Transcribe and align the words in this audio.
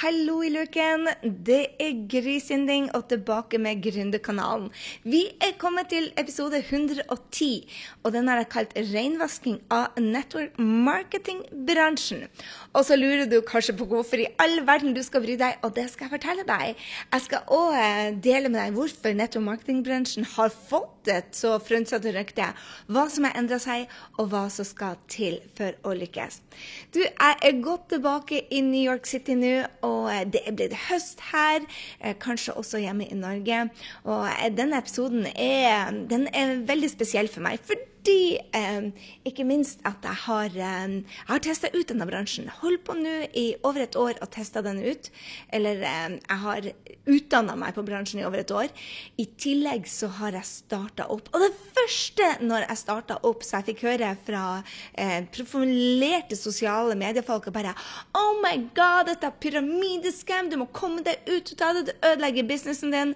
Hallo 0.00 0.38
i 0.40 0.48
luken! 0.48 1.10
Det 1.44 1.74
er 1.76 1.98
Grysynding 2.08 2.86
og 2.96 3.02
tilbake 3.10 3.58
med 3.60 3.82
Gründerkanalen. 3.84 4.70
Vi 5.04 5.26
er 5.44 5.58
kommet 5.60 5.90
til 5.92 6.06
episode 6.16 6.56
110, 6.56 7.68
og 8.02 8.14
den 8.14 8.28
har 8.28 8.40
jeg 8.40 8.48
kalt 8.54 8.72
'Reinvasking 8.78 9.58
av 9.68 9.98
network 10.00 10.56
marketing-bransjen'. 10.56 12.30
Og 12.72 12.84
så 12.88 12.96
lurer 12.96 13.26
du 13.28 13.42
kanskje 13.44 13.76
på 13.76 13.84
hvorfor 13.90 14.22
i 14.24 14.30
all 14.38 14.64
verden 14.66 14.96
du 14.96 15.02
skal 15.02 15.20
bry 15.20 15.36
deg, 15.36 15.58
og 15.62 15.76
det 15.76 15.90
skal 15.90 16.08
jeg 16.08 16.14
fortelle 16.16 16.48
deg. 16.48 16.80
Jeg 17.12 17.20
skal 17.20 17.44
òg 17.58 18.22
dele 18.24 18.48
med 18.48 18.60
deg 18.60 18.72
hvorfor 18.72 19.12
network 19.12 19.44
marketing-bransjen 19.50 20.24
har 20.24 20.48
fått 20.48 21.08
et 21.08 21.36
så 21.36 21.58
frynsete 21.60 22.16
rykte, 22.16 22.48
hva 22.88 23.04
som 23.10 23.24
har 23.24 23.36
endra 23.36 23.58
seg, 23.58 23.84
og 24.16 24.32
hva 24.32 24.48
som 24.48 24.64
skal 24.64 24.96
til 25.08 25.40
for 25.56 25.76
å 25.84 25.92
lykkes. 25.92 26.40
Du, 26.94 27.00
jeg 27.00 27.36
er 27.42 27.62
godt 27.62 27.88
tilbake 27.92 28.46
i 28.50 28.60
New 28.64 28.80
York 28.80 29.06
City 29.06 29.36
nå 29.36 29.66
og 29.82 29.89
eh, 30.12 30.24
det 30.32 30.42
er 30.46 30.56
blitt 30.56 30.76
høst 30.88 31.22
her, 31.32 31.66
eh, 32.00 32.16
kanskje 32.20 32.56
også 32.58 32.82
hjemme 32.82 33.08
i 33.08 33.18
Norge. 33.18 33.62
Og 34.04 34.26
eh, 34.30 34.50
denne 34.56 34.80
episoden 34.80 35.26
er, 35.34 35.90
den 36.10 36.28
er 36.34 36.58
veldig 36.68 36.90
spesiell 36.92 37.30
for 37.32 37.44
meg. 37.46 37.60
Fordi 38.00 38.38
eh, 38.56 38.86
ikke 39.28 39.44
minst 39.44 39.82
at 39.84 40.00
jeg 40.04 40.16
har, 40.24 40.54
eh, 40.56 41.02
har 41.28 41.40
testa 41.44 41.68
ut 41.74 41.88
denne 41.88 42.06
bransjen. 42.08 42.48
Holdt 42.62 42.84
på 42.86 42.96
nå 42.96 43.28
i 43.36 43.54
over 43.62 43.84
et 43.84 43.96
år 43.96 44.16
og 44.22 44.30
testa 44.32 44.62
den 44.64 44.80
ut. 44.80 45.10
Eller 45.52 45.82
eh, 45.84 46.16
jeg 46.16 46.38
har 46.44 46.70
utdanna 47.10 47.56
meg 47.60 47.74
på 47.76 47.84
bransjen 47.84 48.22
i 48.22 48.24
over 48.24 48.40
et 48.40 48.52
år. 48.54 48.70
I 49.20 49.26
tillegg 49.40 49.88
så 49.90 50.08
har 50.16 50.32
jeg 50.38 50.48
starta 50.48 51.08
opp. 51.12 51.28
Og 51.34 51.44
det 51.44 51.50
første 51.76 52.30
når 52.40 52.66
jeg 52.68 52.80
starta 52.80 53.18
opp, 53.26 53.44
så 53.44 53.58
jeg 53.58 53.70
fikk 53.70 53.84
høre 53.90 54.14
fra 54.24 54.44
eh, 54.94 55.20
profilerte 55.34 56.38
sosiale 56.38 56.96
mediefolk 56.98 57.50
og 57.50 57.56
bare 57.56 57.74
Oh 58.16 58.40
my 58.40 58.56
God, 58.76 59.10
dette 59.10 59.28
er 59.28 59.36
pyramideskam! 59.44 60.48
Du 60.48 60.56
må 60.62 60.70
komme 60.72 61.04
deg 61.04 61.20
ut 61.28 61.52
av 61.60 61.76
det! 61.76 61.90
Du 61.90 62.08
ødelegger 62.14 62.48
businessen 62.48 62.94
din! 62.94 63.14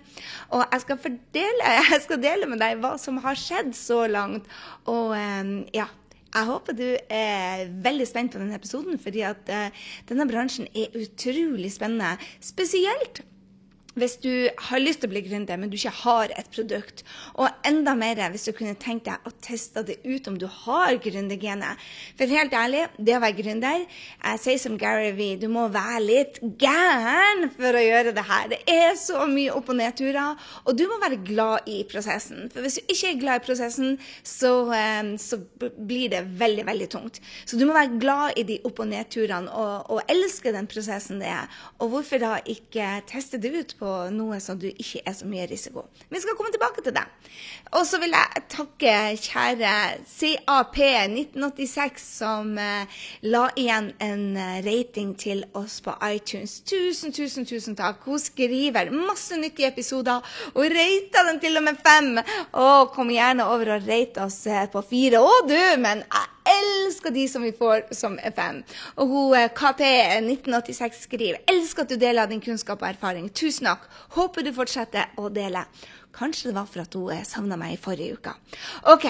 Og 0.53 0.65
jeg 0.67 0.85
skal, 0.85 1.01
fordele, 1.09 1.75
jeg 1.95 2.05
skal 2.05 2.23
dele 2.23 2.51
med 2.53 2.61
deg 2.61 2.85
hva 2.85 2.95
som 3.01 3.23
har 3.25 3.39
skjedd 3.39 3.73
så 3.79 4.05
langt. 4.11 4.49
Og 4.91 5.15
ehm, 5.17 5.55
ja, 5.75 5.87
jeg 6.35 6.49
håper 6.49 6.77
du 6.77 6.87
er 7.13 7.69
veldig 7.85 8.07
spent 8.11 8.35
på 8.35 8.41
denne 8.43 8.57
episoden, 8.59 8.99
fordi 8.99 9.23
at 9.27 9.53
uh, 9.55 9.85
denne 10.09 10.27
bransjen 10.27 10.67
er 10.75 10.97
utrolig 10.99 11.71
spennende. 11.71 12.17
Spesielt 12.43 13.23
hvis 13.99 14.17
du 14.23 14.31
har 14.69 14.83
lyst 14.83 15.03
til 15.03 15.11
å 15.11 15.13
bli 15.13 15.23
gründer, 15.27 15.59
men 15.61 15.71
du 15.71 15.77
ikke 15.79 15.93
har 16.03 16.33
et 16.35 16.49
produkt. 16.55 17.05
Og 17.39 17.49
enda 17.67 17.95
mer 17.99 18.19
hvis 18.33 18.47
du 18.49 18.53
kunne 18.57 18.75
tenkt 18.81 19.07
deg 19.09 19.27
å 19.27 19.33
teste 19.45 19.85
det 19.87 20.01
ut 20.05 20.29
om 20.31 20.39
du 20.39 20.47
har 20.51 20.97
gründergenet. 21.03 21.83
For 22.19 22.31
helt 22.31 22.55
ærlig, 22.55 22.85
det 22.99 23.17
å 23.17 23.23
være 23.23 23.39
gründer 23.39 23.85
Jeg 23.85 24.41
sier 24.43 24.61
som 24.61 24.77
Gary 24.79 25.13
Vee, 25.17 25.39
du 25.39 25.47
må 25.53 25.67
være 25.73 26.01
litt 26.03 26.41
gæren 26.61 27.49
for 27.55 27.77
å 27.77 27.83
gjøre 27.85 28.15
det 28.17 28.25
her. 28.27 28.49
Det 28.53 28.61
er 28.71 28.95
så 28.99 29.27
mye 29.31 29.55
opp- 29.55 29.71
og 29.71 29.79
nedturer, 29.79 30.41
og 30.65 30.79
du 30.79 30.85
må 30.91 30.99
være 31.03 31.21
glad 31.27 31.71
i 31.71 31.83
prosessen. 31.91 32.49
For 32.53 32.65
hvis 32.65 32.81
du 32.81 32.93
ikke 32.95 33.13
er 33.13 33.21
glad 33.21 33.43
i 33.43 33.45
prosessen, 33.47 33.99
så, 34.27 34.53
ehm, 34.75 35.15
så 35.21 35.39
blir 35.61 36.11
det 36.13 36.25
veldig, 36.39 36.67
veldig 36.67 36.91
tungt. 36.91 37.21
Så 37.47 37.59
du 37.59 37.67
må 37.67 37.77
være 37.77 37.99
glad 38.01 38.39
i 38.41 38.47
de 38.49 38.59
opp- 38.65 38.83
og 38.83 38.91
nedturene 38.91 39.51
og, 39.51 39.91
og 39.95 40.11
elske 40.11 40.53
den 40.55 40.69
prosessen 40.71 41.23
det 41.23 41.31
er. 41.31 41.51
Og 41.79 41.95
hvorfor 41.95 42.23
da 42.23 42.37
ikke 42.43 42.99
teste 43.11 43.39
det 43.39 43.55
ut? 43.55 43.75
på 43.84 43.84
på 43.85 43.95
noe 44.15 44.41
som 44.41 44.59
du 44.61 44.67
ikke 44.71 45.03
er 45.05 45.15
så 45.17 45.29
mye 45.29 45.45
risiko. 45.51 45.85
Vi 46.09 46.21
skal 46.23 46.37
komme 46.39 46.53
tilbake 46.55 46.85
til 46.85 46.95
det. 46.97 47.05
Og 47.77 47.85
så 47.89 47.99
vil 48.01 48.15
jeg 48.15 48.45
takke 48.53 48.95
kjære 49.21 49.73
CAP1986 50.09 52.05
som 52.05 52.55
eh, 52.61 53.01
la 53.29 53.45
igjen 53.61 53.91
en 54.05 54.25
eh, 54.41 54.61
rating 54.65 55.15
til 55.21 55.45
oss 55.59 55.81
på 55.85 55.97
iTunes. 56.09 56.61
Tusen, 56.69 57.13
tusen, 57.13 57.49
tusen 57.49 57.77
takk. 57.79 58.05
Hun 58.09 58.23
skriver 58.23 58.93
masse 58.95 59.37
nyttige 59.41 59.73
episoder 59.73 60.23
og 60.55 60.77
rata 60.77 61.27
den 61.29 61.43
til 61.43 61.61
og 61.61 61.67
med 61.69 61.81
fem. 61.85 62.15
Og 62.61 62.95
kom 62.95 63.13
gjerne 63.13 63.49
over 63.51 63.77
og 63.77 63.91
rate 63.91 64.25
oss 64.25 64.45
eh, 64.47 64.69
på 64.73 64.85
fire. 64.89 65.21
Å 65.21 65.43
du, 65.49 65.59
men 65.83 66.05
jeg 66.07 66.34
elsker 66.49 67.15
de 67.15 67.25
som 67.29 67.43
vi 67.43 67.53
får 67.57 67.89
som 67.97 68.17
FM. 68.19 68.63
Og 69.01 69.11
hun 69.11 69.37
eh, 69.39 69.51
KP1986 69.57 71.05
skriver 71.07 71.43
elsker 71.51 71.85
at 71.85 71.93
du 71.93 71.99
deler 72.01 72.31
din 72.31 72.43
kunnskap 72.45 72.83
og 72.83 72.91
erfaring. 72.91 73.31
Tusen 73.33 73.69
takk. 73.71 73.87
Håper 74.17 74.47
du 74.47 74.53
fortsetter 74.57 75.15
å 75.21 75.31
dele. 75.33 75.65
Kanskje 76.15 76.51
det 76.51 76.59
var 76.59 76.69
for 76.71 76.85
at 76.85 76.99
hun 76.99 77.15
eh, 77.15 77.25
savna 77.29 77.59
meg 77.61 77.77
i 77.77 77.81
forrige 77.81 78.19
uke. 78.19 78.37
OK. 78.93 79.09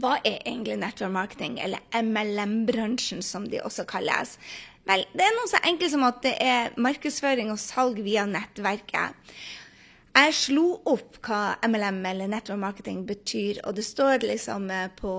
Hva 0.00 0.16
er 0.22 0.38
egentlig 0.46 0.76
network 0.78 1.10
marketing, 1.12 1.56
eller 1.58 1.82
MLM-bransjen 1.98 3.24
som 3.26 3.48
de 3.50 3.58
også 3.58 3.84
kalles? 3.90 4.36
Vel, 4.86 5.02
det 5.12 5.24
er 5.26 5.34
noe 5.36 5.50
så 5.50 5.58
enkelt 5.66 5.92
som 5.92 6.04
at 6.06 6.20
det 6.24 6.36
er 6.40 6.76
markedsføring 6.80 7.50
og 7.52 7.58
salg 7.60 7.98
via 8.06 8.22
nettverket. 8.26 9.18
Jeg 10.10 10.32
slo 10.34 10.64
opp 10.90 11.20
hva 11.22 11.54
MLM 11.62 12.00
eller 12.10 12.26
network 12.32 12.58
marketing 12.58 13.04
betyr, 13.06 13.60
og 13.62 13.76
det 13.78 13.84
står 13.86 14.24
liksom 14.24 14.64
eh, 14.74 14.88
på, 14.98 15.12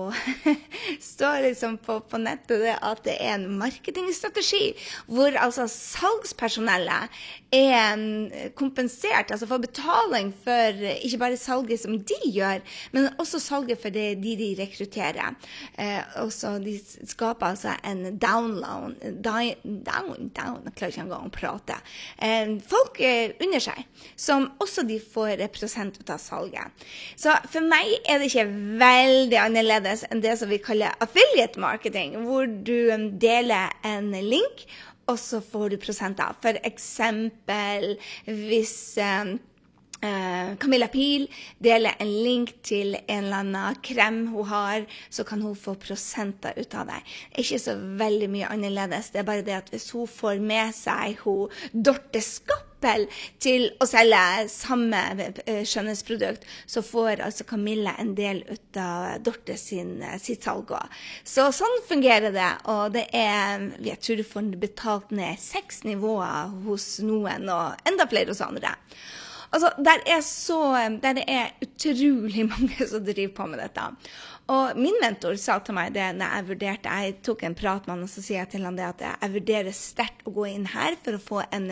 står 1.12 1.46
liksom 1.46 1.78
på, 1.80 1.96
på 2.04 2.20
nettet 2.20 2.66
at 2.76 3.00
det 3.06 3.14
er 3.16 3.38
en 3.38 3.46
marketingstrategi 3.56 4.74
hvor 5.08 5.32
altså 5.40 5.64
salgspersonellet 5.72 7.22
er 7.56 7.96
mm, 7.96 8.52
kompensert, 8.58 9.32
altså 9.32 9.48
får 9.48 9.62
betaling 9.64 10.28
for 10.44 10.84
ikke 10.92 11.22
bare 11.24 11.40
salget 11.40 11.80
som 11.80 11.96
de 11.96 12.20
gjør, 12.28 12.60
men 12.92 13.08
også 13.16 13.40
salget 13.40 13.80
for 13.80 13.96
det 13.96 14.20
de 14.20 14.36
de 14.36 14.50
rekrutterer. 14.60 15.32
Eh, 15.80 16.02
også 16.20 16.58
de 16.60 16.76
skaper 17.08 17.54
altså 17.54 17.78
en 17.80 18.18
download 18.20 19.00
down, 19.24 19.56
down, 19.64 20.28
down, 20.36 20.60
Jeg 20.68 20.76
klarer 20.76 20.92
ikke 20.92 21.06
engang 21.06 21.32
å 21.32 21.32
prate. 21.32 21.80
Eh, 22.20 22.58
folk 22.68 23.00
under 23.40 23.68
seg 23.70 23.88
som 24.20 24.50
også 24.60 24.81
de 24.88 24.98
får 25.00 25.42
prosent 25.54 25.98
ut 26.00 26.12
av 26.12 26.20
salget. 26.22 26.86
Så 27.16 27.34
for 27.52 27.64
meg 27.66 27.90
er 28.06 28.20
det 28.20 28.30
ikke 28.30 28.48
veldig 28.82 29.38
annerledes 29.42 30.06
enn 30.10 30.22
det 30.24 30.36
som 30.40 30.50
vi 30.52 30.62
kaller 30.62 30.96
affiliate 31.02 31.60
marketing, 31.62 32.18
hvor 32.26 32.46
du 32.46 32.92
um, 32.92 33.10
deler 33.22 33.72
en 33.86 34.12
link, 34.12 34.66
og 35.10 35.18
så 35.18 35.40
får 35.44 35.72
du 35.72 35.80
prosenter. 35.82 36.36
For 36.42 36.58
eksempel 36.66 37.96
hvis 38.26 38.76
Uh, 40.02 40.56
Camilla 40.58 40.88
Pil 40.90 41.28
deler 41.62 41.94
en 42.02 42.08
link 42.10 42.56
til 42.66 42.96
en 42.98 43.28
eller 43.28 43.44
annen 43.44 43.76
krem 43.86 44.16
hun 44.32 44.48
har, 44.50 44.82
så 45.06 45.22
kan 45.22 45.44
hun 45.46 45.54
få 45.54 45.76
prosenter 45.78 46.58
ut 46.58 46.74
av 46.74 46.90
det. 46.90 46.98
Ikke 47.38 47.60
så 47.62 47.76
veldig 47.78 48.30
mye 48.32 48.50
annerledes. 48.50 49.12
Det 49.14 49.22
er 49.22 49.28
bare 49.30 49.46
det 49.46 49.54
at 49.60 49.70
hvis 49.70 49.86
hun 49.94 50.10
får 50.10 50.42
med 50.42 50.74
seg 50.74 51.22
hun 51.22 51.54
Dorte 51.70 52.18
Skapp 52.18 52.71
til 53.42 53.68
å 53.80 53.88
selge 53.88 54.48
samme 54.52 55.00
eh, 55.46 55.62
skjønnhetsprodukt, 55.68 56.46
så 56.66 56.82
får 56.84 57.22
altså 57.26 57.46
Camilla 57.48 57.94
en 58.00 58.14
del 58.18 58.42
ut 58.48 58.80
av 58.80 59.22
Dorte 59.24 59.56
sin, 59.60 59.96
eh, 60.02 60.18
sitt 60.22 60.44
salg 60.46 60.72
òg. 60.74 61.00
Så 61.24 61.48
sånn 61.54 61.80
fungerer 61.88 62.34
det. 62.34 62.50
Og 62.72 62.92
det 62.96 63.08
er 63.12 63.70
Jeg 63.82 63.98
tror 64.02 64.16
du 64.16 64.24
får 64.26 64.52
betalt 64.60 65.10
ned 65.10 65.40
seks 65.40 65.82
nivåer 65.84 66.52
hos 66.66 66.98
noen, 67.04 67.48
og 67.48 67.88
enda 67.88 68.06
flere 68.10 68.32
hos 68.32 68.44
andre. 68.44 68.76
Altså, 69.52 69.68
der 69.84 70.00
er, 70.08 70.20
så, 70.24 70.58
der 71.02 71.18
er 71.28 71.52
utrolig 71.62 72.46
mange 72.54 72.88
som 72.88 73.04
driver 73.04 73.34
på 73.36 73.48
med 73.52 73.60
dette. 73.60 73.88
Og 74.50 74.78
min 74.78 74.96
mentor 74.98 75.36
sa 75.38 75.58
til 75.62 75.76
meg 75.76 75.92
det 75.94 76.08
når 76.18 76.32
jeg 76.34 76.46
vurderte 76.48 76.94
Jeg 77.02 77.14
tok 77.22 77.44
en 77.46 77.54
prat 77.54 77.86
med 77.86 77.94
han, 77.94 78.02
og 78.06 78.10
så 78.10 78.22
sier 78.24 78.40
jeg 78.40 78.50
til 78.56 78.66
han 78.66 78.78
det 78.78 78.88
at 78.88 79.04
jeg 79.06 79.34
vurderer 79.36 79.76
sterkt 79.76 80.24
å 80.26 80.32
gå 80.34 80.48
inn 80.50 80.66
her 80.72 80.96
for 81.04 81.14
å 81.14 81.22
få 81.22 81.40
en 81.54 81.68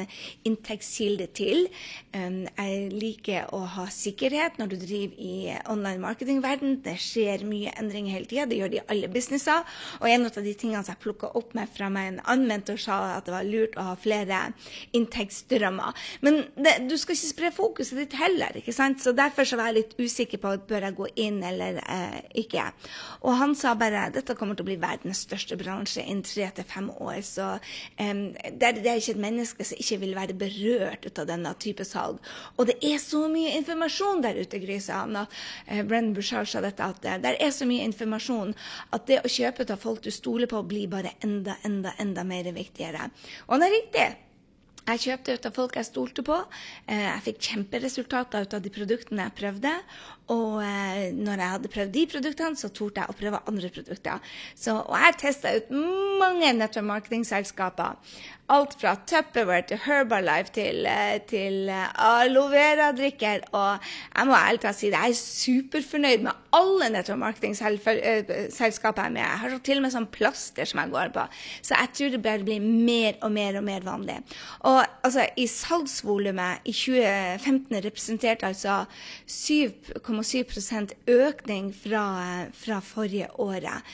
inntektskilde 0.46 1.26
til. 1.36 1.66
Um, 2.14 2.46
jeg 2.46 2.92
liker 2.94 3.50
å 3.56 3.62
ha 3.74 3.86
sikkerhet 3.90 4.60
når 4.60 4.72
du 4.72 4.76
driver 4.84 5.18
i 5.18 5.34
online 5.70 6.02
marketingverden. 6.04 6.78
Det 6.84 6.94
skjer 7.02 7.44
mye 7.48 7.74
endringer 7.80 8.16
hele 8.16 8.30
tida. 8.30 8.46
Det 8.50 8.60
gjør 8.60 8.72
det 8.72 8.80
i 8.80 8.84
alle 8.94 9.10
businesser. 9.12 9.66
Og 10.00 10.08
en 10.10 10.28
av 10.28 10.38
de 10.38 10.54
tingene 10.54 10.84
som 10.84 10.94
jeg 10.94 11.02
plukka 11.02 11.32
opp 11.40 11.54
med 11.58 11.70
fra 11.74 11.90
meg 11.92 12.12
en 12.12 12.22
annen 12.24 12.48
mentor, 12.50 12.78
sa 12.80 13.00
at 13.16 13.26
det 13.26 13.34
var 13.34 13.48
lurt 13.48 13.78
å 13.78 13.88
ha 13.90 13.96
flere 13.98 14.40
inntektsstrømmer. 14.96 15.98
Men 16.24 16.44
det, 16.54 16.76
du 16.86 16.96
skal 17.00 17.18
ikke 17.18 17.32
spre 17.34 17.52
fokuset 17.54 17.98
ditt 17.98 18.16
heller, 18.20 18.56
ikke 18.60 18.74
sant? 18.74 19.02
Så 19.02 19.14
derfor 19.16 19.48
så 19.48 19.58
var 19.58 19.70
jeg 19.70 19.80
litt 19.82 19.98
usikker 19.98 20.40
på 20.40 20.54
bør 20.70 20.88
jeg 20.88 20.98
gå 20.98 21.10
inn 21.26 21.42
eller 21.46 21.82
eh, 21.82 22.20
ikke. 22.44 22.69
Og 23.20 23.36
han 23.40 23.54
sa 23.58 23.74
bare 23.78 24.08
dette 24.14 24.36
kommer 24.38 24.56
til 24.56 24.64
å 24.64 24.70
bli 24.70 24.78
verdens 24.80 25.24
største 25.26 25.58
bransje 25.60 26.04
innen 26.04 26.24
tre 26.26 26.48
til 26.56 26.66
fem 26.68 26.88
år. 26.96 27.20
Så 27.26 27.48
um, 27.56 28.22
det, 28.34 28.72
det, 28.80 28.86
er 28.86 29.00
ikke 29.00 29.16
et 29.16 29.24
menneske 29.26 29.66
som 29.66 29.82
ikke 29.82 30.00
vil 30.04 30.16
være 30.18 30.38
berørt 30.40 31.10
av 31.10 31.28
denne 31.28 31.52
type 31.62 31.84
salg. 31.88 32.20
Og 32.56 32.70
det 32.70 32.78
er 32.86 32.96
så 33.02 33.26
mye 33.32 33.56
informasjon 33.58 34.24
der 34.24 34.40
ute, 34.40 34.62
Gry. 34.62 34.78
Uh, 34.80 35.26
Brennan 35.84 36.14
Bouchard 36.16 36.48
sa 36.48 36.62
dette, 36.64 36.86
at 36.86 37.04
det 37.24 37.36
er 37.36 37.52
så 37.54 37.68
mye 37.68 37.84
informasjon 37.88 38.54
at 38.96 39.06
det 39.10 39.20
å 39.24 39.30
kjøpe 39.30 39.68
av 39.70 39.82
folk 39.82 40.02
du 40.04 40.10
stoler 40.14 40.50
på, 40.50 40.62
blir 40.66 40.90
bare 40.90 41.14
enda, 41.24 41.58
enda, 41.66 41.94
enda 42.00 42.24
mer 42.26 42.48
viktigere. 42.56 43.10
Og 43.48 43.56
han 43.56 43.68
er 43.68 43.78
riktig. 43.80 44.08
Jeg 44.90 45.02
kjøpte 45.04 45.34
ut 45.36 45.46
av 45.46 45.54
folk 45.54 45.76
jeg 45.78 45.86
stolte 45.86 46.22
på. 46.26 46.36
Eh, 46.90 47.04
jeg 47.04 47.24
fikk 47.28 47.40
kjemperesultater 47.50 48.46
ut 48.46 48.56
av 48.56 48.62
de 48.64 48.72
produktene 48.74 49.26
jeg 49.28 49.36
prøvde. 49.38 49.74
Og 50.30 50.60
eh, 50.62 51.10
når 51.16 51.42
jeg 51.42 51.54
hadde 51.54 51.72
prøvd 51.74 51.94
de 51.94 52.04
produktene, 52.12 52.58
så 52.58 52.70
torde 52.74 53.02
jeg 53.02 53.10
å 53.10 53.18
prøve 53.18 53.40
andre 53.50 53.70
produkter. 53.74 54.34
Så, 54.54 54.76
og 54.80 54.94
jeg 54.94 55.16
testa 55.24 55.56
ut 55.56 55.72
mange 56.20 56.52
nettopp 56.54 56.86
marketingselskaper. 56.90 57.98
alt 58.50 58.72
fra 58.80 58.96
Tupperware 59.06 59.62
til 59.68 59.78
Herbalife 59.84 60.50
til, 60.54 60.86
eh, 60.86 61.20
til 61.30 61.68
eh, 61.70 61.92
aloe 62.02 62.50
vera-drikker. 62.50 63.44
Og 63.52 63.78
jeg 64.16 64.26
må 64.26 64.34
ærlig 64.34 64.60
talt 64.64 64.78
si 64.78 64.90
det, 64.90 64.98
jeg 64.98 65.14
er 65.14 65.20
superfornøyd 65.20 66.24
med 66.24 66.32
alle 66.58 66.88
nettopp 66.90 67.20
marketingselskaper 67.20 68.00
jeg 68.00 69.06
er 69.06 69.14
med. 69.14 69.22
Jeg 69.22 69.38
har 69.42 69.58
til 69.64 69.78
og 69.78 69.84
med 69.84 69.94
sånn 69.94 70.08
plaster 70.10 70.66
som 70.66 70.82
jeg 70.82 70.90
går 70.90 71.12
på. 71.14 71.26
Så 71.62 71.78
jeg 71.78 71.94
tror 71.94 72.10
det 72.10 72.22
bare 72.22 72.46
blir 72.46 72.60
mer 72.60 73.20
og 73.22 73.30
mer 73.32 73.60
og 73.60 73.64
mer 73.64 73.86
vanlig. 73.86 74.18
Og 74.66 74.82
altså, 75.04 75.28
i 75.36 75.46
salgsvolumet 75.46 76.66
i 76.66 76.74
2015 76.74 77.84
representerte 77.86 78.50
altså 78.50 78.82
7,7 79.30 80.19
økning 81.10 81.70
fra, 81.74 82.04
fra 82.54 82.80
forrige 82.84 83.28
året. 83.40 83.84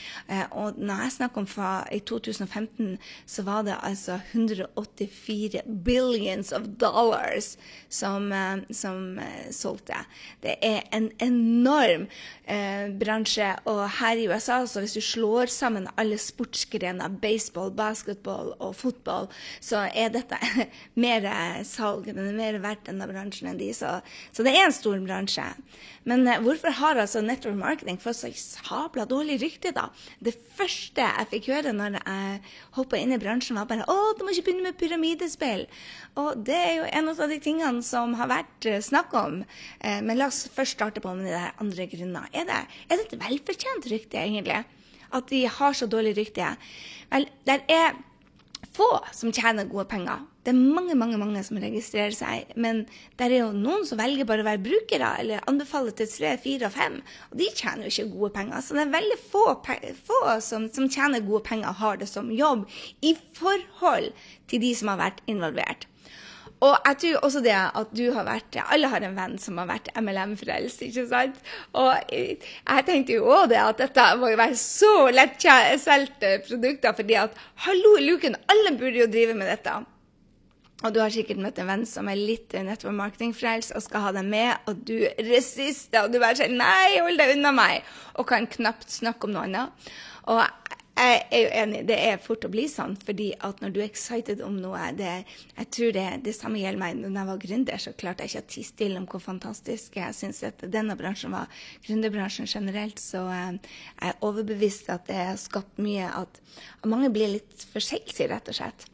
Og 0.51 0.77
når 0.77 1.03
jeg 1.03 1.11
snakker 1.17 1.43
om 1.43 1.47
fra 1.47 1.71
i 1.91 1.99
2015, 1.99 2.97
så 3.25 3.43
var 3.43 3.63
det 3.67 3.75
altså 3.83 4.19
184 4.33 5.61
billions 5.85 6.51
of 6.51 6.61
dollars 6.79 7.57
som, 7.89 8.31
eh, 8.31 8.57
som 8.69 9.19
uh, 9.19 9.51
solgte. 9.51 9.95
Det 10.43 10.55
er 10.61 10.83
en 10.95 11.09
enorm 11.23 12.07
eh, 12.45 12.87
bransje. 12.99 13.49
Og 13.69 13.83
her 13.99 14.19
i 14.19 14.27
USA, 14.27 14.59
så 14.67 14.83
hvis 14.83 14.97
du 14.97 15.01
slår 15.01 15.51
sammen 15.51 15.89
alle 15.97 16.19
sportsgrener, 16.21 17.19
baseball, 17.21 17.71
basketball 17.71 18.53
og 18.59 18.75
fotball, 18.75 19.29
så 19.59 19.87
er 19.93 20.13
dette 20.15 20.39
mer 21.03 21.27
salg. 21.67 22.09
Den 22.11 22.31
er 22.31 22.37
mer 22.37 22.61
verdt 22.63 22.87
denne 22.89 23.09
bransjen 23.09 23.51
enn 23.51 23.61
de. 23.61 23.71
Så, 23.75 23.99
så 24.31 24.45
det 24.45 24.55
er 24.55 24.67
en 24.67 24.75
stor 24.75 24.99
bransje. 25.03 25.47
Men 26.07 26.23
uh, 26.27 26.37
hvorfor 26.43 26.73
har 26.79 26.99
altså 27.01 27.21
network 27.25 27.57
marketing 27.59 27.99
fått 28.01 28.19
så 28.21 28.31
sabla 28.39 29.05
dårlig 29.09 29.39
rykte, 29.41 29.73
da? 29.75 29.89
Det 30.23 30.33
første 30.57 31.03
jeg 31.03 31.29
fikk 31.33 31.49
høre 31.51 31.73
når 31.75 31.99
jeg 31.99 32.39
hoppa 32.77 32.99
inn 32.99 33.15
i 33.15 33.19
bransjen, 33.21 33.59
var 33.59 33.67
bare 33.69 33.85
'Å, 33.87 34.15
du 34.17 34.23
må 34.23 34.33
ikke 34.33 34.47
begynne 34.49 34.69
med 34.69 34.79
pyramidespill'. 34.79 35.67
Og 36.17 36.41
det 36.47 36.57
er 36.57 36.73
jo 36.79 36.89
en 37.01 37.11
av 37.13 37.21
de 37.33 37.39
tingene 37.43 37.83
som 37.85 38.15
har 38.19 38.31
vært 38.31 38.69
uh, 38.71 38.79
snakk 38.83 39.13
om. 39.19 39.43
Uh, 39.83 39.99
men 40.01 40.17
la 40.17 40.31
oss 40.31 40.45
først 40.55 40.79
starte 40.79 41.03
på 41.03 41.13
med 41.17 41.29
de 41.29 41.45
andre 41.59 41.89
grunner. 41.91 42.31
Er 42.33 42.47
det, 42.49 42.63
er 42.87 42.99
det 42.99 43.07
et 43.07 43.19
velfortjent 43.27 43.91
rykte, 43.91 44.23
egentlig? 44.23 44.63
At 45.11 45.29
de 45.31 45.45
har 45.47 45.75
så 45.75 45.87
dårlig 45.87 46.17
rykte? 46.17 46.55
Vel, 47.11 47.27
der 47.47 47.63
er 47.71 47.95
få 48.77 48.89
som 49.15 49.33
tjener 49.33 49.67
gode 49.69 49.87
penger. 49.91 50.25
Det 50.45 50.53
er 50.53 50.59
mange 50.77 50.95
mange, 50.95 51.17
mange 51.19 51.41
som 51.43 51.59
registrerer 51.59 52.13
seg, 52.15 52.53
men 52.55 52.85
det 53.19 53.27
er 53.27 53.35
jo 53.41 53.49
noen 53.55 53.83
som 53.87 53.99
velger 53.99 54.27
bare 54.29 54.45
å 54.45 54.47
være 54.47 54.63
brukere, 54.63 55.09
eller 55.19 55.43
anbefaler 55.49 55.95
til 55.97 56.07
tre, 56.11 56.35
fire 56.43 56.69
og 56.69 56.75
fem, 56.77 57.01
og 57.31 57.41
de 57.41 57.49
tjener 57.51 57.87
jo 57.87 57.91
ikke 57.91 58.13
gode 58.13 58.31
penger. 58.37 58.63
Så 58.63 58.77
det 58.77 58.85
er 58.85 58.95
veldig 58.95 59.19
få, 59.25 59.43
få 60.07 60.21
som, 60.45 60.69
som, 60.71 60.87
tjener 60.87 61.25
gode 61.25 61.43
penger, 61.49 61.75
har 61.81 61.99
det 61.99 62.07
som 62.11 62.31
jobb 62.31 62.63
i 63.03 63.17
forhold 63.35 64.13
til 64.47 64.63
de 64.63 64.73
som 64.77 64.93
har 64.93 65.01
vært 65.03 65.23
involvert. 65.27 65.89
Og 66.65 66.73
jeg 66.73 66.97
tror 67.01 67.25
også 67.27 67.41
det 67.45 67.53
at 67.53 67.91
du 67.93 68.05
har 68.15 68.25
vært 68.25 68.57
Alle 68.63 68.89
har 68.89 69.03
en 69.05 69.17
venn 69.17 69.35
som 69.41 69.59
har 69.61 69.67
vært 69.69 69.91
MLM-frelst, 69.99 70.81
ikke 70.87 71.05
sant? 71.09 71.37
Og 71.77 71.91
jeg 72.09 72.87
tenkte 72.87 73.19
jo 73.19 73.27
òg 73.29 73.51
det 73.51 73.59
at 73.61 73.83
dette 73.83 74.07
må 74.17 74.31
jo 74.31 74.39
være 74.39 74.57
så 74.57 74.93
lettsolgte 75.13 76.39
produkter, 76.47 76.97
fordi 76.97 77.19
at 77.21 77.37
hallo 77.67 77.93
i 77.99 78.07
luken, 78.07 78.39
alle 78.49 78.73
burde 78.79 79.03
jo 79.03 79.11
drive 79.11 79.37
med 79.37 79.51
dette. 79.53 79.75
Og 80.85 80.93
du 80.93 80.99
har 81.01 81.13
sikkert 81.13 81.39
møtt 81.41 81.57
en 81.61 81.69
venn 81.71 81.85
som 81.89 82.09
er 82.09 82.19
litt 82.19 82.53
network 82.53 82.93
marketing-frelst 82.99 83.73
og 83.73 83.81
skal 83.81 84.03
ha 84.05 84.11
deg 84.13 84.27
med, 84.29 84.59
og 84.69 84.83
du 84.85 85.07
resister, 85.25 86.03
og 86.03 86.13
du 86.13 86.19
bare 86.21 86.37
sier 86.37 86.53
'nei, 86.53 86.99
hold 87.01 87.17
deg 87.17 87.33
unna 87.33 87.53
meg', 87.53 87.85
og 88.13 88.27
kan 88.29 88.45
knapt 88.45 88.91
snakke 88.93 89.25
om 89.25 89.33
noe 89.33 89.47
annet. 89.49 89.89
Og 90.29 90.43
jeg 90.97 91.21
er 91.31 91.41
jo 91.43 91.49
enig, 91.61 91.81
det 91.89 91.97
er 92.01 92.21
fort 92.21 92.45
å 92.47 92.49
bli 92.51 92.65
sånn, 92.71 92.95
fordi 93.05 93.27
at 93.45 93.61
når 93.61 93.73
du 93.75 93.79
er 93.81 93.87
excited 93.87 94.41
om 94.45 94.57
noe 94.61 94.89
det, 94.97 95.25
Jeg 95.57 95.69
tror 95.73 95.93
det, 95.93 96.05
det 96.25 96.33
samme 96.35 96.59
gjelder 96.61 96.81
meg. 96.81 96.97
Når 96.97 97.19
jeg 97.19 97.29
var 97.29 97.41
gründer, 97.43 97.77
så 97.81 97.93
klarte 97.93 98.25
jeg 98.25 98.33
ikke 98.33 98.43
å 98.43 98.49
tie 98.53 98.67
stille 98.71 98.99
om 99.01 99.07
hvor 99.09 99.23
fantastisk 99.23 99.97
jeg 99.99 100.17
syns 100.17 100.43
denne 100.63 100.97
bransjen 100.97 101.33
var. 101.35 101.47
Gründerbransjen 101.85 102.49
generelt. 102.49 102.99
Så 102.99 103.23
eh, 103.29 103.57
jeg 104.01 104.11
er 104.11 104.21
overbevist 104.25 104.89
at 104.93 105.07
det 105.09 105.21
har 105.31 105.41
skapt 105.41 105.81
mye 105.81 106.09
at, 106.09 106.41
mange 106.87 107.11
blir 107.13 107.35
litt 107.37 107.67
forsiktige, 107.73 108.31
rett 108.31 108.49
og 108.49 108.57
slett. 108.57 108.87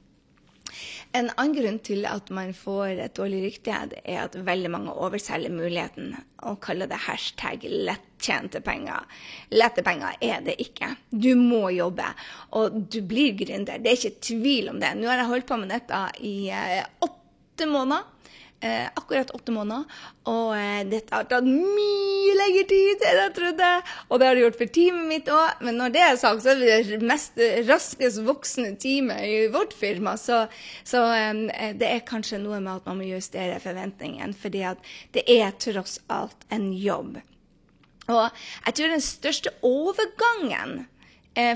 En 1.14 1.30
annen 1.38 1.54
grunn 1.54 1.76
til 1.86 2.08
at 2.10 2.32
man 2.34 2.56
får 2.58 3.00
et 3.04 3.14
dårlig 3.18 3.44
rykte, 3.44 3.76
er 4.02 4.24
at 4.24 4.38
veldig 4.48 4.72
mange 4.74 4.96
overselger 4.98 5.54
muligheten 5.54 6.16
og 6.42 6.58
kaller 6.66 6.90
det 6.90 7.04
hashtag 7.06 7.68
lettjente 7.70 8.64
penger. 8.66 9.06
Lette 9.54 9.84
penger 9.86 10.18
er 10.26 10.42
det 10.46 10.58
ikke. 10.64 10.90
Du 11.12 11.36
må 11.38 11.68
jobbe, 11.76 12.08
og 12.58 12.80
du 12.90 13.04
blir 13.06 13.38
gründer. 13.38 13.78
Det 13.78 13.92
er 13.92 14.00
ikke 14.00 14.26
tvil 14.26 14.74
om 14.74 14.82
det. 14.82 14.96
Nå 14.98 15.12
har 15.12 15.22
jeg 15.22 15.32
holdt 15.36 15.50
på 15.52 15.60
med 15.62 15.70
dette 15.76 16.02
i 16.26 16.36
eh, 16.50 16.82
åtte 17.06 17.70
måneder 17.70 18.10
eh, 18.64 18.86
akkurat 18.88 19.32
åtte 19.36 19.54
måneder. 19.56 19.84
Og 20.32 20.54
eh, 20.58 20.84
dette 20.90 21.14
har 21.14 21.28
tatt 21.30 21.48
mye 21.48 22.36
lengre 22.40 22.64
tid 22.70 23.04
enn 23.10 23.20
jeg 23.26 23.34
trodde. 23.38 23.72
Og 24.10 24.20
det 24.20 24.30
har 24.30 24.38
det 24.38 24.46
gjort 24.46 24.62
for 24.62 24.74
teamet 24.78 25.10
mitt 25.10 25.34
òg. 25.34 25.66
Men 25.68 25.80
når 25.82 25.96
det 25.96 26.06
er 26.06 26.22
sagt, 26.22 26.46
så 26.46 26.54
er 26.56 26.64
vi 26.64 26.96
det 26.96 27.10
mest 27.10 27.44
raskest 27.68 28.24
voksende 28.28 28.78
teamet 28.82 29.28
i 29.28 29.36
vårt 29.54 29.76
firma. 29.78 30.16
Så, 30.20 30.46
så 30.88 31.04
eh, 31.12 31.76
det 31.80 31.90
er 31.90 32.08
kanskje 32.08 32.42
noe 32.44 32.62
med 32.64 32.78
at 32.78 32.90
man 32.90 33.02
må 33.02 33.12
justere 33.12 33.60
forventningen. 33.64 34.36
Fordi 34.38 34.66
at 34.74 34.96
det 35.16 35.28
er 35.28 35.54
tross 35.62 36.00
alt 36.14 36.48
en 36.54 36.72
jobb. 36.78 37.20
Og 38.12 38.26
jeg 38.66 38.76
tror 38.76 38.92
den 38.92 39.04
største 39.04 39.54
overgangen 39.64 40.84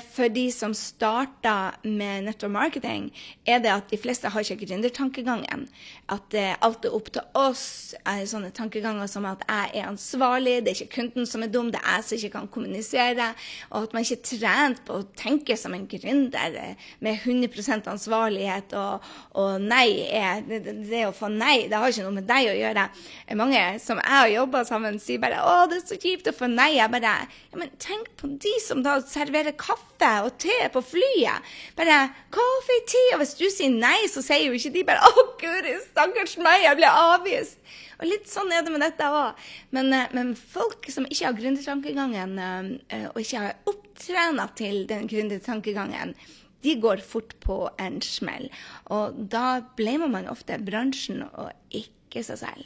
for 0.01 0.29
de 0.33 0.47
som 0.51 0.73
starta 0.73 1.75
med 1.85 2.25
nettopp 2.25 2.49
marketing, 2.49 3.11
er 3.45 3.59
det 3.61 3.69
at 3.69 3.91
de 3.91 3.99
fleste 4.01 4.29
har 4.33 4.41
ikke 4.41 4.65
gründertankegangen. 4.65 5.67
At 6.09 6.33
eh, 6.33 6.55
alt 6.65 6.87
er 6.87 6.95
opp 6.97 7.11
til 7.13 7.21
oss. 7.37 7.93
er 8.01 8.23
Sånne 8.27 8.49
tankeganger 8.55 9.05
som 9.11 9.27
at 9.29 9.43
jeg 9.45 9.71
er 9.77 9.89
ansvarlig, 9.91 10.63
det 10.65 10.73
er 10.73 10.81
ikke 10.81 10.95
kunden 11.01 11.29
som 11.29 11.45
er 11.45 11.51
dum, 11.53 11.69
det 11.71 11.81
er 11.83 11.99
jeg 11.99 12.07
som 12.07 12.17
ikke 12.17 12.33
kan 12.39 12.49
kommunisere. 12.55 13.27
Og 13.69 13.85
at 13.85 13.93
man 13.93 14.07
ikke 14.07 14.17
er 14.17 14.25
trent 14.31 14.81
på 14.87 14.97
å 14.97 15.05
tenke 15.19 15.57
som 15.59 15.77
en 15.77 15.85
gründer 15.89 16.57
eh, 16.57 16.89
med 17.05 17.21
100 17.21 17.91
ansvarlighet. 17.93 18.73
Og, 18.81 19.07
og 19.37 19.61
nei 19.61 20.07
er 20.09 20.41
det, 20.47 20.63
det, 20.89 21.05
å 21.05 21.13
få 21.15 21.29
nei, 21.29 21.67
det 21.69 21.77
har 21.77 21.93
ikke 21.93 22.07
noe 22.07 22.17
med 22.17 22.29
deg 22.29 22.49
å 22.49 22.57
gjøre. 22.63 22.87
Mange 23.37 23.63
som 23.83 24.01
jeg 24.01 24.15
har 24.17 24.33
jobba 24.33 24.65
sammen, 24.65 24.97
sier 25.01 25.21
bare 25.21 25.37
'Å, 25.37 25.69
det 25.69 25.83
er 25.83 25.87
så 25.93 26.01
kjipt 26.01 26.31
å 26.31 26.35
få 26.35 26.49
nei'. 26.49 26.73
Jeg 26.77 26.91
bare 26.91 27.13
ja, 27.29 27.57
men 27.61 27.69
tenk 27.81 28.09
på 28.17 28.29
de 28.41 28.57
som 28.63 28.81
da 28.85 28.97
serverer 29.05 29.53
kaffe 29.53 29.66
kaffe 29.67 30.13
og 30.23 30.37
te 30.41 30.55
på 30.73 30.81
flyet. 30.93 31.43
Bare 31.75 31.99
'Kaffe 32.31 32.77
tea?' 32.87 33.13
Og 33.15 33.21
hvis 33.23 33.35
du 33.39 33.45
sier 33.49 33.69
nei, 33.73 34.07
så 34.07 34.21
sier 34.21 34.47
jo 34.47 34.53
ikke 34.53 34.73
de 34.73 34.83
bare 34.87 35.03
'Å, 35.03 35.27
guri, 35.41 35.75
stakkars 35.91 36.37
meg, 36.37 36.63
jeg 36.63 36.79
ble 36.79 36.87
avvist'. 36.87 37.57
Og 37.99 38.05
litt 38.05 38.29
sånn 38.29 38.51
er 38.53 38.61
det 38.65 38.71
med 38.73 38.83
dette 38.85 39.09
òg. 39.09 39.33
Men, 39.71 39.93
eh, 39.93 40.07
men, 40.13 40.35
folk 40.35 40.85
som 40.93 41.05
ikke 41.05 41.25
har 41.25 41.33
gründertankegangen, 41.33 42.39
eh, 42.89 43.07
og 43.07 43.21
ikke 43.21 43.39
har 43.41 43.55
opptrena 43.65 44.47
til 44.55 44.85
den 44.85 45.07
gründertankegangen, 45.07 46.13
de 46.61 46.75
går 46.75 47.01
fort 47.01 47.33
på 47.39 47.69
en 47.79 48.01
smell. 48.01 48.49
Og 48.89 49.29
da 49.29 49.61
blamer 49.77 50.09
man 50.09 50.27
ofte 50.27 50.57
bransjen 50.63 51.23
og 51.33 51.51
ikke 51.71 52.23
seg 52.23 52.37
selv. 52.37 52.65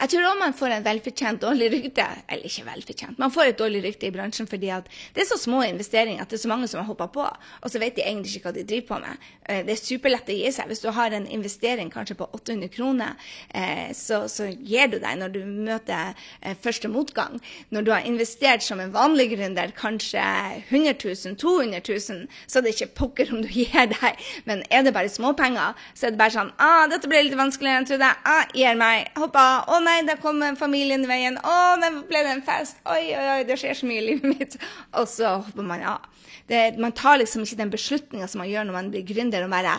Jeg 0.00 0.12
tror 0.12 0.28
òg 0.30 0.40
man 0.40 0.56
får 0.56 0.76
en 0.76 0.86
velfortjent 0.86 1.42
dårlig 1.42 1.70
rykte. 1.74 2.06
Eller 2.28 2.48
ikke 2.48 2.66
velfortjent, 2.68 3.18
man 3.20 3.32
får 3.34 3.52
et 3.52 3.60
dårlig 3.60 3.84
rykte 3.84 4.08
i 4.08 4.14
bransjen 4.14 4.48
fordi 4.50 4.70
at 4.74 4.88
det 5.14 5.24
er 5.24 5.30
så 5.30 5.38
små 5.40 5.62
investeringer 5.66 6.22
at 6.22 6.30
det 6.30 6.38
er 6.38 6.44
så 6.44 6.50
mange 6.50 6.68
som 6.70 6.80
har 6.80 6.88
hoppa 6.88 7.08
på, 7.12 7.24
og 7.26 7.72
så 7.72 7.80
vet 7.82 7.96
de 7.96 8.04
egentlig 8.04 8.36
ikke 8.36 8.50
hva 8.50 8.54
de 8.56 8.64
driver 8.66 8.86
på 8.88 8.98
med. 9.04 9.28
Eh, 9.50 9.62
det 9.66 9.74
er 9.74 9.80
superlett 9.80 10.30
å 10.30 10.36
gi 10.36 10.52
seg. 10.54 10.70
Hvis 10.70 10.82
du 10.84 10.90
har 10.94 11.14
en 11.16 11.26
investering 11.30 11.90
kanskje 11.92 12.16
på 12.20 12.28
800 12.36 12.70
kroner, 12.74 13.16
eh, 13.54 13.90
så, 13.96 14.22
så 14.30 14.48
gir 14.50 14.90
du 14.92 14.98
deg 15.02 15.18
når 15.20 15.34
du 15.34 15.40
møter 15.44 16.14
eh, 16.40 16.56
første 16.60 16.90
motgang. 16.92 17.38
Når 17.74 17.86
du 17.86 17.92
har 17.94 18.06
investert 18.08 18.64
som 18.66 18.80
en 18.82 18.94
vanlig 18.94 19.30
gründer 19.34 19.72
kanskje 19.76 20.22
100 20.68 20.96
000, 21.04 21.36
200 21.40 21.82
000, 21.88 22.26
så 22.46 22.60
er 22.60 22.66
det 22.66 22.74
ikke 22.76 22.92
pokker 23.02 23.34
om 23.34 23.42
du 23.44 23.50
gir 23.60 23.90
deg. 23.94 24.24
Men 24.48 24.64
er 24.70 24.86
det 24.86 24.94
bare 24.96 25.12
småpenger, 25.12 25.78
så 25.94 26.08
er 26.08 26.14
det 26.14 26.20
bare 26.20 26.36
sånn 26.36 26.52
ah, 26.58 26.86
'Dette 26.90 27.10
ble 27.10 27.24
litt 27.26 27.38
vanskeligere 27.38 27.80
enn 27.80 27.86
jeg 27.86 27.94
trodde. 27.94 28.10
Ah, 28.24 28.44
gir 28.56 28.78
meg. 28.78 29.10
Hoppa 29.18 29.44
'Å 29.70 29.78
nei, 29.84 30.00
da 30.02 30.16
kom 30.18 30.42
familien 30.58 31.04
i 31.06 31.08
veien. 31.10 31.36
Å, 31.46 31.56
men 31.78 32.00
ble 32.08 32.24
det 32.26 32.32
en 32.34 32.42
fest. 32.42 32.80
Oi, 32.90 33.14
oi, 33.14 33.26
oi, 33.36 33.42
det 33.46 33.54
skjer 33.60 33.76
så 33.78 33.86
mye 33.86 34.02
i 34.02 34.06
livet 34.08 34.26
mitt. 34.26 34.56
Og 34.98 35.06
så 35.06 35.36
hopper 35.44 35.66
man 35.66 35.84
av. 35.86 36.08
Det, 36.50 36.74
man 36.82 36.94
tar 36.96 37.20
liksom 37.20 37.44
ikke 37.44 37.60
den 37.60 37.70
beslutninga 37.70 38.26
som 38.26 38.42
man 38.42 38.50
gjør 38.50 38.66
når 38.66 38.74
man 38.74 38.88
blir 38.90 39.06
gründer, 39.06 39.46
og 39.46 39.52
bare 39.54 39.76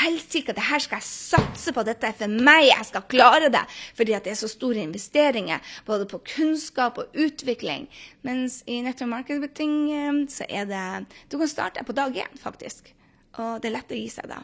Helsike, 0.00 0.52
det 0.52 0.66
her 0.68 0.82
skal 0.82 0.98
jeg 0.98 1.06
satse 1.06 1.72
på, 1.72 1.84
dette 1.86 2.04
er 2.04 2.16
for 2.18 2.42
meg, 2.42 2.66
jeg 2.68 2.88
skal 2.90 3.06
klare 3.08 3.48
det. 3.54 3.62
Fordi 3.96 4.16
at 4.18 4.26
det 4.26 4.34
er 4.34 4.40
så 4.42 4.50
store 4.50 4.82
investeringer, 4.82 5.62
både 5.86 6.08
på 6.10 6.20
kunnskap 6.34 6.98
og 7.00 7.14
utvikling. 7.14 7.86
Mens 8.26 8.60
i 8.66 8.82
network 8.84 9.30
marketing 9.30 9.76
eh, 9.94 10.22
så 10.28 10.48
er 10.50 10.68
det 10.68 10.86
Du 11.30 11.38
kan 11.38 11.48
starte 11.48 11.86
på 11.86 11.96
dag 11.96 12.18
én, 12.18 12.40
faktisk. 12.42 12.92
Og 13.38 13.62
det 13.62 13.70
er 13.70 13.78
lett 13.78 13.94
å 13.94 14.00
gi 14.02 14.08
seg 14.10 14.28
da. 14.28 14.42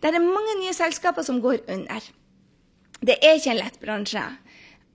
Det 0.00 0.14
er 0.14 0.22
mange 0.22 0.60
nye 0.62 0.72
selskaper 0.76 1.26
som 1.26 1.42
går 1.42 1.66
under. 1.68 2.14
Det 3.04 3.18
er 3.20 3.38
ikke 3.38 3.52
en 3.52 3.60
lett 3.60 3.80
bransje. 3.82 4.24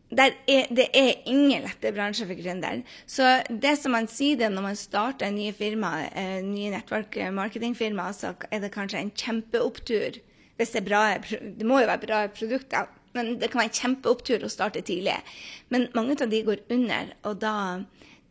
er, 0.10 0.70
det 0.74 0.88
er 0.98 1.12
ingen 1.30 1.66
lette 1.68 1.92
bransjer 1.94 2.30
for 2.30 2.40
gründeren. 2.40 2.82
Så 3.06 3.28
det 3.50 3.76
som 3.78 3.94
man 3.94 4.10
sier 4.10 4.40
det 4.40 4.50
når 4.54 4.66
man 4.66 4.80
starter 4.80 5.30
nye 5.34 5.54
firma, 5.54 6.08
eh, 6.10 6.40
nye 6.46 6.72
nettverk 6.74 7.20
marketingfirma, 7.36 8.10
så 8.14 8.34
er 8.50 8.64
det 8.64 8.74
kanskje 8.74 9.04
en 9.04 9.14
kjempeopptur 9.14 10.24
hvis 10.60 10.74
det 10.74 10.82
er 10.82 10.90
bra 10.90 11.04
Det 11.40 11.64
må 11.64 11.78
jo 11.80 11.88
være 11.88 12.04
bra 12.04 12.18
produkter, 12.36 12.90
men 13.16 13.38
det 13.40 13.48
kan 13.52 13.62
være 13.62 13.70
en 13.70 13.78
kjempeopptur 13.78 14.44
å 14.44 14.52
starte 14.52 14.84
tidlig. 14.84 15.16
Men 15.72 15.88
mange 15.96 16.18
av 16.20 16.30
de 16.34 16.42
går 16.44 16.66
under, 16.74 17.14
og 17.24 17.40
da 17.40 17.54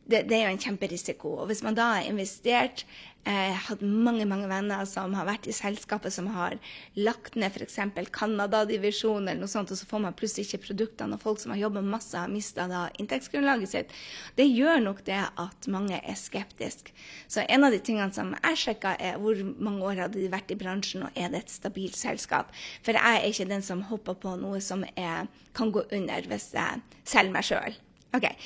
det, 0.09 0.27
det, 0.29 0.37
er 0.37 0.47
jo 0.47 0.55
en 0.57 0.61
kjemperisiko. 0.61 1.33
Og 1.43 1.51
hvis 1.51 1.63
man 1.65 1.77
da 1.77 1.89
har 1.95 2.09
investert, 2.09 2.85
eh, 3.29 3.57
hatt 3.69 3.83
mange 3.85 4.27
mange 4.29 4.49
venner 4.51 4.85
som 4.89 5.15
har 5.17 5.27
vært 5.29 5.49
i 5.49 5.55
selskapet 5.55 6.15
som 6.15 6.31
har 6.33 6.57
lagt 6.99 7.37
ned 7.39 7.55
f.eks. 7.55 7.79
Canada-divisjonen 8.15 9.29
eller 9.29 9.45
noe 9.45 9.53
sånt, 9.53 9.73
og 9.75 9.81
så 9.81 9.89
får 9.89 10.03
man 10.07 10.17
plutselig 10.19 10.49
ikke 10.49 10.69
produktene, 10.69 11.19
og 11.19 11.25
folk 11.25 11.43
som 11.43 11.53
har 11.55 11.61
jobba 11.67 11.83
masse, 11.85 12.17
har 12.17 12.33
mista 12.33 12.67
inntektsgrunnlaget 12.99 13.73
sitt, 13.73 13.95
det 14.39 14.49
gjør 14.49 14.83
nok 14.87 15.05
det 15.09 15.21
at 15.29 15.71
mange 15.71 16.01
er 16.01 16.19
skeptiske. 16.19 16.95
Så 17.29 17.45
en 17.45 17.67
av 17.67 17.75
de 17.75 17.83
tingene 17.85 18.15
som 18.17 18.35
jeg 18.37 18.63
sjekka, 18.65 18.97
er 18.99 19.21
hvor 19.21 19.39
mange 19.59 19.85
år 19.85 20.05
hadde 20.07 20.21
de 20.21 20.33
vært 20.33 20.53
i 20.55 20.59
bransjen, 20.59 21.07
og 21.07 21.19
er 21.19 21.33
det 21.33 21.45
et 21.45 21.55
stabilt 21.55 21.99
selskap? 21.99 22.53
For 22.87 22.97
jeg 22.97 23.21
er 23.21 23.29
ikke 23.29 23.51
den 23.53 23.65
som 23.65 23.85
hopper 23.91 24.19
på 24.19 24.35
noe 24.41 24.63
som 24.65 24.85
er, 24.95 25.29
kan 25.57 25.73
gå 25.75 25.85
under 25.95 26.29
hvis 26.31 26.53
jeg 26.55 26.85
selger 27.09 27.35
meg 27.35 27.47
sjøl. 27.47 27.81
Okay. 28.17 28.39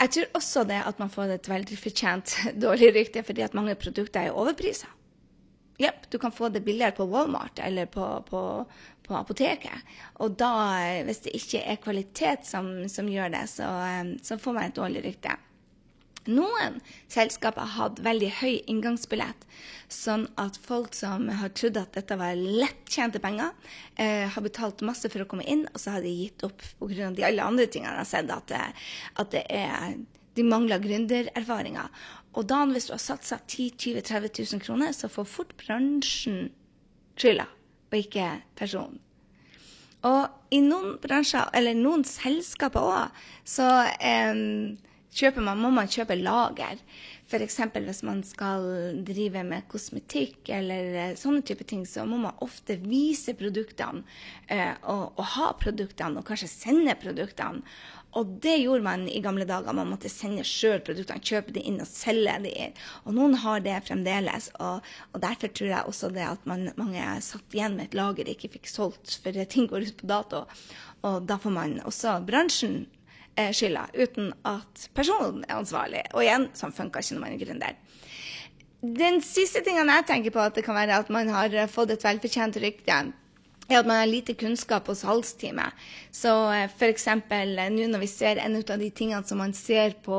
Jeg 0.00 0.10
tror 0.14 0.36
også 0.40 0.64
det 0.68 0.80
at 0.88 0.98
man 1.00 1.12
får 1.12 1.36
et 1.36 1.48
veldig 1.48 1.78
fortjent 1.78 2.34
dårlig 2.64 2.90
rykte 2.96 3.22
fordi 3.26 3.44
at 3.46 3.56
mange 3.56 3.76
produkter 3.78 4.26
er 4.26 4.36
overprisa. 4.36 4.90
Jepp, 5.80 6.06
du 6.10 6.20
kan 6.22 6.34
få 6.34 6.52
det 6.54 6.62
billigere 6.62 6.94
på 6.94 7.06
Walmart 7.10 7.58
eller 7.58 7.88
på, 7.90 8.04
på, 8.28 8.42
på, 9.02 9.14
apoteket. 9.18 9.94
Og 10.22 10.36
da, 10.38 10.52
hvis 11.06 11.24
det 11.24 11.32
ikke 11.34 11.64
er 11.66 11.80
kvalitet 11.82 12.46
som, 12.46 12.68
som 12.88 13.08
gjør 13.10 13.32
det, 13.34 13.42
så, 13.50 13.66
så 14.22 14.38
får 14.38 14.54
man 14.54 14.70
et 14.70 14.78
dårlig 14.78 15.02
rykte. 15.08 15.34
Noen 16.24 16.78
selskaper 17.12 17.66
har 17.66 17.74
hatt 17.90 17.98
veldig 18.04 18.30
høy 18.38 18.54
inngangsbillett, 18.70 19.44
sånn 19.92 20.24
at 20.40 20.56
folk 20.56 20.96
som 20.96 21.26
har 21.28 21.52
trodd 21.52 21.76
at 21.76 21.98
dette 21.98 22.16
var 22.16 22.38
lettjente 22.38 23.20
penger, 23.20 23.52
eh, 24.00 24.24
har 24.32 24.42
betalt 24.42 24.80
masse 24.80 25.10
for 25.12 25.20
å 25.20 25.28
komme 25.28 25.44
inn, 25.44 25.66
og 25.74 25.80
så 25.80 25.96
har 25.96 26.00
de 26.00 26.08
gitt 26.08 26.44
opp 26.44 26.62
pga. 26.80 27.10
de 27.14 27.24
alle 27.24 27.42
andre 27.42 27.66
tingene 27.66 27.92
de 27.92 27.98
har 27.98 28.08
sett, 28.08 28.30
at, 28.30 28.52
at 29.16 29.30
det 29.30 29.44
er, 29.50 29.98
de 30.34 30.42
mangler 30.42 30.80
gründererfaringer. 30.80 31.88
Og 32.34 32.48
da, 32.48 32.64
hvis 32.66 32.86
du 32.86 32.94
har 32.94 33.02
satsa 33.02 33.38
10 33.46 33.76
20 33.76 34.00
30 34.02 34.44
000 34.52 34.60
kroner, 34.64 34.92
så 34.92 35.08
får 35.08 35.24
fort 35.24 35.52
bransjen 35.56 36.50
skylda, 37.16 37.46
og 37.92 37.98
ikke 37.98 38.40
personen. 38.56 38.98
Og 40.04 40.28
i 40.50 40.60
noen 40.60 40.98
bransjer, 41.00 41.48
eller 41.52 41.76
noen 41.76 42.02
selskaper 42.04 42.80
òg, 42.80 43.22
så 43.44 43.68
eh, 44.00 44.74
man, 45.36 45.60
må 45.60 45.70
man 45.70 45.90
kjøpe 45.90 46.16
lager. 46.18 46.80
F.eks. 47.24 47.58
hvis 47.72 48.02
man 48.04 48.22
skal 48.22 48.66
drive 49.06 49.42
med 49.44 49.66
kosmetikk 49.68 50.50
eller 50.52 50.94
eh, 50.94 51.16
sånne 51.16 51.42
type 51.42 51.64
ting, 51.64 51.86
så 51.86 52.04
må 52.04 52.18
man 52.20 52.36
ofte 52.44 52.76
vise 52.82 53.32
produktene 53.34 54.04
eh, 54.46 54.74
og, 54.82 55.14
og, 55.16 55.24
ha 55.36 55.52
produktene, 55.56 56.20
og 56.20 56.26
kanskje 56.28 56.50
sende 56.50 56.96
produktene. 57.00 57.64
Og 58.14 58.36
det 58.44 58.60
gjorde 58.60 58.84
man 58.86 59.06
i 59.10 59.22
gamle 59.24 59.46
dager. 59.48 59.74
Man 59.74 59.90
måtte 59.90 60.12
sende 60.12 60.44
sjøl 60.46 60.78
produktene, 60.86 61.24
kjøpe 61.24 61.54
de 61.56 61.64
inn 61.66 61.80
og 61.82 61.88
selge 61.90 62.36
de 62.44 62.52
inn. 62.66 62.76
Og 63.02 63.16
noen 63.16 63.34
har 63.42 63.64
det 63.64 63.80
fremdeles. 63.88 64.52
Og, 64.62 64.84
og 65.10 65.22
derfor 65.24 65.50
tror 65.50 65.72
jeg 65.72 65.90
også 65.90 66.12
det 66.14 66.28
at 66.28 66.46
man, 66.46 66.68
mange 66.78 67.08
satt 67.26 67.56
igjen 67.56 67.74
med 67.74 67.88
et 67.88 67.96
lager 67.98 68.28
de 68.28 68.36
ikke 68.36 68.52
fikk 68.54 68.70
solgt, 68.70 69.16
for 69.24 69.40
ting 69.50 69.66
går 69.70 69.88
ut 69.88 69.96
på 69.98 70.10
dato. 70.12 70.44
Og 71.08 71.26
da 71.26 71.40
får 71.42 71.56
man 71.56 71.80
også 71.88 72.20
bransjen 72.28 72.84
skylda, 73.34 73.88
uten 73.94 74.32
at 74.46 74.88
personen 74.94 75.44
er 75.48 75.58
ansvarlig. 75.58 76.04
Og 76.14 76.22
igjen, 76.22 76.48
sånn 76.56 76.74
funker 76.74 77.02
ikke 77.02 77.16
når 77.16 77.24
man 77.24 77.34
er 77.34 77.42
gründer. 77.42 77.80
Den 78.84 79.22
siste 79.24 79.62
tingen 79.64 79.88
jeg 79.88 80.04
tenker 80.10 80.34
på 80.34 80.42
at 80.42 80.58
det 80.58 80.64
kan 80.66 80.76
være 80.76 80.98
at 81.00 81.12
man 81.12 81.30
har 81.32 81.54
fått 81.72 81.94
et 81.94 82.02
velfortjent 82.04 82.58
rykte, 82.60 82.98
er 83.68 83.78
at 83.80 83.86
man 83.88 84.02
har 84.02 84.10
lite 84.10 84.34
kunnskap 84.36 84.88
hos 84.90 85.00
salgsteamet. 85.04 85.72
Så 86.12 86.32
eh, 86.52 86.66
f.eks. 86.68 87.06
Eh, 87.08 87.46
nå 87.72 87.88
når 87.88 88.02
vi 88.04 88.10
ser 88.10 88.40
en 88.42 88.58
av 88.60 88.78
de 88.80 88.90
tingene 88.90 89.24
som 89.24 89.40
man 89.40 89.54
ser 89.56 89.96
på, 90.04 90.18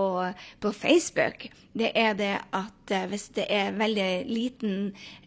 på 0.60 0.74
Facebook, 0.74 1.48
det 1.78 1.92
er 1.94 2.18
det 2.18 2.34
at 2.56 2.85
eh, 2.94 3.06
hvis 3.12 3.28
det 3.38 3.46
er 3.52 3.76
veldig 3.78 4.08
liten 4.30 4.76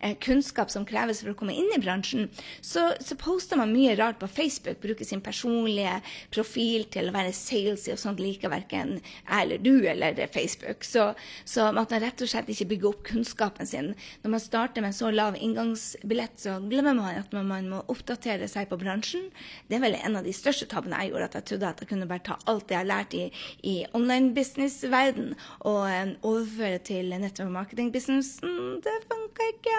eh, 0.01 0.15
kunnskap 0.23 0.71
som 0.73 0.87
kreves 0.89 1.23
for 1.23 1.33
å 1.33 1.39
komme 1.39 1.57
inn 1.57 1.71
i 1.75 1.81
bransjen, 1.83 2.29
så, 2.61 2.93
så, 3.01 3.17
poster 3.19 3.59
man 3.59 3.73
mye 3.75 3.97
rart 3.99 4.21
på 4.21 4.29
Facebook. 4.31 4.81
Bruker 4.83 5.07
sin 5.07 5.23
personlige 5.25 5.99
profil 6.35 6.87
til 6.93 7.11
å 7.11 7.15
være 7.15 7.35
salesy, 7.37 7.93
og 7.95 8.01
sånt 8.01 8.23
liker 8.23 8.53
verken 8.53 8.99
jeg 8.99 9.43
eller 9.43 9.63
du 9.63 9.75
eller 9.89 10.21
Facebook. 10.33 10.87
Så, 10.87 11.11
så 11.49 11.69
at 11.71 11.77
man 11.93 12.03
rett 12.05 12.23
og 12.25 12.31
slett 12.31 12.51
ikke 12.53 12.69
bygger 12.73 12.91
opp 12.93 13.03
kunnskapen 13.11 13.69
sin. 13.69 13.93
Når 14.23 14.35
man 14.37 14.45
starter 14.45 14.85
med 14.85 14.97
så 14.97 15.11
lav 15.15 15.39
inngangsbillett, 15.39 16.39
så 16.41 16.59
glemmer 16.69 16.97
man 16.99 17.21
at 17.23 17.35
man 17.35 17.71
må 17.71 17.83
oppdatere 17.91 18.49
seg 18.51 18.71
på 18.71 18.79
bransjen. 18.81 19.29
Det 19.69 19.79
er 19.79 19.85
vel 19.85 19.99
en 19.99 20.19
av 20.21 20.27
de 20.27 20.35
største 20.37 20.69
tabbene 20.71 21.03
jeg 21.03 21.13
gjorde, 21.13 21.31
at 21.31 21.39
jeg 21.41 21.49
trodde 21.53 21.73
at 21.73 21.83
jeg 21.83 21.93
kunne 21.93 22.09
bare 22.11 22.25
ta 22.31 22.39
alt 22.51 22.69
det 22.69 22.77
jeg 22.77 22.83
har 22.85 22.91
lært 22.91 23.17
i, 23.17 23.25
i 23.67 23.77
online 23.97 24.33
business-verden 24.37 25.35
og, 25.61 25.83
um, 25.89 26.15
overføre 26.29 26.81
til 26.85 27.13
nettopp 27.49 27.55
marketingbusinessen, 27.55 28.81
det 28.83 28.95
funka 29.09 29.47
ikke. 29.53 29.77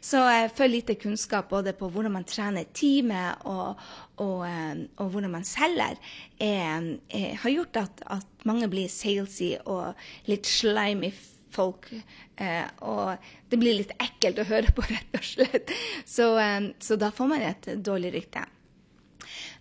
Så 0.00 0.18
jeg 0.18 0.50
får 0.56 0.68
lite 0.68 0.94
kunnskap 0.94 1.48
både 1.50 1.72
på 1.72 1.88
hvordan 1.88 2.12
man 2.12 2.24
trener 2.24 2.64
teamet 2.72 3.44
og, 3.44 3.78
og, 4.18 4.46
eh, 4.46 4.86
og 4.98 5.10
hvordan 5.10 5.30
man 5.30 5.44
selger, 5.44 5.98
er, 6.40 6.96
er, 7.10 7.34
har 7.36 7.50
gjort 7.50 7.76
at, 7.76 8.02
at, 8.06 8.26
mange 8.44 8.68
blir 8.72 8.88
salesy 8.88 9.58
og 9.66 9.94
litt 10.26 10.46
slimy 10.48 11.10
folk. 11.52 11.90
Eh, 12.36 12.64
og 12.80 13.18
det 13.50 13.58
blir 13.60 13.76
litt 13.76 13.92
ekkelt 14.00 14.40
å 14.40 14.48
høre 14.48 14.72
på, 14.72 14.82
rett 14.88 15.18
og 15.18 15.26
slett. 15.26 15.74
Så, 16.06 16.36
eh, 16.38 16.72
så 16.80 16.96
da 16.96 17.10
får 17.12 17.28
man 17.28 17.44
et 17.44 17.74
dårlig 17.84 18.14
rykte. 18.16 18.46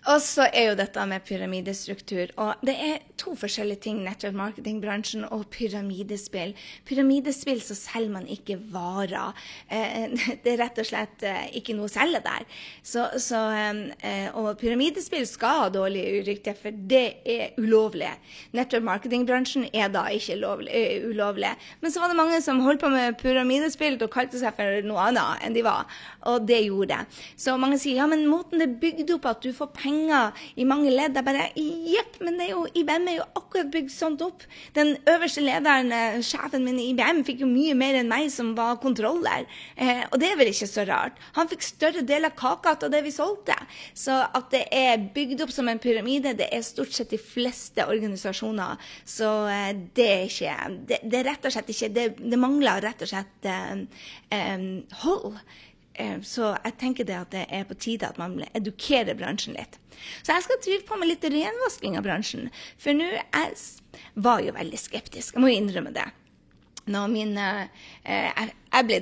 Og 0.07 0.21
så 0.23 0.45
er 0.55 0.69
jo 0.69 0.75
dette 0.79 1.03
med 1.09 1.23
pyramidestruktur. 1.27 2.31
Og 2.39 2.61
det 2.63 2.75
er 2.79 3.01
to 3.19 3.33
forskjellige 3.35 3.83
ting, 3.83 3.99
network 4.05 4.37
marketing-bransjen 4.37 5.25
og 5.27 5.43
pyramidespill. 5.51 6.53
Pyramidespill 6.87 7.59
så 7.63 7.75
selger 7.75 8.13
man 8.13 8.29
ikke 8.31 8.55
varer. 8.71 9.35
Eh, 9.67 10.07
det 10.43 10.53
er 10.53 10.61
rett 10.63 10.79
og 10.79 10.87
slett 10.87 11.25
eh, 11.27 11.49
ikke 11.59 11.75
noe 11.75 11.89
å 11.89 11.91
selge 11.91 12.21
der. 12.23 12.47
Så, 12.79 13.09
så, 13.19 13.41
eh, 13.51 14.29
og 14.39 14.53
pyramidespill 14.61 15.27
skal 15.27 15.65
ha 15.65 15.67
dårlig 15.73 16.05
urykte, 16.21 16.55
for 16.55 16.71
det 16.71 17.03
er 17.27 17.59
ulovlig. 17.59 18.13
Network 18.55 18.87
marketing-bransjen 18.87 19.67
er 19.73 19.91
da 19.91 20.05
ikke 20.15 20.39
lovlig, 20.39 20.85
ulovlig. 21.09 21.51
Men 21.83 21.91
så 21.91 22.03
var 22.03 22.13
det 22.13 22.19
mange 22.21 22.39
som 22.45 22.63
holdt 22.63 22.85
på 22.85 22.93
med 22.93 23.19
pyramidespill 23.19 23.99
og 23.99 24.13
kalte 24.15 24.39
seg 24.39 24.55
for 24.55 24.87
noe 24.87 25.11
annet 25.11 25.43
enn 25.43 25.59
de 25.59 25.67
var. 25.67 25.91
Og 26.31 26.47
det 26.47 26.63
gjorde 26.69 26.95
det. 26.95 27.21
Så 27.39 27.59
mange 27.59 27.77
sier 27.81 27.99
ja, 27.99 28.07
men 28.07 28.23
måten 28.31 28.61
det 28.61 28.69
er 28.69 28.79
bygd 28.79 29.15
opp 29.17 29.27
at 29.33 29.43
du 29.43 29.51
får 29.55 29.73
penger 29.75 29.88
penger 29.89 30.31
i 30.59 30.65
mange 30.67 30.91
ledd. 30.93 31.17
Jeg 31.17 31.25
bare 31.25 31.49
Jepp, 31.57 32.19
men 32.23 32.37
det 32.39 32.47
er 32.47 32.53
jo, 32.53 32.65
IBM 32.77 33.07
er 33.09 33.17
jo 33.19 33.27
akkurat 33.39 33.71
bygd 33.73 33.91
sånt 33.93 34.23
opp. 34.25 34.45
Den 34.75 34.95
øverste 35.09 35.43
lederen, 35.43 35.91
eh, 35.91 36.19
sjefen 36.25 36.65
min 36.65 36.79
i 36.79 36.89
IBM, 36.91 37.23
fikk 37.27 37.43
jo 37.43 37.49
mye 37.49 37.75
mer 37.77 37.99
enn 37.99 38.09
meg 38.11 38.29
som 38.31 38.53
var 38.57 38.79
kontroller. 38.83 39.47
Eh, 39.75 40.03
og 40.11 40.19
det 40.21 40.31
er 40.31 40.39
vel 40.39 40.51
ikke 40.51 40.69
så 40.69 40.85
rart. 40.87 41.17
Han 41.37 41.49
fikk 41.49 41.65
større 41.65 42.05
del 42.05 42.25
av 42.25 42.35
kaka 42.37 42.77
av 42.79 42.91
det 42.91 43.03
vi 43.03 43.11
solgte. 43.11 43.57
Så 43.93 44.13
at 44.13 44.51
det 44.51 44.65
er 44.71 44.97
bygd 45.15 45.41
opp 45.45 45.53
som 45.53 45.67
en 45.67 45.81
pyramide, 45.81 46.35
det 46.37 46.49
er 46.51 46.61
stort 46.65 46.93
sett 46.93 47.09
de 47.09 47.17
fleste 47.21 47.85
organisasjoner. 47.85 48.77
Så 49.05 49.47
eh, 49.47 49.73
det 49.95 50.09
er 50.09 50.27
ikke 50.27 50.57
det, 50.89 51.01
det, 51.03 51.19
er 51.19 51.29
rett 51.31 51.45
og 51.45 51.53
slett 51.53 51.69
ikke 51.69 51.89
Det, 51.89 52.05
det 52.19 52.39
mangler 52.39 52.81
rett 52.83 53.01
og 53.01 53.09
slett 53.09 53.49
eh, 53.49 53.85
eh 54.35 54.67
hold. 55.03 55.39
Eh, 55.93 56.17
så 56.21 56.53
jeg 56.63 56.77
tenker 56.81 57.07
det 57.07 57.17
at 57.17 57.31
det 57.33 57.45
er 57.49 57.67
på 57.67 57.77
tide 57.79 58.07
at 58.07 58.19
man 58.21 58.37
edukerer 58.53 59.17
bransjen 59.19 59.57
litt. 59.57 59.79
Så 60.23 60.35
jeg 60.35 60.45
skal 60.45 60.61
drive 60.63 60.87
på 60.87 60.99
med 60.99 61.11
litt 61.11 61.25
renvasking 61.27 61.97
av 61.99 62.05
bransjen. 62.07 62.49
For 62.79 62.95
nå 62.95 63.09
jeg 63.09 63.57
var 64.15 64.43
jo 64.45 64.55
veldig 64.55 64.79
skeptisk, 64.79 65.35
jeg 65.35 65.43
må 65.43 65.51
jo 65.51 65.59
innrømme 65.59 65.93
det. 65.95 66.07
Når 66.89 67.09
min, 67.11 67.35
eh, 67.37 67.67
jeg, 68.05 68.53
jeg 68.73 68.87
ble 68.87 69.01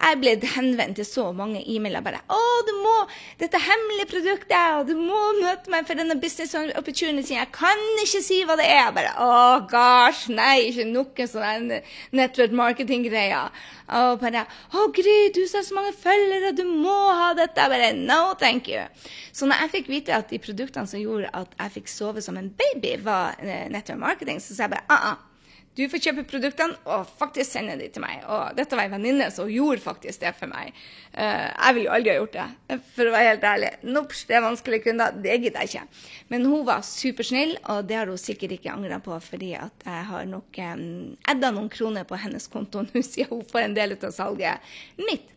jeg 0.00 0.18
ble 0.20 0.34
henvendt 0.54 0.96
til 0.98 1.06
så 1.06 1.24
mange 1.36 1.62
e-mailer 1.68 2.04
bare 2.04 2.22
'Å, 2.28 2.40
du 2.66 2.72
må 2.82 2.94
Dette 3.38 3.58
hemmelige 3.58 4.08
produktet, 4.10 4.76
og 4.78 4.86
du 4.86 4.94
må 4.96 5.18
møte 5.40 5.70
meg 5.70 5.86
for 5.86 5.94
denne 5.94 6.18
business 6.20 6.54
opportunity.' 6.54 7.34
'Jeg 7.34 7.52
kan 7.52 7.82
ikke 8.02 8.22
si 8.22 8.42
hva 8.44 8.56
det 8.56 8.68
er.' 8.68 8.92
Bare 8.92 9.12
'Å, 9.16 9.68
gosh, 9.70 10.28
nei, 10.28 10.70
ikke 10.70 10.86
noe 10.86 11.26
sånn 11.26 11.82
network 12.12 12.52
marketing-greier.' 12.52 13.50
Og 13.92 14.20
bare 14.20 14.46
'Å, 14.72 14.92
Gry, 14.92 15.32
du 15.34 15.40
har 15.40 15.62
så 15.62 15.74
mange 15.74 15.92
følgere, 15.92 16.54
du 16.56 16.64
må 16.64 16.98
ha 17.12 17.34
dette.' 17.34 17.68
Bare 17.68 17.92
'No, 17.92 18.34
thank 18.34 18.68
you'. 18.68 18.88
Så 19.32 19.46
når 19.46 19.62
jeg 19.62 19.70
fikk 19.70 19.88
vite 19.88 20.14
at 20.14 20.30
de 20.30 20.38
produktene 20.38 20.86
som 20.86 21.00
gjorde 21.00 21.30
at 21.34 21.48
jeg 21.58 21.70
fikk 21.72 21.88
sove 21.88 22.22
som 22.22 22.36
en 22.36 22.50
baby, 22.50 22.96
var 23.02 23.36
eh, 23.40 23.68
network 23.68 23.98
marketing, 23.98 24.40
så 24.40 24.54
sa 24.54 24.62
jeg 24.62 24.70
bare 24.70 24.88
'ah, 24.88 25.12
uh, 25.12 25.12
uh 25.12 25.31
Du 25.72 25.86
får 25.88 26.02
kjøpe 26.04 26.26
produktene 26.28 26.76
og 26.84 27.06
faktisk 27.16 27.54
sende 27.54 27.78
de 27.80 27.86
til 27.92 28.04
meg. 28.04 28.20
Og 28.28 28.58
dette 28.58 28.76
var 28.76 28.88
en 28.88 28.92
venninne 28.98 29.30
som 29.32 29.48
gjorde 29.48 29.80
faktisk 29.80 30.20
det 30.20 30.34
for 30.36 30.50
meg. 30.50 30.74
Uh, 31.14 31.48
jeg 31.48 31.76
ville 31.76 31.86
jo 31.86 31.94
aldri 31.96 32.12
ha 32.12 32.16
gjort 32.18 32.36
det, 32.36 32.78
for 32.92 33.08
å 33.08 33.14
være 33.14 33.30
helt 33.30 33.46
ærlig. 33.48 33.70
Nops, 33.88 34.24
det 34.28 34.36
er 34.36 34.44
vanskelige 34.44 34.86
kunder. 34.90 35.16
Det 35.24 35.38
gidder 35.38 35.64
jeg 35.64 35.72
ikke. 35.72 36.04
Men 36.34 36.44
hun 36.50 36.66
var 36.68 36.84
supersnill, 36.84 37.56
og 37.72 37.88
det 37.88 37.98
har 38.02 38.12
hun 38.12 38.20
sikkert 38.20 38.56
ikke 38.58 38.74
angra 38.74 39.00
på, 39.04 39.16
fordi 39.24 39.54
at 39.56 39.88
jeg 39.88 40.08
har 40.12 40.28
nok 40.28 40.60
um, 40.60 40.88
edda 41.32 41.52
noen 41.56 41.72
kroner 41.72 42.04
på 42.08 42.20
hennes 42.20 42.48
konto 42.52 42.84
nå, 42.84 43.04
siden 43.12 43.32
hun 43.32 43.46
får 43.48 43.64
en 43.64 43.78
del 43.80 43.96
av 43.96 44.12
salget 44.12 44.74
mitt. 45.00 45.32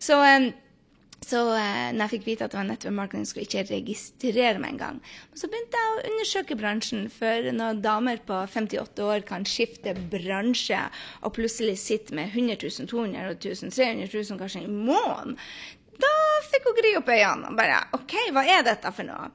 Så 0.00 0.20
um, 0.20 0.50
så 1.20 1.40
eh, 1.52 1.90
når 1.92 2.04
jeg 2.04 2.12
fikk 2.14 2.26
vite 2.26 2.46
at 2.46 2.54
det 2.54 2.58
var 2.58 2.68
nettopp 2.68 2.94
marketing, 2.96 3.26
skulle 3.28 3.44
jeg 3.44 3.50
ikke 3.66 3.74
registrere 3.74 4.62
meg 4.62 4.74
engang. 4.74 5.00
Så 5.36 5.50
begynte 5.52 5.80
jeg 5.80 5.90
å 5.90 6.04
undersøke 6.12 6.56
bransjen, 6.58 7.08
for 7.12 7.50
når 7.56 7.82
damer 7.84 8.22
på 8.26 8.38
58 8.54 9.04
år 9.04 9.26
kan 9.28 9.44
skifte 9.48 9.94
bransje 10.12 10.80
og 11.20 11.34
plutselig 11.36 11.76
sitte 11.82 12.16
med 12.16 12.32
100 12.32 12.56
000, 12.64 12.88
200 12.90 13.36
000, 13.36 13.74
300 13.76 14.08
000 14.08 14.40
kanskje 14.40 14.64
i 14.64 14.72
måneden, 14.72 15.36
da 16.00 16.10
fikk 16.48 16.68
hun 16.68 16.76
gri 16.78 16.94
opp 16.96 17.10
øynene 17.12 17.50
og 17.50 17.56
bare 17.58 17.80
OK, 17.98 18.14
hva 18.32 18.44
er 18.48 18.64
dette 18.64 18.92
for 18.96 19.04
noe? 19.04 19.28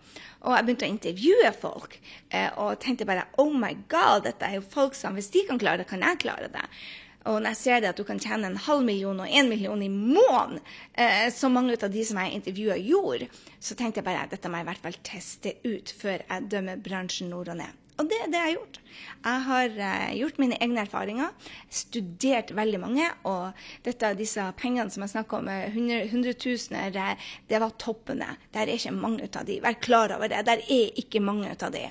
Og 0.46 0.54
jeg 0.54 0.65
begynte 0.65 0.86
å 0.88 0.94
intervjue 0.94 1.51
folk 1.58 1.98
eh, 1.98 2.50
og 2.62 2.80
tenkte 2.82 3.08
bare 3.10 3.27
oh 3.42 3.54
my 3.54 3.74
god, 3.89 4.25
dette 4.25 4.46
er 4.50 4.60
jo 4.60 4.65
folk 4.65 4.98
som 4.98 5.18
hvis 5.18 5.32
de 5.34 5.46
kan 5.48 5.62
klare 5.62 5.84
det, 5.84 5.89
kan 5.89 6.06
jeg 6.06 6.22
klare 6.25 6.50
det. 6.54 6.65
Og 7.25 7.39
når 7.41 7.55
jeg 7.55 7.62
ser 7.62 7.82
det 7.82 7.89
at 7.89 8.00
du 8.00 8.05
kan 8.05 8.20
tjene 8.22 8.51
en 8.51 8.60
halv 8.67 8.84
million 8.86 9.22
og 9.24 9.29
en 9.29 9.48
million 9.50 9.82
i 9.82 9.89
måneden, 9.89 10.60
eh, 10.94 11.32
som 11.34 11.55
mange 11.58 11.77
av 11.77 11.89
de 11.94 12.03
som 12.05 12.20
jeg 12.22 12.38
intervjua, 12.38 12.77
gjorde, 12.77 13.29
så 13.60 13.77
tenkte 13.77 14.01
jeg 14.01 14.08
bare 14.10 14.27
at 14.27 14.36
dette 14.36 14.51
må 14.51 14.62
jeg 14.62 14.67
i 14.67 14.70
hvert 14.70 14.84
fall 14.84 15.00
teste 15.08 15.55
ut 15.65 15.96
før 15.98 16.22
jeg 16.22 16.48
dømmer 16.53 16.86
bransjen 16.86 17.34
nord 17.34 17.50
og 17.53 17.60
ned. 17.63 17.82
Og 17.96 18.10
det 18.12 18.17
er 18.20 18.27
det 18.27 18.39
jeg 18.41 18.46
har 18.50 18.55
gjort. 18.58 18.79
Jeg 19.25 19.44
har 19.48 19.77
eh, 19.88 20.15
gjort 20.20 20.39
mine 20.44 20.58
egne 20.62 20.82
erfaringer, 20.84 21.51
studert 21.72 22.51
veldig 22.58 22.82
mange, 22.84 23.08
og 23.25 23.67
dette, 23.88 24.12
disse 24.20 24.46
pengene 24.60 24.91
som 24.91 25.05
jeg 25.05 25.15
snakker 25.15 25.39
om, 25.39 25.50
100, 25.50 26.01
100 26.12 26.36
000, 26.44 26.91
det, 26.94 27.08
det 27.50 27.62
var 27.63 27.77
toppene. 27.82 28.36
Der 28.53 28.67
er 28.67 28.75
ikke 28.75 28.94
mange 28.94 29.32
av 29.32 29.48
de. 29.48 29.62
Vær 29.63 29.79
klar 29.79 30.13
over 30.17 30.29
det. 30.29 30.44
Der 30.46 30.62
er 30.62 31.00
ikke 31.01 31.24
mange 31.24 31.55
av 31.55 31.72
de. 31.74 31.88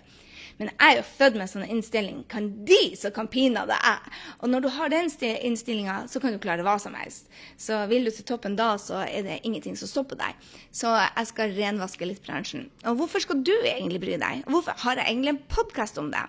Men 0.59 0.71
jeg 0.71 0.87
er 0.87 0.99
jo 1.01 1.05
født 1.09 1.37
med 1.37 1.45
en 1.47 1.51
sånn 1.51 1.67
innstilling. 1.77 2.21
Kan 2.31 2.51
de, 2.69 2.81
så 2.99 3.11
kan 3.15 3.29
pinadø 3.31 3.75
jeg. 3.75 4.13
Og 4.39 4.53
når 4.53 4.65
du 4.65 4.69
har 4.77 4.93
den 4.93 5.11
innstillinga, 5.11 5.97
så 6.11 6.23
kan 6.23 6.35
du 6.35 6.41
klare 6.43 6.67
hva 6.67 6.77
som 6.83 6.95
helst. 6.99 7.27
Så 7.61 7.81
vil 7.91 8.07
du 8.07 8.13
til 8.15 8.29
toppen 8.29 8.57
da, 8.59 8.75
så 8.79 9.03
er 9.07 9.27
det 9.27 9.41
ingenting 9.43 9.79
som 9.81 9.91
stopper 9.91 10.21
deg. 10.21 10.47
Så 10.75 10.93
jeg 10.95 11.31
skal 11.33 11.57
renvaske 11.59 12.09
litt 12.09 12.23
bransjen. 12.27 12.69
Og 12.87 13.03
hvorfor 13.03 13.25
skal 13.25 13.43
du 13.43 13.55
egentlig 13.65 14.03
bry 14.05 14.19
deg? 14.21 14.47
Hvorfor 14.51 14.79
har 14.87 15.01
jeg 15.01 15.11
egentlig 15.11 15.35
en 15.35 15.45
podkast 15.51 15.99
om 16.03 16.13
det? 16.15 16.25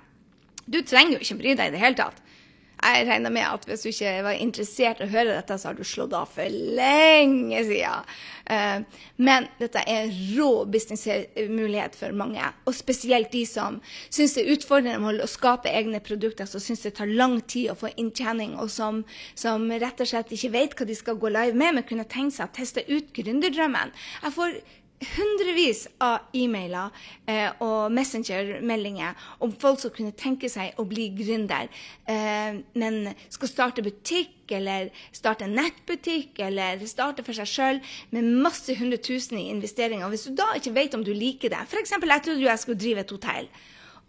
Du 0.66 0.80
trenger 0.82 1.20
jo 1.20 1.22
ikke 1.22 1.42
bry 1.44 1.52
deg 1.54 1.70
i 1.70 1.76
det 1.76 1.82
hele 1.84 2.00
tatt. 2.00 2.25
Jeg 2.86 3.08
regner 3.10 3.34
med 3.34 3.46
at 3.48 3.64
hvis 3.66 3.82
du 3.82 3.90
ikke 3.90 4.12
var 4.28 4.38
interessert 4.38 5.00
i 5.02 5.08
å 5.08 5.10
høre 5.10 5.34
dette, 5.34 5.58
så 5.58 5.72
har 5.72 5.78
du 5.78 5.84
slått 5.88 6.14
av 6.14 6.30
for 6.30 6.58
lenge 6.78 7.64
siden. 7.66 8.12
Eh, 8.46 9.02
men 9.26 9.48
dette 9.58 9.82
er 9.82 10.04
en 10.04 10.14
rå 10.36 10.50
businessmulighet 10.70 11.98
for 11.98 12.14
mange. 12.18 12.46
Og 12.70 12.78
spesielt 12.78 13.32
de 13.34 13.42
som 13.50 13.80
syns 14.14 14.38
det 14.38 14.46
er 14.46 14.54
utfordrende 14.54 15.26
å 15.26 15.30
skape 15.30 15.74
egne 15.74 16.02
produkter, 16.06 16.46
som 16.50 16.62
syns 16.62 16.86
det 16.86 16.94
tar 17.00 17.10
lang 17.10 17.40
tid 17.42 17.74
å 17.74 17.80
få 17.80 17.90
inntjening, 17.98 18.54
og 18.62 18.70
som, 18.74 19.02
som, 19.34 19.66
rett 19.72 20.06
og 20.06 20.12
slett 20.12 20.34
ikke 20.38 20.54
vet 20.54 20.78
hva 20.78 20.86
de 20.86 20.98
skal 20.98 21.18
gå 21.20 21.34
live 21.34 21.58
med, 21.58 21.80
men 21.80 21.90
kunne 21.90 22.06
tenkt 22.10 22.38
seg 22.38 22.50
å 22.50 22.56
teste 22.60 22.86
ut 22.92 23.10
gründerdrømmen. 23.18 23.96
Jeg 24.22 24.38
får 24.38 24.60
hundrevis 25.04 25.86
av 26.04 26.30
e-mailer 26.36 26.94
eh, 27.28 27.50
og 27.64 27.92
messengermeldinger 27.94 29.28
om 29.44 29.52
folk 29.60 29.82
som 29.82 29.94
kunne 29.96 30.16
tenke 30.18 30.50
seg 30.52 30.78
å 30.80 30.86
bli 30.88 31.10
gründer, 31.18 31.68
eh, 32.08 32.62
men 32.80 33.12
skal 33.34 33.52
starte 33.52 33.84
butikk 33.86 34.54
eller 34.56 34.92
starte 35.16 35.50
nettbutikk 35.52 36.40
eller 36.48 36.82
starte 36.88 37.26
for 37.26 37.36
seg 37.38 37.50
sjøl 37.50 37.82
med 38.16 38.32
masse 38.46 38.78
hundre 38.80 39.02
tusen 39.04 39.40
i 39.42 39.50
investeringer. 39.52 40.08
Hvis 40.14 40.28
du 40.30 40.36
da 40.38 40.54
ikke 40.56 40.76
vet 40.78 40.98
om 40.98 41.04
du 41.06 41.14
liker 41.14 41.52
det 41.52 41.66
F.eks. 41.66 41.98
jeg 41.98 42.26
trodde 42.28 42.46
jeg 42.46 42.64
skulle 42.64 42.82
drive 42.82 43.04
et 43.04 43.16
hotell. 43.18 43.50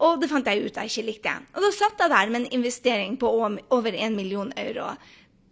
Og 0.07 0.21
det 0.21 0.29
fant 0.29 0.47
jeg 0.47 0.61
ut 0.61 0.77
jeg 0.77 0.93
ikke 0.93 1.07
likte. 1.07 1.35
Og 1.57 1.65
da 1.65 1.71
satt 1.73 2.03
jeg 2.05 2.13
der 2.13 2.33
med 2.33 2.43
en 2.43 2.51
investering 2.59 3.17
på 3.17 3.31
over 3.33 3.97
en 3.97 4.17
million 4.17 4.53
euro. 4.61 4.91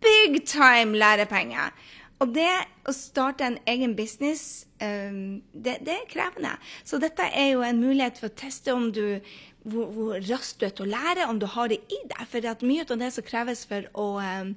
Big 0.04 0.42
time 0.44 0.98
lærepenger. 1.00 1.72
Og 2.20 2.34
det 2.36 2.52
å 2.84 2.94
starte 2.94 3.46
en 3.46 3.58
egen 3.70 3.94
business, 3.96 4.66
um, 4.82 5.40
det, 5.52 5.80
det, 5.86 5.96
er 5.96 6.10
krevende. 6.10 6.54
Så 6.84 7.00
dette 7.02 7.26
er 7.32 7.54
jo 7.54 7.64
en 7.66 7.80
mulighet 7.80 8.20
for 8.20 8.30
å 8.30 8.38
teste 8.44 8.74
om 8.74 8.90
du 8.94 9.20
hvor, 9.64 9.88
hvor, 9.92 10.16
raskt 10.28 10.60
du 10.60 10.66
er 10.66 10.72
til 10.76 10.86
å 10.86 10.92
lære, 10.92 11.26
om 11.30 11.38
du 11.40 11.46
har 11.48 11.70
det 11.72 11.80
i 11.88 12.00
deg. 12.10 12.22
For 12.28 12.66
mye 12.68 12.84
av 12.84 13.00
det 13.00 13.10
som 13.14 13.24
kreves 13.24 13.64
for 13.68 13.86
å 13.96 14.06
um, 14.20 14.52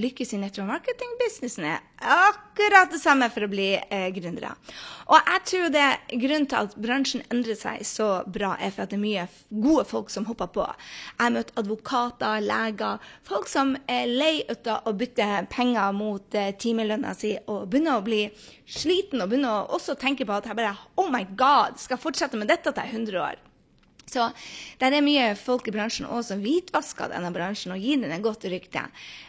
lykkes 0.00 0.34
i 0.36 0.40
nettomarketing-businessen, 0.42 1.64
er 1.64 1.80
akkurat 2.04 2.92
det 2.92 3.00
samme 3.00 3.30
for 3.32 3.46
å 3.46 3.50
bli 3.50 3.70
uh, 3.78 4.08
gründere. 4.14 4.52
Og 5.08 5.16
jeg 5.16 5.44
tror 5.48 5.72
det 5.72 5.86
grunnen 6.12 6.48
til 6.50 6.60
at 6.60 6.76
bransjen 6.80 7.24
endrer 7.32 7.56
seg 7.58 7.84
så 7.88 8.08
bra, 8.28 8.54
er 8.60 8.74
for 8.74 8.84
at 8.84 8.92
det 8.92 8.98
er 8.98 9.04
mye 9.04 9.26
gode 9.64 9.86
folk 9.88 10.12
som 10.12 10.28
hopper 10.28 10.52
på. 10.52 10.68
Jeg 10.68 11.22
har 11.22 11.34
møtt 11.38 11.54
advokater, 11.60 12.44
leger, 12.44 13.10
folk 13.24 13.48
som 13.48 13.74
er 13.88 14.10
lei 14.10 14.34
av 14.52 14.90
å 14.90 14.94
bytte 14.96 15.46
penger 15.52 15.96
mot 15.96 16.36
uh, 16.36 16.50
timelønna 16.60 17.16
si, 17.16 17.32
og 17.48 17.53
begynner 17.70 17.98
å 17.98 18.04
bli 18.04 18.26
sliten 18.66 19.22
og 19.22 19.30
begynner 19.32 19.62
å 19.64 19.78
også 19.78 19.96
tenke 20.00 20.26
på 20.26 20.36
at 20.36 20.48
jeg 20.50 20.58
bare 20.58 20.76
Oh 21.00 21.10
my 21.12 21.24
God, 21.38 21.80
skal 21.80 21.96
jeg 21.96 22.04
fortsette 22.04 22.40
med 22.40 22.50
dette 22.52 22.70
til 22.70 22.82
jeg 22.82 22.92
er 22.92 23.02
100 23.02 23.24
år. 23.24 23.42
Så 24.14 24.26
det 24.78 24.90
er 24.90 25.04
mye 25.04 25.30
folk 25.38 25.68
i 25.68 25.74
bransjen 25.74 26.06
også 26.06 26.34
som 26.34 26.42
hvitvasker 26.44 27.10
denne 27.14 27.32
bransjen 27.34 27.72
og 27.74 27.82
gir 27.82 28.02
den 28.02 28.12
et 28.14 28.24
godt 28.24 28.44
rykte. 28.52 28.84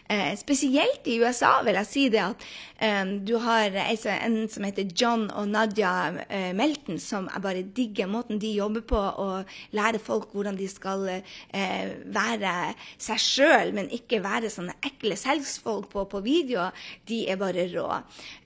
Eh, 0.08 0.36
spesielt 0.38 1.08
i 1.10 1.18
USA 1.18 1.63
vil 1.65 1.80
jeg 1.80 1.89
si 1.89 2.02
det 2.13 2.20
at 2.22 2.44
eh, 2.78 3.08
du 3.26 3.39
har 3.41 3.74
en 3.74 4.36
som 4.54 4.68
heter 4.68 4.91
John 4.94 5.24
og 5.34 5.48
Nadia 5.50 5.94
eh, 6.30 6.52
Melton, 6.54 7.00
som 7.02 7.26
jeg 7.32 7.41
bare 7.41 7.63
digger 7.78 8.12
måten 8.12 8.38
de 8.38 8.52
jobber 8.54 8.86
på 8.86 9.00
og 9.00 9.50
lærer 9.74 9.98
folk 9.98 10.30
hvordan 10.36 10.60
de 10.60 10.68
skal 10.70 11.08
eh, 11.10 11.96
være 12.06 12.54
seg 13.02 13.24
sjøl, 13.24 13.74
men 13.74 13.89
ikke 13.89 14.22
være 14.22 14.54
sånne 14.54 14.78
ekle 14.86 15.18
salgsfolk 15.18 15.89
på, 15.89 16.06
på 16.12 16.22
video. 16.22 16.70
De 17.10 17.24
er 17.26 17.41
bare 17.41 17.65
rå. 17.74 17.89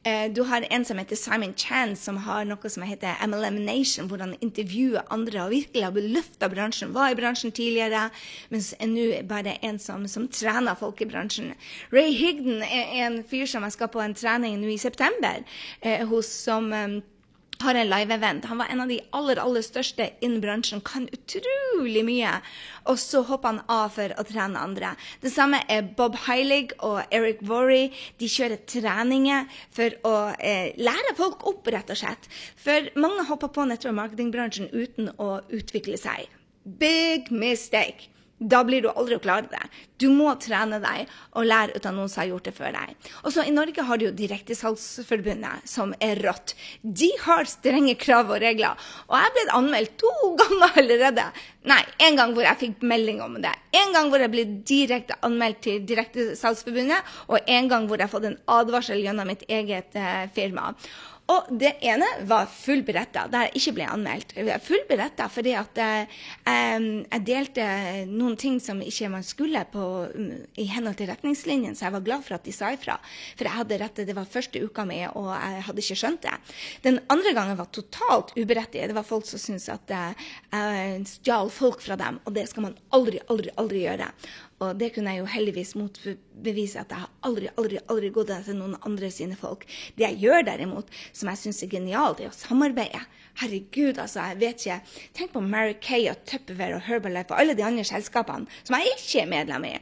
Eh, 0.07 0.31
du 0.31 0.45
har 0.47 0.63
en 0.71 0.85
som 0.85 0.97
heter 0.97 1.19
Simon 1.19 1.53
Chan, 1.59 1.95
som 1.99 2.17
har 2.23 2.45
noe 2.47 2.71
som 2.71 2.87
heter 2.87 3.19
MLM 3.27 3.59
Nation, 3.65 4.07
hvor 4.07 4.23
han 4.23 4.37
intervjuer 4.39 5.03
andre 5.11 5.43
og 5.43 5.51
virkelig 5.51 5.83
har 5.83 5.99
løfta 6.15 6.47
bransjen. 6.47 6.95
Var 6.95 7.11
i 7.11 7.19
bransjen 7.19 7.51
tidligere, 7.51 8.07
mens 8.47 8.71
nå 8.79 9.09
bare 9.27 9.57
en 9.59 9.79
som, 9.79 10.07
som 10.07 10.31
trener 10.31 10.79
folk 10.79 11.03
i 11.03 11.09
bransjen. 11.09 11.48
Ray 11.93 12.11
Higden 12.15 12.63
er 12.65 12.95
en 13.05 13.21
fyr 13.27 13.47
som 13.49 13.65
jeg 13.67 13.77
skal 13.77 13.91
på 13.93 14.03
en 14.03 14.17
trening 14.17 14.59
nå 14.61 14.73
i 14.73 14.81
september 14.81 15.41
eh, 15.81 16.05
hos, 16.09 16.29
som 16.45 16.71
um, 16.73 16.99
har 17.63 17.75
en 17.75 17.89
live-event. 17.89 18.45
Han 18.45 18.57
var 18.57 18.65
en 18.71 18.81
av 18.81 18.87
de 18.87 18.99
aller 19.15 19.39
aller 19.41 19.63
største 19.65 20.05
innen 20.23 20.39
bransjen, 20.43 20.81
kan 20.85 21.09
utrolig 21.11 22.03
mye. 22.07 22.31
Og 22.87 22.99
så 23.01 23.21
hopper 23.27 23.53
han 23.53 23.61
av 23.71 23.91
for 23.97 24.13
å 24.15 24.25
trene 24.27 24.61
andre. 24.61 24.93
Det 25.23 25.31
samme 25.33 25.61
er 25.71 25.89
Bob 25.97 26.15
Heilig 26.27 26.71
og 26.85 27.01
Eric 27.11 27.43
Worry. 27.49 27.89
De 28.21 28.29
kjører 28.31 28.63
treninger 28.69 29.49
for 29.75 29.97
å 30.07 30.15
eh, 30.39 30.71
lære 30.79 31.15
folk 31.19 31.43
opp, 31.49 31.67
rett 31.67 31.91
og 31.91 31.99
slett. 31.99 32.29
For 32.59 32.91
mange 32.99 33.27
hopper 33.27 33.51
på 33.55 33.67
nettopp 33.67 33.97
marketingbransjen 33.99 34.71
uten 34.71 35.11
å 35.19 35.39
utvikle 35.51 35.99
seg. 35.99 36.31
Big 36.63 37.31
mistake. 37.31 38.07
Da 38.39 38.61
blir 38.63 38.81
du 38.83 38.89
aldri 38.89 39.17
å 39.17 39.21
klare 39.23 39.49
det. 39.51 39.61
Du 39.99 40.07
må 40.15 40.31
trene 40.39 40.79
deg 40.79 41.09
og 41.35 41.47
lære 41.47 41.75
ut 41.75 41.87
av 41.89 41.95
noen 41.95 42.07
som 42.11 42.21
har 42.21 42.29
gjort 42.29 42.47
det 42.47 42.53
før 42.55 42.71
deg. 42.71 43.09
Og 43.27 43.33
så 43.35 43.43
I 43.43 43.51
Norge 43.51 43.83
har 43.83 43.99
du 43.99 44.05
jo 44.05 44.13
Direktesalgsforbundet, 44.15 45.67
som 45.67 45.91
er 45.99 46.21
rått. 46.23 46.55
De 46.81 47.09
har 47.25 47.49
strenge 47.51 47.97
krav 47.99 48.31
og 48.31 48.39
regler. 48.39 48.79
Og 49.09 49.17
jeg 49.19 49.35
blitt 49.35 49.53
anmeldt 49.59 49.97
to 49.99 50.13
ganger 50.39 50.79
allerede. 50.79 51.27
Nei, 51.67 51.81
en 52.07 52.19
gang 52.21 52.33
hvor 52.37 52.47
jeg 52.47 52.61
fikk 52.63 52.87
melding 52.87 53.19
om 53.25 53.35
det. 53.43 53.51
En 53.75 53.91
gang 53.95 54.07
hvor 54.07 54.23
jeg 54.23 54.31
ble 54.31 54.47
direkte 54.63 55.19
anmeldt 55.27 55.63
til 55.67 55.83
Direktesalgsforbundet, 55.89 57.15
og 57.27 57.43
en 57.43 57.71
gang 57.71 57.91
hvor 57.91 57.99
jeg 57.99 58.07
har 58.07 58.15
fått 58.15 58.29
en 58.31 58.39
advarsel 58.55 59.03
gjennom 59.03 59.27
mitt 59.27 59.43
eget 59.51 59.99
eh, 59.99 60.29
firma. 60.35 60.71
Og 61.29 61.49
det 61.61 61.75
ene 61.85 62.07
var 62.25 62.47
full 62.49 62.81
beretta, 62.85 63.27
der 63.29 63.47
jeg 63.47 63.59
ikke 63.59 63.73
ble 63.77 63.89
anmeldt. 63.93 64.33
Full 64.65 64.81
beretta 64.89 65.27
fordi 65.29 65.53
at 65.57 65.77
eh, 65.83 66.17
jeg 66.49 67.25
delte 67.27 67.67
noen 68.09 68.37
ting 68.39 68.57
som 68.63 68.81
ikke 68.81 69.11
man 69.13 69.25
skulle 69.25 69.61
på, 69.69 69.83
i 70.57 70.65
henhold 70.71 70.97
til 70.97 71.11
retningslinjene, 71.11 71.77
så 71.77 71.87
jeg 71.87 71.97
var 71.99 72.05
glad 72.07 72.25
for 72.25 72.39
at 72.39 72.47
de 72.47 72.55
sa 72.55 72.71
ifra. 72.73 72.97
For 73.37 73.45
jeg 73.45 73.57
hadde 73.59 73.79
rett, 73.83 74.03
det 74.09 74.17
var 74.17 74.29
første 74.29 74.63
uka 74.63 74.87
mi, 74.89 75.03
og 75.11 75.29
jeg 75.35 75.63
hadde 75.69 75.85
ikke 75.85 75.99
skjønt 76.01 76.25
det. 76.25 76.35
Den 76.87 76.99
andre 77.13 77.35
gangen 77.37 77.61
var 77.61 77.69
totalt 77.77 78.33
uberettiget. 78.33 78.89
Det 78.89 78.97
var 78.97 79.07
folk 79.07 79.29
som 79.29 79.41
syntes 79.41 79.69
at 79.73 79.93
eh, 79.93 80.27
jeg 80.49 81.07
stjal 81.13 81.53
folk 81.53 81.83
fra 81.85 81.99
dem, 81.99 82.21
og 82.25 82.33
det 82.35 82.49
skal 82.49 82.71
man 82.71 82.77
aldri, 82.95 83.21
aldri, 83.29 83.53
aldri 83.61 83.85
gjøre. 83.85 84.09
Og 84.59 84.79
det 84.79 84.91
kunne 84.95 85.13
jeg 85.13 85.21
jo 85.21 85.29
heldigvis 85.31 85.75
motbevise 85.79 86.81
at 86.81 86.91
jeg 86.91 87.03
har 87.05 87.11
aldri, 87.27 87.47
aldri, 87.55 87.79
aldri 87.91 88.09
gått 88.15 88.33
etter 88.35 88.57
noen 88.57 88.75
andre 88.87 89.11
sine 89.13 89.37
folk. 89.39 89.63
Det 89.95 90.03
jeg 90.03 90.19
gjør 90.25 90.43
derimot, 90.49 90.91
som 91.15 91.31
jeg 91.31 91.41
syns 91.43 91.63
er 91.63 91.71
genialt, 91.71 92.19
er 92.19 92.31
å 92.31 92.35
samarbeide. 92.35 93.05
Herregud, 93.39 94.01
altså, 94.01 94.25
jeg 94.31 94.41
vet 94.41 94.65
ikke. 94.65 94.97
Tenk 95.15 95.31
på 95.35 95.45
Mary 95.45 95.77
Kay 95.79 96.09
og 96.11 96.25
Tupperware 96.27 96.79
og 96.79 96.85
Herbalife 96.89 97.31
og 97.31 97.39
alle 97.39 97.55
de 97.55 97.63
andre 97.63 97.87
selskapene 97.87 98.49
som 98.65 98.75
jeg 98.75 98.97
ikke 98.97 99.23
er 99.23 99.33
medlem 99.37 99.69
i 99.69 99.77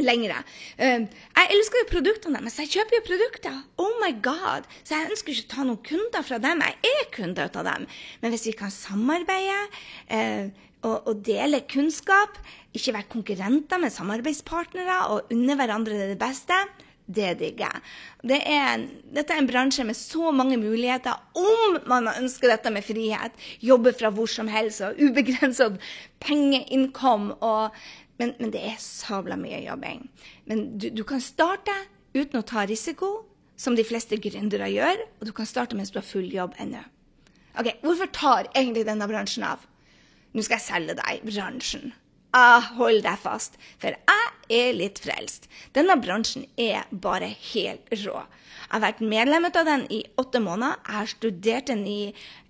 lenger. 0.00 0.40
Uh, 0.78 1.04
jeg 1.08 1.52
elsker 1.56 1.82
jo 1.82 1.90
produktene 1.92 2.40
deres. 2.40 2.58
Jeg 2.62 2.72
kjøper 2.76 2.98
jo 2.98 3.06
produkter. 3.10 3.62
Oh 3.82 3.94
my 4.02 4.12
god! 4.24 4.68
Så 4.82 4.96
jeg 4.96 5.12
ønsker 5.12 5.34
ikke 5.34 5.48
å 5.48 5.54
ta 5.56 5.66
noen 5.68 5.82
kunder 5.86 6.26
fra 6.26 6.40
dem. 6.42 6.64
Jeg 6.64 7.00
er 7.02 7.10
kunder 7.14 7.50
av 7.50 7.68
dem. 7.68 7.88
Men 8.22 8.34
hvis 8.34 8.46
vi 8.48 8.56
kan 8.58 8.72
samarbeide 8.72 9.58
uh, 10.12 10.46
og, 10.82 10.96
og, 11.06 11.16
dele 11.26 11.62
kunnskap, 11.70 12.38
ikke 12.74 12.96
være 12.96 13.10
konkurrenter 13.12 13.78
med 13.82 13.94
samarbeidspartnere 13.94 15.02
og 15.12 15.34
unne 15.34 15.58
hverandre 15.58 16.08
det 16.10 16.18
beste, 16.20 16.56
det 17.12 17.32
digger 17.40 17.66
jeg. 17.66 17.80
Det 18.30 18.38
er, 18.46 18.84
dette 19.14 19.34
er 19.34 19.42
en 19.42 19.48
bransje 19.48 19.84
med 19.84 19.98
så 19.98 20.30
mange 20.34 20.56
muligheter 20.60 21.18
om 21.38 21.78
man 21.90 22.08
ønsker 22.14 22.52
dette 22.52 22.70
med 22.72 22.86
frihet. 22.86 23.34
Jobbe 23.60 23.92
fra 23.98 24.12
hvor 24.14 24.30
som 24.30 24.48
helst 24.50 24.84
og 24.86 25.00
ubegrenset 25.02 25.80
pengeinnkom. 26.22 27.32
Men, 28.22 28.36
men, 28.38 28.52
det 28.54 28.62
er 28.62 28.78
sabla 28.78 29.36
mye 29.38 29.64
jobbing. 29.64 30.06
Men 30.46 30.64
du, 30.78 30.88
du, 30.94 31.02
kan 31.08 31.22
starte 31.22 31.74
uten 32.14 32.38
å 32.38 32.46
ta 32.46 32.62
risiko, 32.68 33.24
som 33.58 33.74
de 33.78 33.84
fleste 33.86 34.18
gründere 34.22 34.70
gjør. 34.70 35.02
Og 35.20 35.26
du 35.28 35.32
kan 35.34 35.48
starte 35.48 35.78
mens 35.78 35.90
du 35.90 35.98
har 35.98 36.06
full 36.06 36.30
jobb 36.30 36.54
ennå. 36.62 36.84
Ok, 37.58 37.74
Hvorfor 37.82 38.08
tar 38.14 38.48
egentlig 38.54 38.86
denne 38.88 39.08
bransjen 39.10 39.44
av? 39.44 39.66
Nå 40.32 40.44
skal 40.46 40.60
jeg 40.60 40.68
selge 40.70 40.96
deg 41.02 41.26
bransjen. 41.26 41.90
Ah, 42.32 42.64
hold 42.78 43.02
deg 43.04 43.18
fast, 43.20 43.58
for 43.76 43.92
jeg 43.92 44.30
er 44.56 44.70
litt 44.72 45.02
frelst. 45.04 45.50
Denne 45.76 45.98
bransjen 46.00 46.46
er 46.56 46.86
bare 46.88 47.28
helt 47.28 47.92
rå. 48.06 48.22
Jeg 48.22 48.70
har 48.72 48.84
vært 48.86 49.02
medlem 49.04 49.44
av 49.50 49.66
den 49.68 49.84
i 49.92 49.98
åtte 50.16 50.40
måneder. 50.40 50.78
Jeg 50.86 50.96
har 50.96 51.10
studert 51.10 51.68
den 51.68 51.82
i 51.84 52.00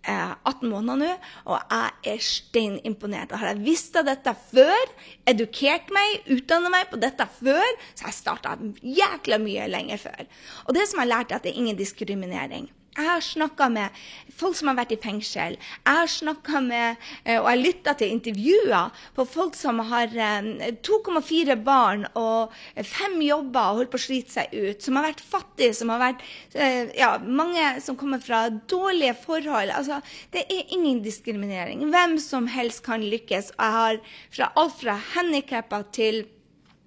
18 0.02 0.66
måneder 0.68 0.98
nå, 0.98 1.10
og 1.46 1.58
jeg 1.70 2.14
er 2.14 2.24
steinimponert. 2.26 3.32
Og 3.32 3.42
har 3.42 3.52
jeg 3.52 3.64
visst 3.66 3.96
av 3.98 4.06
dette 4.08 4.34
før, 4.50 4.92
edukert 5.30 5.92
meg, 5.94 6.26
utdannet 6.34 6.74
meg 6.74 6.90
på 6.90 7.00
dette 7.02 7.26
før, 7.38 7.80
så 7.94 8.06
har 8.06 8.12
jeg 8.12 8.18
starta 8.18 8.56
jækla 8.82 9.38
mye 9.42 9.70
lenger 9.70 10.02
før. 10.08 10.30
Og 10.66 10.76
det 10.76 10.88
som 10.88 10.98
jeg 10.98 11.06
har 11.06 11.12
lært, 11.14 11.32
er 11.32 11.40
at 11.40 11.46
det 11.46 11.54
er 11.54 11.62
ingen 11.62 11.78
diskriminering. 11.78 12.70
Jeg 12.92 13.08
har 13.08 13.22
snakka 13.24 13.70
med 13.72 14.00
folk 14.36 14.56
som 14.58 14.68
har 14.68 14.76
vært 14.76 14.90
i 14.92 14.98
fengsel. 15.00 15.54
Jeg 15.56 15.98
har 15.98 16.10
snakka 16.10 16.60
med 16.64 16.98
eh, 17.24 17.38
og 17.38 17.46
jeg 17.48 17.60
lytta 17.62 17.94
til 17.96 18.12
intervjuer 18.12 19.04
på 19.16 19.24
folk 19.28 19.56
som 19.56 19.80
har 19.88 20.12
2,4 20.12 21.54
eh, 21.54 21.62
barn 21.64 22.04
og 22.18 22.52
fem 22.84 23.16
jobber 23.24 23.70
og 23.70 23.80
holdt 23.80 23.92
på 23.94 24.00
å 24.00 24.04
slite 24.06 24.34
seg 24.34 24.52
ut. 24.52 24.84
Som 24.84 25.00
har 25.00 25.08
vært 25.08 25.24
fattige, 25.24 25.78
som 25.78 25.94
har 25.94 26.02
vært 26.02 26.26
eh, 26.52 26.92
ja, 26.98 27.14
mange 27.24 27.64
som 27.84 27.96
kommer 27.96 28.20
fra 28.20 28.44
dårlige 28.50 29.16
forhold. 29.24 29.72
Altså, 29.72 30.02
det 30.36 30.44
er 30.44 30.76
ingen 30.76 31.00
diskriminering. 31.04 31.86
Hvem 31.92 32.18
som 32.20 32.50
helst 32.52 32.84
kan 32.84 33.00
lykkes. 33.00 33.54
Jeg 33.56 33.78
har 33.78 34.04
fra 34.36 34.52
alt 34.60 34.78
fra 34.82 35.00
handikappa 35.14 35.80
til 35.96 36.26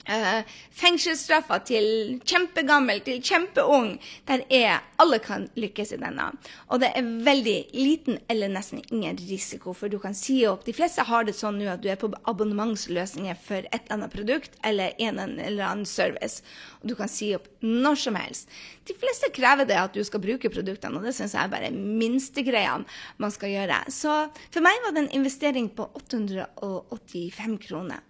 Uh, 0.06 0.46
fengselsstraffer 0.70 1.64
til 1.66 1.86
kjempegammel 2.30 3.00
til 3.02 3.24
kjempeung. 3.26 3.96
Der 4.30 4.44
er 4.54 4.84
alle 5.02 5.18
kan 5.18 5.48
lykkes 5.58 5.96
i 5.96 5.98
denne. 5.98 6.28
Og 6.70 6.84
det 6.84 6.92
er 6.94 7.08
veldig 7.26 7.56
liten 7.74 8.20
eller 8.30 8.52
nesten 8.54 8.84
ingen 8.86 9.18
risiko, 9.18 9.74
for 9.74 9.90
du 9.90 9.98
kan 10.02 10.14
si 10.14 10.44
opp 10.46 10.66
De 10.68 10.76
fleste 10.78 11.02
har 11.10 11.26
det 11.26 11.34
sånn 11.34 11.58
nå 11.58 11.72
at 11.74 11.82
du 11.82 11.90
er 11.90 11.98
på 11.98 12.12
abonnementsløsninger 12.30 13.42
for 13.42 13.66
et 13.66 13.82
eller 13.82 13.98
annet 13.98 14.14
produkt 14.14 14.62
eller 14.62 14.94
en 15.02 15.20
eller 15.26 15.66
annen 15.66 15.90
service. 15.90 16.46
Og 16.84 16.92
du 16.94 16.98
kan 17.00 17.10
si 17.10 17.34
opp 17.34 17.50
når 17.66 18.02
som 18.06 18.22
helst. 18.22 18.50
De 18.86 18.94
fleste 18.94 19.34
krever 19.34 19.66
det 19.66 19.82
at 19.82 19.98
du 19.98 20.04
skal 20.06 20.22
bruke 20.22 20.54
produktene, 20.54 21.00
og 21.00 21.10
det 21.10 21.16
syns 21.18 21.34
jeg 21.34 21.42
er 21.42 21.56
bare 21.56 21.74
minstegreiene 21.74 22.86
man 23.18 23.34
skal 23.34 23.58
gjøre. 23.58 23.82
Så 23.90 24.26
for 24.54 24.62
meg 24.62 24.86
var 24.86 24.94
det 24.94 25.08
en 25.08 25.16
investering 25.18 25.74
på 25.74 25.90
885 25.98 27.64
kroner 27.66 28.06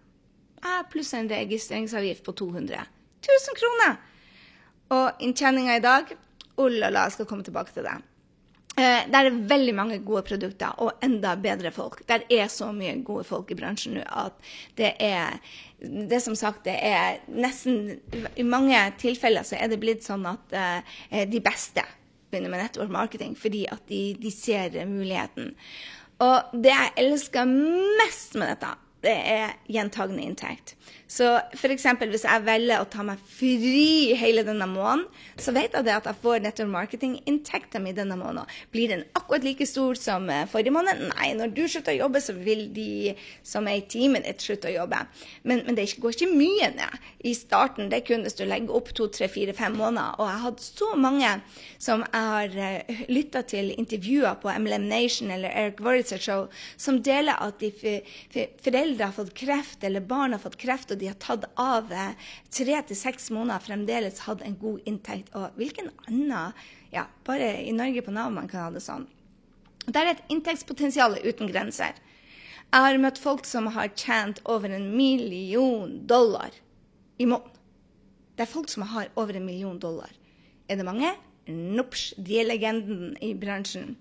pluss 0.92 1.14
en 1.18 1.30
registreringsavgift 1.30 2.26
på 2.26 2.36
200. 2.44 2.84
1000 3.26 3.60
kroner! 3.62 3.98
Og 4.96 5.24
inntjeninga 5.26 5.80
i 5.80 5.84
dag 5.84 6.12
Oh 6.56 6.70
la 6.72 6.88
la, 6.88 7.08
jeg 7.10 7.18
skal 7.18 7.28
komme 7.28 7.44
tilbake 7.44 7.74
til 7.76 7.84
det. 7.84 7.96
Eh, 8.76 9.06
der 9.12 9.28
er 9.28 9.38
veldig 9.48 9.74
mange 9.76 9.98
gode 10.04 10.22
produkter 10.28 10.76
og 10.84 11.04
enda 11.04 11.34
bedre 11.40 11.72
folk. 11.72 12.02
Der 12.08 12.26
er 12.32 12.48
så 12.52 12.74
mye 12.76 12.98
gode 13.08 13.24
folk 13.28 13.52
i 13.52 13.58
bransjen 13.60 13.96
nå 13.96 14.04
at 14.04 14.36
det 14.76 14.94
er 15.04 15.40
det 15.80 16.22
som 16.24 16.36
sagt, 16.36 16.64
det 16.66 16.76
er 16.84 17.22
nesten 17.28 18.00
I 18.36 18.44
mange 18.48 18.80
tilfeller 19.00 19.44
så 19.48 19.60
er 19.60 19.70
det 19.72 19.80
blitt 19.80 20.04
sånn 20.04 20.26
at 20.28 20.56
eh, 20.56 21.28
de 21.28 21.44
beste 21.44 21.84
begynner 22.32 22.52
med 22.52 22.64
network 22.64 22.92
marketing 22.92 23.36
fordi 23.40 23.66
at 23.72 23.84
de, 23.92 24.02
de 24.20 24.32
ser 24.32 24.76
muligheten. 24.90 25.54
Og 26.24 26.56
det 26.56 26.72
jeg 26.72 26.96
elsker 27.00 27.48
mest 27.48 28.36
med 28.40 28.54
dette, 28.54 28.72
det 29.06 29.16
er 29.16 29.56
gjentagende 29.70 30.26
inntekt. 30.26 30.76
Så 31.08 31.28
f.eks. 31.54 31.86
hvis 32.10 32.26
jeg 32.26 32.44
velger 32.48 32.82
å 32.82 32.88
ta 32.90 33.04
meg 33.06 33.22
fri 33.30 34.16
hele 34.18 34.42
denne 34.46 34.66
måneden, 34.70 35.06
så 35.38 35.54
vet 35.54 35.76
jeg 35.76 35.86
at 35.94 36.08
jeg 36.10 36.18
får 36.24 36.42
nettopp 36.42 36.72
marketinginntekten 36.74 37.84
min 37.86 37.98
denne 37.98 38.18
måneden. 38.18 38.50
Blir 38.74 38.90
den 38.90 39.04
akkurat 39.14 39.46
like 39.46 39.68
stor 39.70 39.98
som 40.00 40.26
eh, 40.34 40.48
forrige 40.50 40.74
måned? 40.74 41.04
Nei, 41.12 41.30
når 41.38 41.54
du 41.54 41.62
slutter 41.70 41.94
å 41.94 42.06
jobbe, 42.06 42.22
så 42.26 42.34
vil 42.34 42.66
de 42.74 43.14
som 43.46 43.70
er 43.70 43.82
i 43.82 43.86
teamet 43.90 44.26
ditt, 44.26 44.42
slutte 44.42 44.72
å 44.72 44.74
jobbe. 44.74 45.04
Men, 45.44 45.62
men, 45.68 45.78
det 45.78 45.88
går 46.02 46.18
ikke 46.18 46.32
mye 46.34 46.72
ned. 46.74 47.06
I 47.26 47.36
starten 47.38 47.92
det 47.94 48.02
kun 48.10 48.26
hvis 48.26 48.38
du 48.40 48.46
legger 48.50 48.74
opp 48.74 48.90
to, 48.98 49.08
tre, 49.14 49.30
fire, 49.30 49.54
fem 49.58 49.78
måneder. 49.78 50.18
Og 50.18 50.26
jeg 50.26 50.40
har 50.40 50.46
hatt 50.48 50.66
så 50.66 50.90
mange 50.98 51.36
som 51.78 52.02
jeg 52.08 52.32
har 52.34 52.58
eh, 52.72 53.06
lytta 53.12 53.46
til 53.46 53.76
intervjuer 53.78 54.42
på 54.42 54.50
MLM 54.58 54.90
Nation 54.90 55.30
eller 55.36 55.54
Eric 55.54 55.86
Worritzer 55.86 56.22
Show, 56.22 56.50
som 56.82 56.98
deler 57.06 57.38
at 57.46 57.62
de 57.62 57.70
foreldre 58.66 59.12
har 59.12 59.16
fått 59.16 59.36
kreft, 59.38 59.84
eller 59.86 60.02
barn 60.02 60.34
har 60.34 60.42
fått 60.42 60.58
kreft 60.62 60.95
og 60.96 61.02
de 61.02 61.12
har 61.12 61.18
tatt 61.20 61.46
av 61.60 61.92
tre 61.92 62.80
til 62.88 62.98
seks 62.98 63.28
måneder, 63.36 63.64
fremdeles 63.64 64.24
hatt 64.26 64.44
en 64.46 64.56
god 64.62 64.88
inntekt. 64.88 65.34
Og 65.36 65.52
hvilken 65.60 65.92
annen 66.08 66.56
ja, 66.96 67.10
Bare 67.28 67.52
i 67.60 67.74
Norge 67.76 68.06
på 68.06 68.14
Nav 68.16 68.32
man 68.32 68.48
kan 68.48 68.64
ha 68.64 68.72
det 68.72 68.84
sånn. 68.86 69.10
Det 69.86 70.00
er 70.00 70.14
et 70.14 70.24
inntektspotensial 70.32 71.20
uten 71.26 71.52
grenser. 71.52 71.98
Jeg 72.72 72.86
har 72.88 72.98
møtt 73.02 73.20
folk 73.22 73.46
som 73.48 73.68
har 73.76 73.92
tjent 73.94 74.40
over 74.50 74.72
en 74.74 74.88
million 74.96 75.92
dollar 76.08 76.56
i 77.20 77.28
måneden. 77.28 77.52
Det 78.36 78.44
er 78.44 78.52
folk 78.52 78.72
som 78.72 78.84
har 78.90 79.12
over 79.16 79.38
en 79.38 79.46
million 79.48 79.78
dollar. 79.80 80.10
Er 80.68 80.80
det 80.80 80.88
mange? 80.88 81.12
Nops, 81.48 82.10
de 82.18 82.40
er 82.42 82.50
legenden 82.50 83.14
i 83.24 83.36
bransjen. 83.38 83.94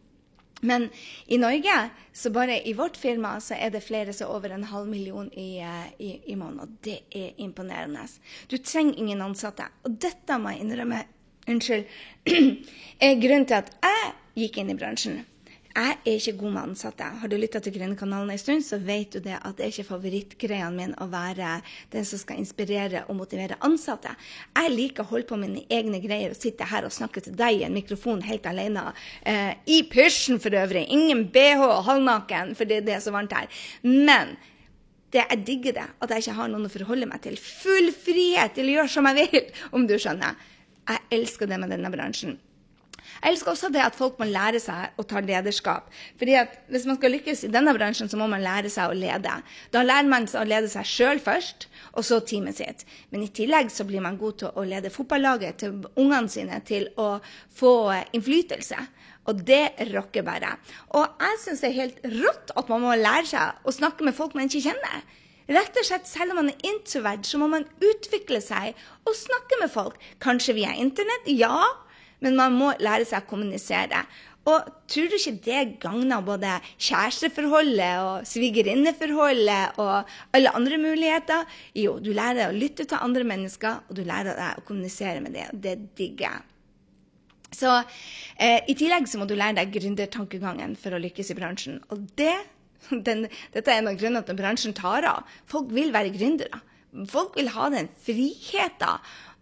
Men 0.64 0.88
i 1.26 1.38
Norge, 1.38 1.90
så 2.12 2.30
bare 2.30 2.56
i 2.68 2.72
vårt 2.72 2.96
firma, 2.96 3.40
så 3.40 3.54
er 3.54 3.70
det 3.70 3.82
flere 3.84 4.12
som 4.16 4.28
er 4.30 4.36
over 4.36 4.54
en 4.54 4.64
halv 4.64 4.88
million 4.88 5.28
i, 5.32 5.58
eh, 5.60 5.90
i, 5.98 6.10
i 6.32 6.36
måneden. 6.40 6.78
Det 6.80 6.98
er 7.10 7.34
imponerende. 7.36 8.06
Du 8.48 8.56
trenger 8.56 8.98
ingen 8.98 9.22
ansatte. 9.22 9.68
Og 9.84 9.98
dette 10.00 10.38
må 10.40 10.54
jeg 10.54 10.64
innrømme, 10.64 11.02
unnskyld, 11.48 11.84
er 13.04 13.20
grunnen 13.20 13.46
til 13.50 13.60
at 13.60 13.72
jeg 13.84 14.12
gikk 14.40 14.62
inn 14.62 14.72
i 14.72 14.78
bransjen. 14.80 15.20
Jeg 15.74 15.96
er 16.06 16.18
ikke 16.20 16.36
god 16.38 16.52
med 16.54 16.62
ansatte. 16.68 17.06
Har 17.18 17.30
du 17.30 17.34
lytta 17.34 17.58
til 17.58 17.72
Grønnekanalen 17.74 18.28
en 18.30 18.38
stund, 18.38 18.62
så 18.62 18.76
vet 18.78 19.16
du 19.16 19.18
det 19.24 19.34
at 19.34 19.56
det 19.58 19.64
er 19.64 19.72
ikke 19.72 19.88
favorittgreia 19.88 20.68
mine 20.70 20.94
å 21.02 21.08
være 21.10 21.56
den 21.90 22.06
som 22.06 22.20
skal 22.20 22.38
inspirere 22.38 23.02
og 23.08 23.18
motivere 23.18 23.58
ansatte. 23.66 24.12
Jeg 24.54 24.70
liker 24.70 25.02
å 25.02 25.10
holde 25.10 25.26
på 25.32 25.38
med 25.40 25.50
mine 25.50 25.66
egne 25.74 25.98
greier 26.04 26.30
og 26.30 26.38
sitte 26.38 26.68
her 26.70 26.86
og 26.86 26.94
snakke 26.94 27.24
til 27.26 27.34
deg 27.40 27.58
i 27.58 27.66
en 27.66 27.74
mikrofon 27.74 28.22
helt 28.22 28.46
alene. 28.46 28.86
Eh, 29.26 29.50
I 29.66 29.80
pysjen 29.90 30.38
for 30.38 30.54
øvrig. 30.54 30.86
Ingen 30.94 31.26
bh, 31.34 31.66
og 31.66 31.82
halvnaken, 31.90 32.54
for 32.54 32.70
det, 32.70 32.84
det 32.86 32.94
er 33.00 33.18
varmt 33.18 33.34
her. 33.34 33.50
Men 33.82 34.36
det, 35.10 35.26
jeg 35.26 35.42
digger 35.50 35.78
det, 35.82 35.90
at 35.98 36.10
jeg 36.14 36.22
ikke 36.22 36.38
har 36.38 36.54
noen 36.54 36.70
å 36.70 36.74
forholde 36.78 37.10
meg 37.10 37.26
til. 37.26 37.34
Full 37.34 37.90
frihet 37.98 38.54
til 38.54 38.70
å 38.70 38.78
gjøre 38.78 38.94
som 38.94 39.10
jeg 39.10 39.26
vil, 39.26 39.54
om 39.74 39.90
du 39.90 39.98
skjønner. 39.98 40.38
Jeg 40.86 41.08
elsker 41.18 41.50
det 41.50 41.58
med 41.58 41.74
denne 41.74 41.90
bransjen. 41.90 42.38
Jeg 43.24 43.32
elsker 43.32 43.54
også 43.54 43.70
det 43.72 43.80
at 43.80 43.94
folk 43.96 44.18
må 44.20 44.26
lære 44.28 44.58
seg 44.60 44.98
å 45.00 45.04
ta 45.08 45.22
lederskap. 45.24 45.86
Fordi 46.20 46.34
at 46.36 46.58
Hvis 46.68 46.84
man 46.84 46.98
skal 46.98 47.14
lykkes 47.14 47.46
i 47.46 47.52
denne 47.52 47.72
bransjen, 47.72 48.10
så 48.12 48.18
må 48.20 48.26
man 48.28 48.44
lære 48.44 48.68
seg 48.68 48.92
å 48.92 48.98
lede. 48.98 49.32
Da 49.72 49.82
lærer 49.82 50.10
man 50.10 50.26
seg 50.28 50.42
å 50.42 50.48
lede 50.50 50.68
seg 50.68 50.84
sjøl 50.84 51.22
først, 51.24 51.68
og 51.96 52.04
så 52.04 52.20
teamet 52.20 52.60
sitt. 52.60 52.84
Men 53.08 53.24
i 53.24 53.30
tillegg 53.32 53.72
så 53.72 53.86
blir 53.88 54.04
man 54.04 54.18
god 54.20 54.42
til 54.42 54.52
å 54.52 54.66
lede 54.68 54.92
fotballaget, 54.92 55.56
til 55.62 55.80
ungene 55.96 56.28
sine, 56.28 56.60
til 56.68 56.90
å 57.00 57.16
få 57.56 57.72
innflytelse. 58.12 58.82
Og 59.32 59.40
det 59.48 59.72
rocker 59.94 60.26
bare. 60.26 60.58
Og 60.92 61.24
jeg 61.24 61.40
syns 61.40 61.64
det 61.64 61.70
er 61.70 61.80
helt 61.80 62.08
rått 62.18 62.52
at 62.60 62.68
man 62.68 62.84
må 62.84 62.96
lære 62.98 63.30
seg 63.30 63.64
å 63.64 63.72
snakke 63.72 64.04
med 64.04 64.16
folk 64.18 64.36
man 64.36 64.50
ikke 64.50 64.66
kjenner. 64.68 65.00
Rett 65.48 65.76
og 65.76 65.84
slett, 65.84 66.06
Selv 66.08 66.32
om 66.32 66.42
man 66.42 66.52
er 66.52 66.68
introvert, 66.68 67.24
så 67.24 67.40
må 67.40 67.48
man 67.52 67.64
utvikle 67.80 68.40
seg 68.40 68.76
og 69.04 69.16
snakke 69.16 69.60
med 69.60 69.72
folk. 69.72 69.96
Kanskje 70.20 70.56
via 70.56 70.72
internett, 70.76 71.28
ja, 71.28 71.56
men 72.24 72.38
man 72.38 72.56
må 72.56 72.72
lære 72.80 73.06
seg 73.08 73.22
å 73.22 73.30
kommunisere. 73.30 74.04
Og 74.44 74.66
tror 74.92 75.08
du 75.08 75.16
ikke 75.16 75.38
det 75.46 75.60
gagner 75.80 76.24
både 76.24 76.58
kjæresteforholdet 76.76 77.92
og 78.04 78.26
svigerinneforholdet 78.28 79.78
og 79.80 80.10
alle 80.36 80.52
andre 80.56 80.80
muligheter? 80.82 81.46
Jo, 81.76 81.96
du 81.96 82.10
lærer 82.12 82.42
deg 82.42 82.50
å 82.52 82.58
lytte 82.58 82.84
til 82.88 83.00
andre 83.00 83.24
mennesker, 83.28 83.86
og 83.88 83.96
du 83.96 84.02
lærer 84.04 84.36
deg 84.36 84.60
å 84.60 84.66
kommunisere 84.68 85.22
med 85.24 85.36
det. 85.38 85.46
Det 85.54 85.78
digger 85.96 86.26
jeg. 86.28 86.50
Så 87.54 87.70
eh, 87.78 88.60
I 88.68 88.76
tillegg 88.76 89.08
så 89.08 89.20
må 89.20 89.28
du 89.30 89.36
lære 89.38 89.56
deg 89.60 89.72
gründertankegangen 89.78 90.74
for 90.80 90.92
å 90.92 91.00
lykkes 91.00 91.32
i 91.32 91.38
bransjen. 91.38 91.80
Og 91.94 92.04
det, 92.18 92.36
den, 93.08 93.28
dette 93.54 93.72
er 93.72 93.80
en 93.80 93.92
av 93.94 94.00
grunnene 94.00 94.26
til 94.26 94.36
at 94.36 94.42
bransjen 94.42 94.76
tar 94.76 95.08
av. 95.08 95.36
Folk 95.48 95.72
vil 95.72 95.94
være 95.94 96.12
gründere. 96.12 96.60
Folk 97.10 97.38
vil 97.38 97.48
ha 97.56 97.70
den 97.72 97.88
friheten. 98.04 99.00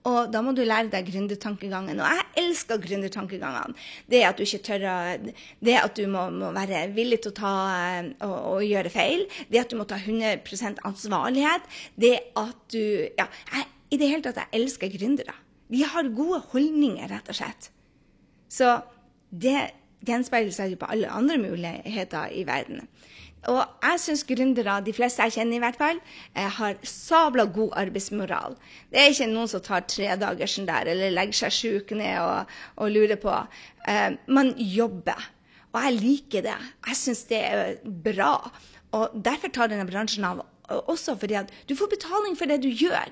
Og 0.09 0.33
da 0.35 0.41
må 0.43 0.51
du 0.55 0.65
lære 0.67 0.91
deg 0.91 1.07
gründertankegangen. 1.13 2.01
Og 2.03 2.17
jeg 2.17 2.25
elsker 2.43 2.81
gründertankegangene. 2.83 3.77
Det 4.11 4.23
at 4.27 4.39
du 4.39 4.43
ikke 4.43 4.63
tør 4.67 4.87
å 4.91 4.97
Det 5.63 5.77
at 5.79 5.95
du 5.97 6.09
må, 6.11 6.25
må 6.35 6.51
være 6.57 6.89
villig 6.97 7.21
til 7.23 7.31
å 7.31 7.39
ta 7.39 7.53
og, 8.27 8.35
og, 8.35 8.65
gjøre 8.67 8.91
feil. 8.91 9.27
Det 9.51 9.63
at 9.63 9.71
du 9.71 9.79
må 9.79 9.87
ta 9.87 10.01
100% 10.01 10.83
ansvarlighet. 10.89 11.71
Det 11.95 12.17
at 12.39 12.67
du 12.75 12.83
Ja, 13.19 13.29
jeg, 13.53 13.69
i 13.93 14.01
det 14.01 14.09
hele 14.09 14.25
tatt, 14.25 14.41
jeg 14.43 14.63
elsker 14.63 14.91
gründere. 14.91 15.37
De 15.73 15.85
har 15.85 16.11
gode 16.17 16.41
holdninger, 16.53 17.07
rett 17.13 17.29
og 17.31 17.39
slett. 17.39 17.71
Så 18.53 18.75
det 19.31 19.71
gjenspeiler 20.07 20.53
seg 20.55 20.75
jo 20.75 20.81
på 20.81 20.89
alle 20.93 21.13
andre 21.13 21.39
muligheter 21.41 22.33
i 22.35 22.43
verden. 22.49 22.89
Og 23.51 23.59
jeg 23.83 23.99
syns 23.99 24.23
gründere, 24.29 24.77
de 24.87 24.95
fleste 24.95 25.25
jeg 25.27 25.35
kjenner 25.39 25.59
i 25.59 25.63
hvert 25.65 25.79
fall, 25.81 25.99
eh, 26.39 26.49
har 26.59 26.77
sabla 26.87 27.45
god 27.51 27.75
arbeidsmoral. 27.81 28.55
Det 28.93 29.01
er 29.01 29.11
ikke 29.11 29.31
noen 29.33 29.51
som 29.51 29.65
tar 29.65 29.83
tredagersen 29.91 30.69
der 30.69 30.93
eller 30.93 31.11
legger 31.11 31.41
seg 31.41 31.57
sjuk 31.57 31.91
ned 31.99 32.21
og, 32.23 32.53
og, 32.77 32.93
lurer 32.95 33.19
på. 33.19 33.35
Eh, 33.89 34.15
man 34.29 34.55
jobber. 34.57 35.27
Og 35.73 35.81
jeg 35.87 35.99
liker 35.99 36.47
det. 36.47 36.59
Jeg 36.87 37.01
syns 37.01 37.25
det 37.33 37.43
er 37.49 37.77
bra. 37.83 38.37
Og 38.93 39.19
derfor 39.25 39.51
tar 39.51 39.73
denne 39.73 39.89
bransjen 39.89 40.29
av 40.29 40.45
også 40.73 41.17
fordi 41.21 41.37
at 41.37 41.51
du 41.69 41.75
får 41.77 41.91
betaling 41.91 42.37
for 42.39 42.49
det 42.49 42.63
du 42.63 42.71
gjør 42.71 43.11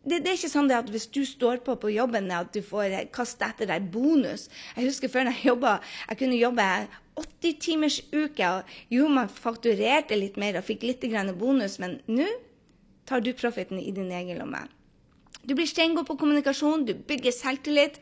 det, 0.00 0.22
det, 0.24 0.30
er 0.30 0.38
ikke 0.38 0.48
sånn 0.48 0.70
at 0.72 0.88
hvis 0.88 1.08
du 1.12 1.20
står 1.28 1.60
på 1.64 1.74
på 1.76 1.92
jobben, 1.92 2.30
at 2.32 2.54
du 2.54 2.62
får 2.64 2.94
kaste 3.12 3.44
etter 3.44 3.68
deg 3.68 3.90
bonus. 3.92 4.48
Jeg 4.76 4.88
husker 4.88 5.12
før 5.12 5.28
jeg 5.28 5.50
jobba, 5.50 5.74
jeg 6.08 6.20
kunne 6.22 6.40
jobbe 6.40 6.68
80 7.20 7.58
timers 7.60 8.00
uke. 8.12 8.48
og 8.48 8.70
Jo, 8.88 9.08
man 9.12 9.28
fakturerte 9.28 10.16
litt 10.16 10.40
mer 10.40 10.56
og 10.56 10.64
fikk 10.64 10.88
litt 10.88 11.04
bonus, 11.36 11.78
men 11.78 12.00
nå 12.08 12.28
tar 13.04 13.20
du 13.20 13.32
profiten 13.34 13.78
i 13.78 13.92
din 13.92 14.12
egen 14.12 14.38
lomme. 14.38 14.64
Du 15.44 15.54
blir 15.54 15.68
steingod 15.68 16.06
på 16.06 16.16
kommunikasjon, 16.20 16.84
du 16.84 16.94
bygger 16.94 17.32
selvtillit. 17.32 18.00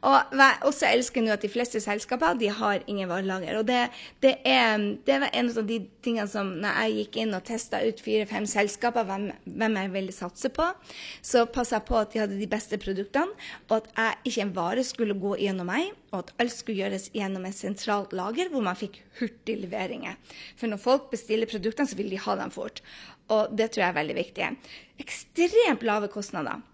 Og 0.00 0.32
jeg 0.32 0.60
også 0.64 0.88
elsker 0.88 1.24
nå 1.24 1.32
at 1.34 1.42
de 1.44 1.50
fleste 1.52 1.80
selskaper 1.84 2.38
de 2.40 2.48
har 2.56 2.84
ingen 2.88 3.08
varelager. 3.10 3.58
Og 3.60 3.66
det, 3.68 3.80
det, 4.24 4.32
er, 4.48 4.78
det, 5.06 5.18
var 5.20 5.34
en 5.36 5.50
av 5.52 5.66
de 5.68 5.76
tingene 6.04 6.28
som 6.30 6.54
når 6.62 6.78
jeg 6.80 6.96
gikk 7.00 7.18
inn 7.20 7.36
og 7.36 7.44
testa 7.44 7.82
ut 7.84 8.00
fire-fem 8.00 8.46
selskaper, 8.48 9.04
hvem, 9.08 9.28
hvem, 9.44 9.76
jeg 9.82 9.92
ville 9.92 10.16
satse 10.16 10.52
på, 10.56 10.70
så 11.20 11.44
passa 11.52 11.76
jeg 11.76 11.88
på 11.90 11.98
at 12.00 12.14
de 12.14 12.22
hadde 12.22 12.40
de 12.40 12.48
beste 12.50 12.80
produktene, 12.80 13.36
og 13.68 13.76
at 13.76 13.92
jeg 13.92 14.32
ikke 14.32 14.46
en 14.46 14.56
vare 14.56 14.86
skulle 14.88 15.18
gå 15.20 15.36
gjennom 15.42 15.68
meg, 15.68 15.92
og 16.14 16.24
at 16.24 16.32
alt 16.42 16.56
skulle 16.56 16.80
gjøres 16.80 17.10
gjennom 17.14 17.44
et 17.46 17.58
sentralt 17.58 18.16
lager 18.16 18.48
hvor 18.50 18.64
man 18.64 18.78
fikk 18.78 19.02
hurtig 19.20 19.60
leveringer. 19.66 20.16
For 20.56 20.70
når 20.70 20.80
folk 20.80 21.10
bestiller 21.12 21.50
produktene, 21.50 21.90
så 21.90 22.00
vil 22.00 22.10
de 22.10 22.24
ha 22.24 22.40
dem 22.40 22.54
fort. 22.54 22.80
Og 23.30 23.52
det 23.54 23.70
tror 23.70 23.84
jeg 23.84 23.92
er 23.92 24.00
veldig 24.00 24.16
viktig. 24.16 24.50
Ekstremt 25.04 25.84
lave 25.86 26.08
kostnader. 26.10 26.64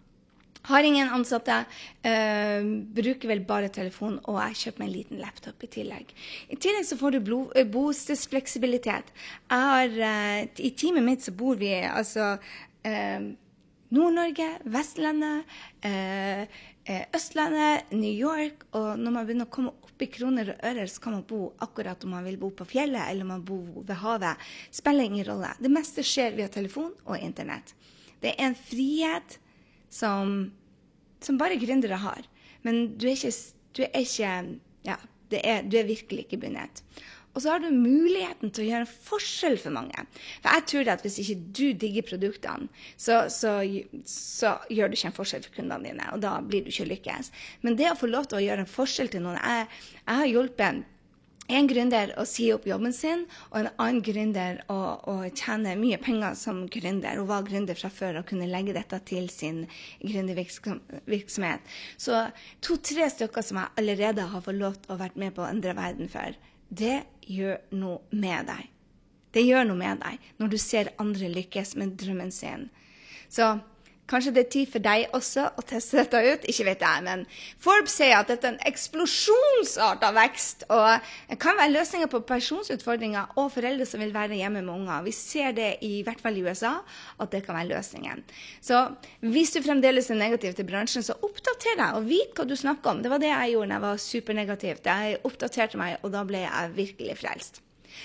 Har 0.66 0.82
ingen 0.82 1.08
ansatte. 1.08 1.60
Uh, 2.02 2.66
bruker 2.96 3.30
vel 3.30 3.42
bare 3.46 3.70
telefon, 3.70 4.18
og 4.26 4.40
jeg 4.40 4.60
kjøper 4.62 4.82
meg 4.82 4.88
en 4.88 4.96
liten 4.96 5.22
laptop 5.22 5.62
i 5.62 5.70
tillegg. 5.70 6.12
I 6.50 6.58
tillegg 6.58 6.88
så 6.88 6.98
får 6.98 7.16
du 7.16 7.32
eh, 7.54 7.66
bostedsfleksibilitet. 7.70 9.12
Jeg 9.52 9.92
uh, 10.00 10.42
I 10.42 10.72
teamet 10.74 11.06
mitt 11.06 11.26
så 11.26 11.34
bor 11.38 11.58
vi 11.60 11.70
altså 11.86 12.34
uh, 12.40 13.28
Nord-Norge, 13.94 14.48
Vestlandet, 14.66 15.46
Østlandet, 17.14 17.92
New 17.94 18.10
York. 18.10 18.66
Og 18.74 18.98
når 18.98 19.14
man 19.14 19.28
begynner 19.28 19.46
å 19.46 19.54
komme 19.54 19.70
opp 19.86 20.02
i 20.02 20.10
kroner 20.10 20.50
og 20.56 20.66
ører, 20.66 20.90
så 20.90 21.04
kan 21.04 21.14
man 21.14 21.24
bo 21.30 21.52
akkurat 21.62 22.02
om 22.02 22.16
man 22.16 22.26
vil 22.26 22.42
bo 22.42 22.50
på 22.50 22.66
fjellet 22.66 23.06
eller 23.06 23.22
om 23.22 23.34
man 23.36 23.46
bor 23.46 23.86
ved 23.86 24.02
havet. 24.02 24.42
Spiller 24.74 25.06
ingen 25.06 25.26
rolle. 25.30 25.54
Det 25.62 25.70
meste 25.70 26.02
skjer 26.02 26.34
via 26.34 26.50
telefon 26.50 26.90
og 27.06 27.22
internett. 27.22 27.76
Det 28.18 28.34
er 28.34 28.48
en 28.48 28.58
frihet 28.58 29.38
som, 29.92 30.38
som 31.20 31.38
bare 31.40 31.58
gründere 31.60 32.00
har. 32.02 32.26
Men 32.66 32.96
du 32.98 33.06
er 33.08 33.16
ikke, 33.16 33.34
du 33.76 33.84
er 33.86 34.00
ikke 34.02 34.32
Ja, 34.86 34.96
er, 35.34 35.64
du 35.66 35.74
er 35.74 35.88
virkelig 35.88 36.26
ikke 36.26 36.38
bundet. 36.44 36.84
Og 37.36 37.42
så 37.42 37.50
har 37.52 37.60
du 37.60 37.68
muligheten 37.68 38.48
til 38.48 38.64
å 38.64 38.66
gjøre 38.70 38.84
en 38.86 38.92
forskjell 39.08 39.58
for 39.60 39.74
mange. 39.76 40.06
For 40.40 40.56
jeg 40.56 40.64
tror 40.70 40.90
at 40.94 41.02
hvis 41.04 41.18
ikke 41.20 41.36
du 41.58 41.64
digger 41.82 42.06
produktene, 42.08 42.70
så, 42.96 43.26
så, 43.32 43.58
så, 44.08 44.54
gjør 44.72 44.88
du 44.88 44.96
ikke 44.96 45.10
en 45.10 45.16
forskjell 45.18 45.44
for 45.44 45.58
kundene 45.58 45.90
dine, 45.90 46.06
og 46.14 46.22
da 46.24 46.38
blir 46.40 46.64
du 46.64 46.70
ikke 46.72 46.88
lykkes. 46.94 47.28
Men 47.60 47.76
det 47.76 47.90
å 47.90 47.98
få 48.00 48.08
lov 48.08 48.30
til 48.30 48.40
å 48.40 48.44
gjøre 48.46 48.64
en 48.64 48.70
forskjell 48.70 49.12
til 49.12 49.26
noen 49.26 49.36
Jeg, 49.36 49.66
jeg 50.00 50.22
har 50.22 50.30
hjulpet 50.30 50.86
en 51.48 51.68
gründer 51.70 52.12
å 52.18 52.24
si 52.28 52.48
opp 52.54 52.66
jobben 52.68 52.94
sin, 52.94 53.24
og 53.50 53.58
en 53.60 53.68
annen 53.74 54.02
gründer 54.04 54.62
å, 54.72 54.78
å 55.06 55.14
tjene 55.30 55.76
mye 55.78 55.98
penger 56.02 56.34
som 56.38 56.64
gründer. 56.72 57.18
Hun 57.20 57.28
var 57.30 57.46
gründer 57.46 57.78
fra 57.78 57.90
før 57.92 58.20
og 58.20 58.28
kunne 58.30 58.48
legge 58.50 58.74
dette 58.76 58.98
til 59.08 59.28
sin 59.32 59.64
gründervirksomhet. 60.02 61.74
Så 62.00 62.26
to-tre 62.64 63.10
stykker 63.12 63.46
som 63.46 63.62
jeg 63.62 63.74
allerede 63.82 64.26
har 64.32 64.44
fått 64.44 64.60
lov 64.60 64.80
til 64.82 64.96
å 64.96 65.00
være 65.02 65.22
med 65.22 65.36
på 65.36 65.44
å 65.44 65.50
endre 65.50 65.76
verden 65.78 66.10
for, 66.12 66.34
det 66.68 67.04
gjør 67.30 67.60
noe 67.78 68.00
med 68.10 68.50
deg. 68.50 68.72
Det 69.36 69.44
gjør 69.44 69.66
noe 69.68 69.78
med 69.78 70.00
deg 70.00 70.28
når 70.40 70.52
du 70.52 70.58
ser 70.60 70.94
andre 71.02 71.28
lykkes 71.30 71.74
med 71.78 71.94
drømmen 72.00 72.32
sin. 72.32 72.70
Så 73.28 73.58
Kanskje 74.06 74.32
det 74.36 74.42
er 74.44 74.50
tid 74.54 74.68
for 74.70 74.82
deg 74.84 75.14
også 75.16 75.48
å 75.58 75.62
teste 75.66 75.98
dette 75.98 76.20
ut? 76.22 76.44
Ikke 76.46 76.66
vet 76.68 76.82
jeg, 76.84 77.02
men 77.02 77.24
Forbes 77.62 77.96
sier 77.98 78.14
at 78.14 78.28
dette 78.30 78.46
er 78.46 78.54
en 78.54 78.68
eksplosjonsart 78.68 80.04
av 80.06 80.14
vekst. 80.14 80.62
Og 80.70 81.08
det 81.30 81.38
kan 81.42 81.58
være 81.58 81.74
løsninger 81.74 82.10
på 82.12 82.20
pensjonsutfordringer 82.28 83.34
og 83.34 83.50
foreldre 83.56 83.88
som 83.88 84.04
vil 84.04 84.14
være 84.14 84.38
hjemme 84.38 84.62
med 84.62 84.74
unger. 84.76 85.02
Vi 85.08 85.14
ser 85.16 85.56
det 85.56 85.72
i 85.86 86.04
hvert 86.06 86.22
fall 86.22 86.38
i 86.38 86.44
USA, 86.46 86.76
at 87.18 87.34
det 87.34 87.42
kan 87.48 87.58
være 87.58 87.72
løsningen. 87.74 88.22
Så 88.62 88.84
hvis 89.26 89.56
du 89.56 89.60
fremdeles 89.66 90.12
er 90.14 90.22
negativ 90.22 90.54
til 90.54 90.70
bransjen, 90.70 91.02
så 91.02 91.18
oppdater 91.18 91.74
deg 91.82 91.98
og 91.98 92.06
vit 92.06 92.38
hva 92.38 92.46
du 92.46 92.54
snakker 92.54 92.94
om. 92.94 93.02
Det 93.02 93.10
var 93.10 93.22
det 93.22 93.32
jeg 93.32 93.56
gjorde 93.56 93.72
da 93.72 93.78
jeg 93.80 93.86
var 93.88 94.02
supernegativ. 94.06 94.82
Jeg 94.86 95.20
oppdaterte 95.26 95.82
meg, 95.82 95.98
og 96.06 96.14
da 96.14 96.22
ble 96.28 96.46
jeg 96.46 96.74
virkelig 96.78 97.18
frelst. 97.24 97.62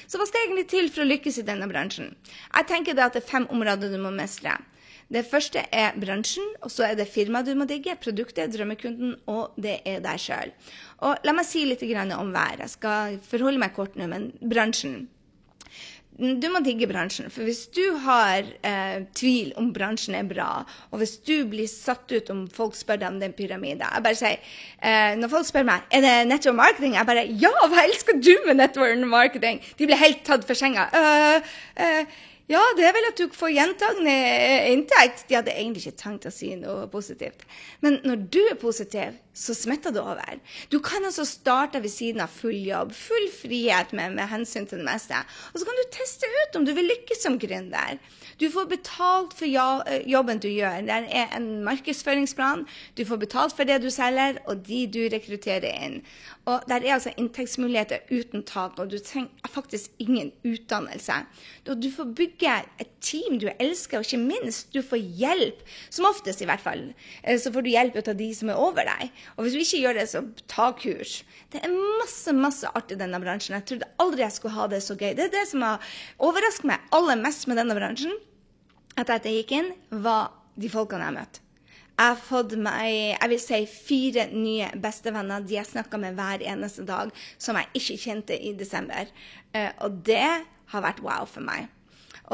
Så 0.07 0.17
hva 0.17 0.25
skal 0.25 0.47
egentlig 0.47 0.65
til 0.71 0.89
for 0.89 1.03
å 1.03 1.09
lykkes 1.09 1.41
i 1.41 1.45
denne 1.45 1.69
bransjen? 1.69 2.13
Jeg 2.55 2.69
tenker 2.69 2.97
det 2.97 3.05
at 3.05 3.17
det 3.17 3.21
er 3.21 3.31
fem 3.31 3.47
områder 3.53 3.91
du 3.91 3.99
må 4.01 4.09
mestre. 4.15 4.57
Det 5.11 5.25
første 5.27 5.65
er 5.75 5.95
bransjen, 5.99 6.53
og 6.63 6.71
så 6.71 6.85
er 6.87 6.95
det 6.95 7.09
firmaet 7.11 7.49
du 7.49 7.55
må 7.59 7.67
digge, 7.67 7.97
produktet, 7.99 8.53
drømmekunden, 8.53 9.17
og 9.31 9.57
det 9.59 9.81
er 9.85 9.99
deg 10.03 10.21
sjøl. 10.23 10.53
La 11.25 11.33
meg 11.35 11.47
si 11.47 11.65
litt 11.67 11.83
om 12.15 12.31
hver. 12.31 12.61
Jeg 12.63 12.75
skal 12.77 13.17
forholde 13.25 13.59
meg 13.59 13.75
kort 13.75 13.97
nå, 13.99 14.07
men 14.07 14.31
bransjen. 14.39 15.09
Du 16.21 16.47
må 16.53 16.59
digge 16.61 16.85
bransjen. 16.89 17.31
For 17.33 17.47
hvis 17.47 17.63
du 17.73 17.83
har 18.03 18.45
eh, 18.67 19.03
tvil 19.17 19.53
om 19.57 19.71
bransjen 19.73 20.17
er 20.19 20.27
bra, 20.27 20.49
og 20.91 21.01
hvis 21.01 21.15
du 21.25 21.47
blir 21.49 21.69
satt 21.71 22.11
ut 22.11 22.29
om 22.33 22.43
folk 22.51 22.75
spør 22.77 22.99
deg 23.01 23.13
om 23.13 23.19
den 23.21 23.33
pyramiden 23.33 23.81
Jeg 23.87 24.03
bare 24.05 24.19
sier, 24.19 24.51
eh, 24.83 25.15
Når 25.17 25.31
folk 25.31 25.47
spør 25.47 25.65
meg 25.71 25.87
er 25.89 26.03
det 26.05 26.15
network 26.27 26.59
marketing, 26.59 26.97
jeg 26.99 27.09
bare 27.09 27.25
Ja, 27.41 27.53
hva 27.71 27.85
elsker 27.87 28.19
du 28.19 28.33
med 28.45 28.59
network 28.59 29.07
marketing? 29.07 29.63
De 29.79 29.87
blir 29.87 30.03
helt 30.03 30.21
tatt 30.27 30.45
for 30.45 30.59
senga. 30.59 30.89
Uh, 30.93 31.55
uh, 31.79 32.19
ja, 32.51 32.61
det 32.75 32.83
er 32.83 32.95
vel 32.95 33.07
at 33.07 33.19
du 33.19 33.31
får 33.35 33.53
gjentagende 33.55 34.13
inntekt. 34.73 35.25
De 35.29 35.37
hadde 35.37 35.53
egentlig 35.55 35.85
ikke 35.85 36.01
tenkt 36.01 36.27
å 36.27 36.33
si 36.33 36.51
noe 36.59 36.87
positivt. 36.91 37.45
Men 37.83 37.99
når 38.03 38.25
du 38.33 38.39
er 38.43 38.59
positiv, 38.59 39.15
så 39.31 39.55
smitter 39.55 39.93
det 39.95 40.01
over. 40.03 40.39
Du 40.73 40.81
kan 40.83 41.05
altså 41.07 41.23
starte 41.27 41.79
ved 41.83 41.93
siden 41.93 42.23
av 42.23 42.33
full 42.35 42.57
jobb, 42.67 42.91
full 42.91 43.29
frihet 43.31 43.93
med, 43.95 44.17
med 44.17 44.27
hensyn 44.27 44.67
til 44.67 44.81
det 44.81 44.87
meste. 44.89 45.21
Og 45.53 45.61
så 45.61 45.67
kan 45.67 45.79
du 45.79 45.93
teste 45.95 46.27
ut 46.27 46.59
om 46.59 46.67
du 46.67 46.73
vil 46.75 46.89
lykkes 46.91 47.23
som 47.23 47.39
gründer. 47.39 48.01
Du 48.41 48.49
får 48.51 48.67
betalt 48.71 49.35
for 49.37 49.47
jobben 49.47 50.41
du 50.41 50.49
gjør. 50.49 50.81
Det 50.87 50.99
er 51.21 51.35
en 51.37 51.49
markedsføringsplan. 51.63 52.65
Du 52.97 53.05
får 53.07 53.21
betalt 53.21 53.55
for 53.55 53.69
det 53.69 53.79
du 53.83 53.89
selger, 53.93 54.41
og 54.49 54.65
de 54.67 54.83
du 54.91 55.01
rekrutterer 55.13 55.71
inn. 55.85 55.99
Og 56.45 56.63
Der 56.67 56.81
er 56.81 56.93
altså 56.93 57.11
inntektsmuligheter 57.17 57.97
uten 58.11 58.43
tak, 58.43 58.79
og 58.79 58.89
du 58.91 58.97
trenger 58.97 59.29
faktisk 59.49 59.91
ingen 59.99 60.31
utdannelse. 60.45 61.13
Du 61.65 61.89
får 61.95 62.13
bygge 62.17 62.53
et 62.79 62.89
team 63.01 63.37
du 63.39 63.49
elsker, 63.59 63.97
og 63.97 64.05
ikke 64.05 64.17
minst, 64.17 64.73
du 64.73 64.81
får 64.81 64.97
hjelp. 64.97 65.61
Som 65.89 66.05
oftest, 66.09 66.41
i 66.41 66.45
hvert 66.45 66.63
fall. 66.63 66.93
Eh, 67.23 67.37
så 67.39 67.53
får 67.53 67.61
du 67.61 67.69
hjelp 67.69 67.99
av 68.07 68.15
de 68.17 68.31
som 68.33 68.49
er 68.49 68.57
over 68.57 68.89
deg. 68.89 69.11
Og 69.37 69.43
hvis 69.43 69.53
du 69.53 69.59
ikke 69.59 69.83
gjør 69.83 69.99
det, 69.99 70.07
så 70.09 70.23
ta 70.47 70.71
kurs. 70.71 71.23
Det 71.53 71.61
er 71.61 71.77
masse 72.01 72.33
masse 72.33 72.67
artig 72.73 72.97
i 72.97 73.03
denne 73.03 73.21
bransjen. 73.21 73.55
Jeg 73.59 73.67
trodde 73.69 73.91
aldri 74.01 74.25
jeg 74.25 74.31
skulle 74.31 74.57
ha 74.57 74.67
det 74.67 74.81
så 74.83 74.97
gøy. 74.97 75.13
Det 75.13 75.27
er 75.29 75.35
det 75.37 75.45
som 75.51 75.61
har 75.61 75.93
overrasket 76.17 76.71
meg 76.73 76.91
aller 76.91 77.21
mest 77.21 77.47
med 77.47 77.61
denne 77.61 77.77
bransjen 77.77 78.17
etter 78.97 79.15
at 79.15 79.25
jeg 79.25 79.41
gikk 79.41 79.55
inn, 79.55 79.71
var 80.03 80.33
de 80.59 80.69
folkene 80.71 81.07
jeg 81.07 81.15
møtte. 81.15 81.50
Jeg 81.99 82.15
har 82.15 82.17
fått 82.17 82.55
meg 82.57 82.87
jeg 82.93 83.29
vil 83.29 83.41
si, 83.43 83.59
fire 83.69 84.25
nye 84.31 84.71
bestevenner 84.81 85.43
de 85.45 85.57
jeg 85.59 85.69
snakka 85.69 85.99
med 86.01 86.17
hver 86.17 86.41
eneste 86.49 86.85
dag, 86.87 87.11
som 87.37 87.59
jeg 87.59 87.69
ikke 87.77 87.99
kjente 88.05 88.37
i 88.37 88.55
desember. 88.57 89.11
Eh, 89.53 89.69
og 89.85 90.01
det 90.07 90.25
har 90.71 90.85
vært 90.87 91.03
wow 91.05 91.27
for 91.29 91.45
meg. 91.45 91.69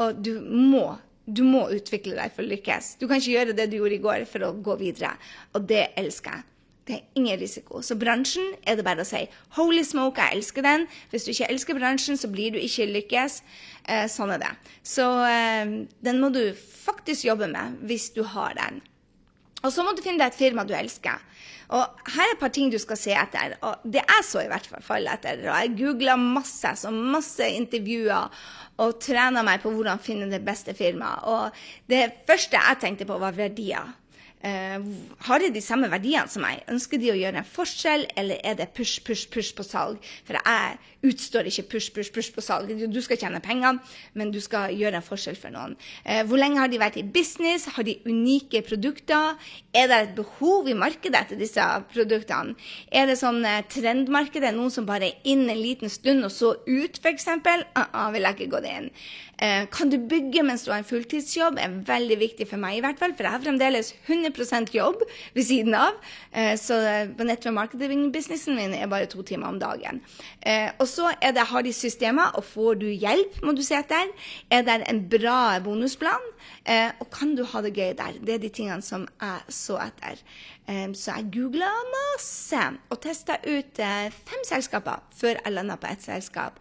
Og 0.00 0.20
du 0.24 0.38
må, 0.40 0.84
du 1.26 1.42
må 1.44 1.66
utvikle 1.74 2.16
deg 2.16 2.32
for 2.34 2.46
å 2.46 2.52
lykkes. 2.52 2.94
Du 3.00 3.08
kan 3.08 3.20
ikke 3.20 3.34
gjøre 3.34 3.56
det 3.58 3.68
du 3.68 3.80
gjorde 3.80 3.98
i 3.98 4.04
går 4.04 4.24
for 4.30 4.46
å 4.46 4.54
gå 4.54 4.78
videre. 4.80 5.16
Og 5.52 5.66
det 5.68 5.90
elsker 6.00 6.38
jeg. 6.38 6.46
Det 6.88 6.96
er 6.96 7.20
ingen 7.20 7.36
risiko. 7.36 7.82
Så 7.84 7.98
bransjen 8.00 8.54
er 8.64 8.78
det 8.78 8.84
bare 8.86 9.04
å 9.04 9.08
si 9.08 9.26
holy 9.58 9.82
smoke, 9.84 10.24
jeg 10.24 10.38
elsker 10.38 10.64
den. 10.64 10.86
Hvis 11.12 11.26
du 11.26 11.34
ikke 11.34 11.50
elsker 11.52 11.76
bransjen, 11.76 12.16
så 12.16 12.30
blir 12.32 12.54
du 12.54 12.62
ikke 12.62 12.88
lykkes. 12.88 13.42
Eh, 13.84 14.06
sånn 14.08 14.32
er 14.32 14.40
det. 14.40 14.54
Så 14.80 15.04
eh, 15.28 15.74
den 16.08 16.22
må 16.22 16.32
du 16.32 16.46
faktisk 16.56 17.28
jobbe 17.28 17.50
med 17.52 17.76
hvis 17.90 18.08
du 18.16 18.22
har 18.32 18.56
den. 18.56 18.80
Og 19.64 19.72
så 19.74 19.84
må 19.84 19.94
du 19.94 20.02
finne 20.04 20.20
deg 20.22 20.32
et 20.32 20.38
firma 20.38 20.64
du 20.66 20.74
elsker. 20.76 21.24
Og 21.76 22.12
her 22.14 22.24
er 22.24 22.32
et 22.32 22.40
par 22.40 22.52
ting 22.54 22.70
du 22.72 22.78
skal 22.80 22.96
se 22.96 23.12
etter. 23.12 23.58
Og 23.66 23.84
det 23.84 24.00
jeg 24.00 24.24
så 24.24 24.44
i 24.44 24.48
hvert 24.48 24.68
fall 24.84 25.08
etter. 25.10 25.42
Og 25.44 25.52
jeg 25.52 25.74
googla 25.82 26.16
masse, 26.20 26.72
så 26.80 26.92
masse 26.94 27.48
intervjuer 27.58 28.42
og 28.78 28.98
trena 29.02 29.42
meg 29.44 29.60
på 29.62 29.72
hvordan 29.74 30.00
finne 30.02 30.30
det 30.30 30.44
beste 30.46 30.74
firmaet. 30.78 31.26
Og 31.28 31.90
det 31.90 32.22
første 32.28 32.60
jeg 32.60 32.80
tenkte 32.84 33.08
på, 33.08 33.18
var 33.20 33.36
verdier. 33.36 33.90
Uh, 34.38 34.84
har 35.26 35.42
de 35.42 35.50
de 35.50 35.60
samme 35.64 35.90
verdiene 35.90 36.30
som 36.30 36.44
meg? 36.46 36.62
Ønsker 36.70 37.00
de 37.02 37.10
å 37.10 37.18
gjøre 37.18 37.42
en 37.42 37.48
forskjell, 37.56 38.06
eller 38.16 38.38
er 38.46 38.54
det 38.60 38.68
push, 38.76 39.02
push, 39.04 39.26
push 39.34 39.50
på 39.58 39.66
salg? 39.66 39.98
For 40.28 40.38
jeg 40.38 40.78
utstår 41.06 41.48
ikke 41.50 41.66
push, 41.74 41.92
push, 41.94 42.12
push 42.14 42.32
på 42.34 42.44
salg. 42.44 42.72
Du 42.90 43.00
skal 43.04 43.20
tjene 43.20 43.42
penger, 43.44 43.78
men 44.18 44.32
du 44.34 44.40
skal 44.42 44.74
gjøre 44.74 45.00
en 45.00 45.06
forskjell 45.06 45.38
for 45.38 45.54
noen. 45.54 45.76
Uh, 46.02 46.22
hvor 46.28 46.40
lenge 46.40 46.60
har 46.62 46.72
de 46.72 46.80
vært 46.80 46.98
i 47.00 47.06
business? 47.06 47.68
Har 47.76 47.86
de 47.86 47.98
unike 48.08 48.62
produkter? 48.66 49.38
Er 49.76 49.90
det 49.90 50.00
et 50.00 50.16
behov 50.18 50.68
i 50.68 50.76
markedet 50.78 51.20
etter 51.20 51.40
disse 51.40 51.64
produktene? 51.92 52.56
Er 52.90 53.08
det 53.10 53.18
sånn 53.20 53.44
uh, 53.46 53.60
trendmarkedet, 53.70 54.52
noen 54.56 54.74
som 54.74 54.88
bare 54.88 55.12
er 55.12 55.32
inn 55.34 55.46
en 55.48 55.62
liten 55.62 55.92
stund 55.92 56.26
og 56.26 56.34
så 56.34 56.54
ut, 56.66 57.00
f.eks.? 57.02 57.28
Uh 57.28 57.84
-uh, 57.84 58.12
vil 58.14 58.26
jeg 58.26 58.38
ikke 58.38 58.52
gå 58.56 58.60
det 58.64 58.76
inn. 58.82 58.90
kan 59.70 59.88
du 59.90 59.98
bygge 59.98 60.42
mens 60.42 60.64
du 60.64 60.72
har 60.72 60.78
en 60.78 60.84
fulltidsjobb? 60.84 61.58
er 61.62 61.74
veldig 61.86 62.18
viktig 62.18 62.48
for 62.48 62.58
meg, 62.58 62.78
i 62.78 62.80
hvert 62.80 62.98
fall, 62.98 63.14
for 63.14 63.22
jeg 63.22 63.32
har 63.32 63.44
fremdeles 63.44 63.94
100 64.08 64.32
100 64.34 64.74
jobb 64.74 65.02
ved 65.34 65.44
siden 65.44 65.74
av. 65.74 65.96
Eh, 66.32 66.54
så 66.58 66.78
på 67.16 67.26
nettopp 67.26 67.54
marketing-businessen 67.56 68.56
min 68.58 68.74
er 68.74 68.90
bare 68.90 69.08
to 69.10 69.22
timer 69.22 69.48
om 69.52 69.60
dagen. 69.60 70.00
Eh, 70.40 70.70
og 70.88 70.94
så 70.94 71.12
det, 71.20 71.44
har 71.50 71.64
de 71.64 71.72
systemer, 71.76 72.32
og 72.38 72.46
får 72.48 72.78
du 72.80 72.86
hjelp, 72.88 73.42
må 73.44 73.52
du 73.52 73.60
se 73.64 73.76
etter. 73.76 74.08
Er 74.50 74.64
det 74.64 74.78
en 74.88 75.02
bra 75.12 75.58
bonusplan? 75.60 76.24
Eh, 76.64 76.94
og 77.02 77.10
kan 77.12 77.34
du 77.36 77.44
ha 77.44 77.62
det 77.64 77.74
gøy 77.76 77.92
der? 77.98 78.16
Det 78.24 78.38
er 78.38 78.40
de 78.40 78.48
tingene 78.48 78.84
som 78.84 79.04
jeg 79.20 79.52
så 79.52 79.76
etter. 79.84 80.22
Så 80.68 81.14
jeg 81.14 81.30
googla 81.32 81.68
masse 81.92 82.60
og 82.92 82.98
testa 83.00 83.38
ut 83.46 83.78
fem 83.78 84.42
selskaper 84.44 85.00
før 85.16 85.38
jeg 85.38 85.54
landa 85.54 85.78
på 85.80 85.88
ett 85.88 86.04
selskap. 86.04 86.58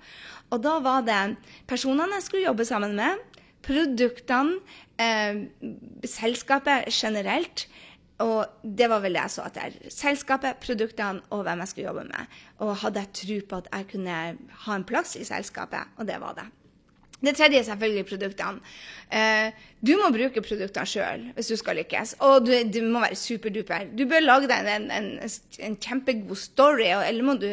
Og 0.52 0.62
da 0.64 0.78
var 0.80 1.04
det 1.04 1.36
personene 1.68 2.16
jeg 2.16 2.28
skulle 2.28 2.48
jobbe 2.48 2.68
sammen 2.68 2.96
med, 2.96 3.20
produktene, 3.68 4.62
eh, 5.00 5.44
selskapet 6.06 6.88
generelt. 6.92 7.68
Og 8.24 8.62
det 8.64 8.88
var 8.90 9.02
vel 9.04 9.14
det 9.14 9.22
jeg 9.22 9.34
så 9.36 9.44
etter. 9.46 9.76
Selskapet, 9.94 10.62
produktene 10.64 11.22
og 11.30 11.44
hvem 11.46 11.60
jeg 11.62 11.72
skulle 11.72 11.90
jobbe 11.90 12.06
med. 12.10 12.38
Og 12.66 12.78
hadde 12.82 13.04
jeg 13.04 13.14
tro 13.20 13.42
på 13.50 13.60
at 13.62 13.68
jeg 13.74 13.90
kunne 13.92 14.22
ha 14.66 14.78
en 14.78 14.88
plass 14.90 15.16
i 15.20 15.26
selskapet, 15.28 15.94
og 15.98 16.10
det 16.10 16.18
var 16.24 16.40
det. 16.40 16.48
Det 17.18 17.34
tredje 17.38 17.60
er 17.60 17.66
selvfølgelig 17.66 18.06
produktene. 18.06 18.60
Eh, 19.78 19.88
du 19.88 19.94
må 20.00 20.10
bruke 20.10 20.42
produktene 20.42 20.90
sjøl 20.90 21.26
hvis 21.36 21.52
du 21.52 21.58
skal 21.60 21.78
lykkes, 21.78 22.16
og 22.26 22.48
du, 22.48 22.52
du, 22.74 22.80
må 22.90 23.02
være 23.04 23.18
superduper. 23.20 23.92
Du 23.94 24.06
bør 24.10 24.24
lage 24.24 24.50
deg 24.50 24.70
en, 24.72 24.88
en, 24.92 25.10
en, 25.22 25.76
kjempegod 25.78 26.38
story, 26.40 26.88
eller 26.90 27.26
må 27.26 27.36
du 27.38 27.48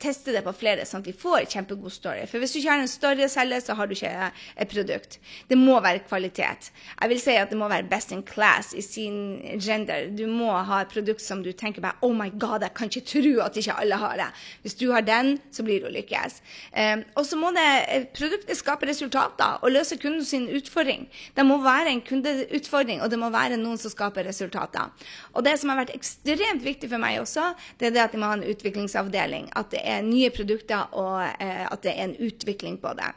teste 0.00 0.32
det 0.32 0.42
på 0.46 0.54
flere, 0.56 0.86
sånn 0.88 1.04
at 1.04 1.10
de 1.10 1.16
får 1.16 1.42
en 1.42 1.50
kjempegod 1.56 1.92
story. 1.92 2.24
For 2.30 2.40
hvis 2.40 2.54
du 2.54 2.60
ikke 2.60 2.72
har 2.72 2.84
en 2.84 2.90
story 2.90 3.26
å 3.26 3.30
selge, 3.32 3.60
så 3.66 3.76
har 3.76 3.88
du 3.88 3.96
ikke 3.96 4.12
et 4.16 4.72
produkt. 4.72 5.18
Det 5.50 5.58
må 5.60 5.76
være 5.84 6.04
kvalitet. 6.06 6.70
Jeg 6.96 7.12
vil 7.12 7.20
si 7.22 7.36
at 7.36 7.52
det 7.52 7.60
må 7.60 7.68
være 7.68 7.88
best 7.90 8.14
in 8.16 8.24
class 8.26 8.72
i 8.76 8.84
sin 8.84 9.20
gender. 9.60 10.08
Du 10.16 10.24
må 10.30 10.54
ha 10.56 10.80
et 10.84 10.92
produkt 10.92 11.24
som 11.24 11.44
du 11.44 11.52
tenker 11.52 11.84
bare 11.84 12.00
Oh 12.06 12.16
my 12.16 12.30
God, 12.32 12.64
jeg 12.64 12.74
kan 12.76 12.90
ikke 12.92 13.04
tro 13.12 13.34
at 13.44 13.60
ikke 13.60 13.76
alle 13.82 14.00
har 14.00 14.16
det. 14.22 14.30
Hvis 14.64 14.78
du 14.80 14.88
har 14.94 15.04
den, 15.04 15.36
så 15.52 15.66
blir 15.66 15.84
du 15.84 15.92
lykkes. 15.92 16.40
Eh, 16.72 17.04
og 17.16 17.28
så 17.28 17.36
må 17.40 17.52
det 17.56 18.08
produktet 18.16 18.56
skape 18.56 18.88
resultater 18.88 19.60
og 19.60 19.76
løse 19.76 20.00
kundens 20.00 20.32
utfordring. 20.32 21.06
Det 21.36 21.44
må 21.44 21.60
være 21.66 21.92
en 21.92 22.02
kundeutfordring, 22.06 23.02
og 23.02 23.12
det 23.12 23.20
må 23.20 23.30
være 23.34 23.58
noen 23.60 23.80
som 23.80 23.92
skaper 23.92 24.26
resultater. 24.30 24.94
Og 25.34 25.44
det 25.46 25.56
som 25.60 25.72
har 25.72 25.82
vært 25.82 25.94
ekstremt 25.96 26.64
viktig 26.64 26.90
for 26.92 27.02
meg 27.02 27.20
også, 27.20 27.50
det 27.80 27.90
er 27.90 27.96
det 27.98 28.04
at 28.06 28.16
de 28.16 28.22
må 28.22 28.30
ha 28.30 28.38
en 28.38 28.48
utviklingsavdeling. 28.48 29.50
At 29.58 29.72
det 29.74 29.84
er 29.84 30.06
nye 30.06 30.32
produkter, 30.34 30.88
og 30.96 31.22
eh, 31.26 31.64
at 31.68 31.82
det 31.84 31.94
er 31.94 32.08
en 32.08 32.18
utvikling 32.30 32.80
på 32.82 32.96
det 32.98 33.12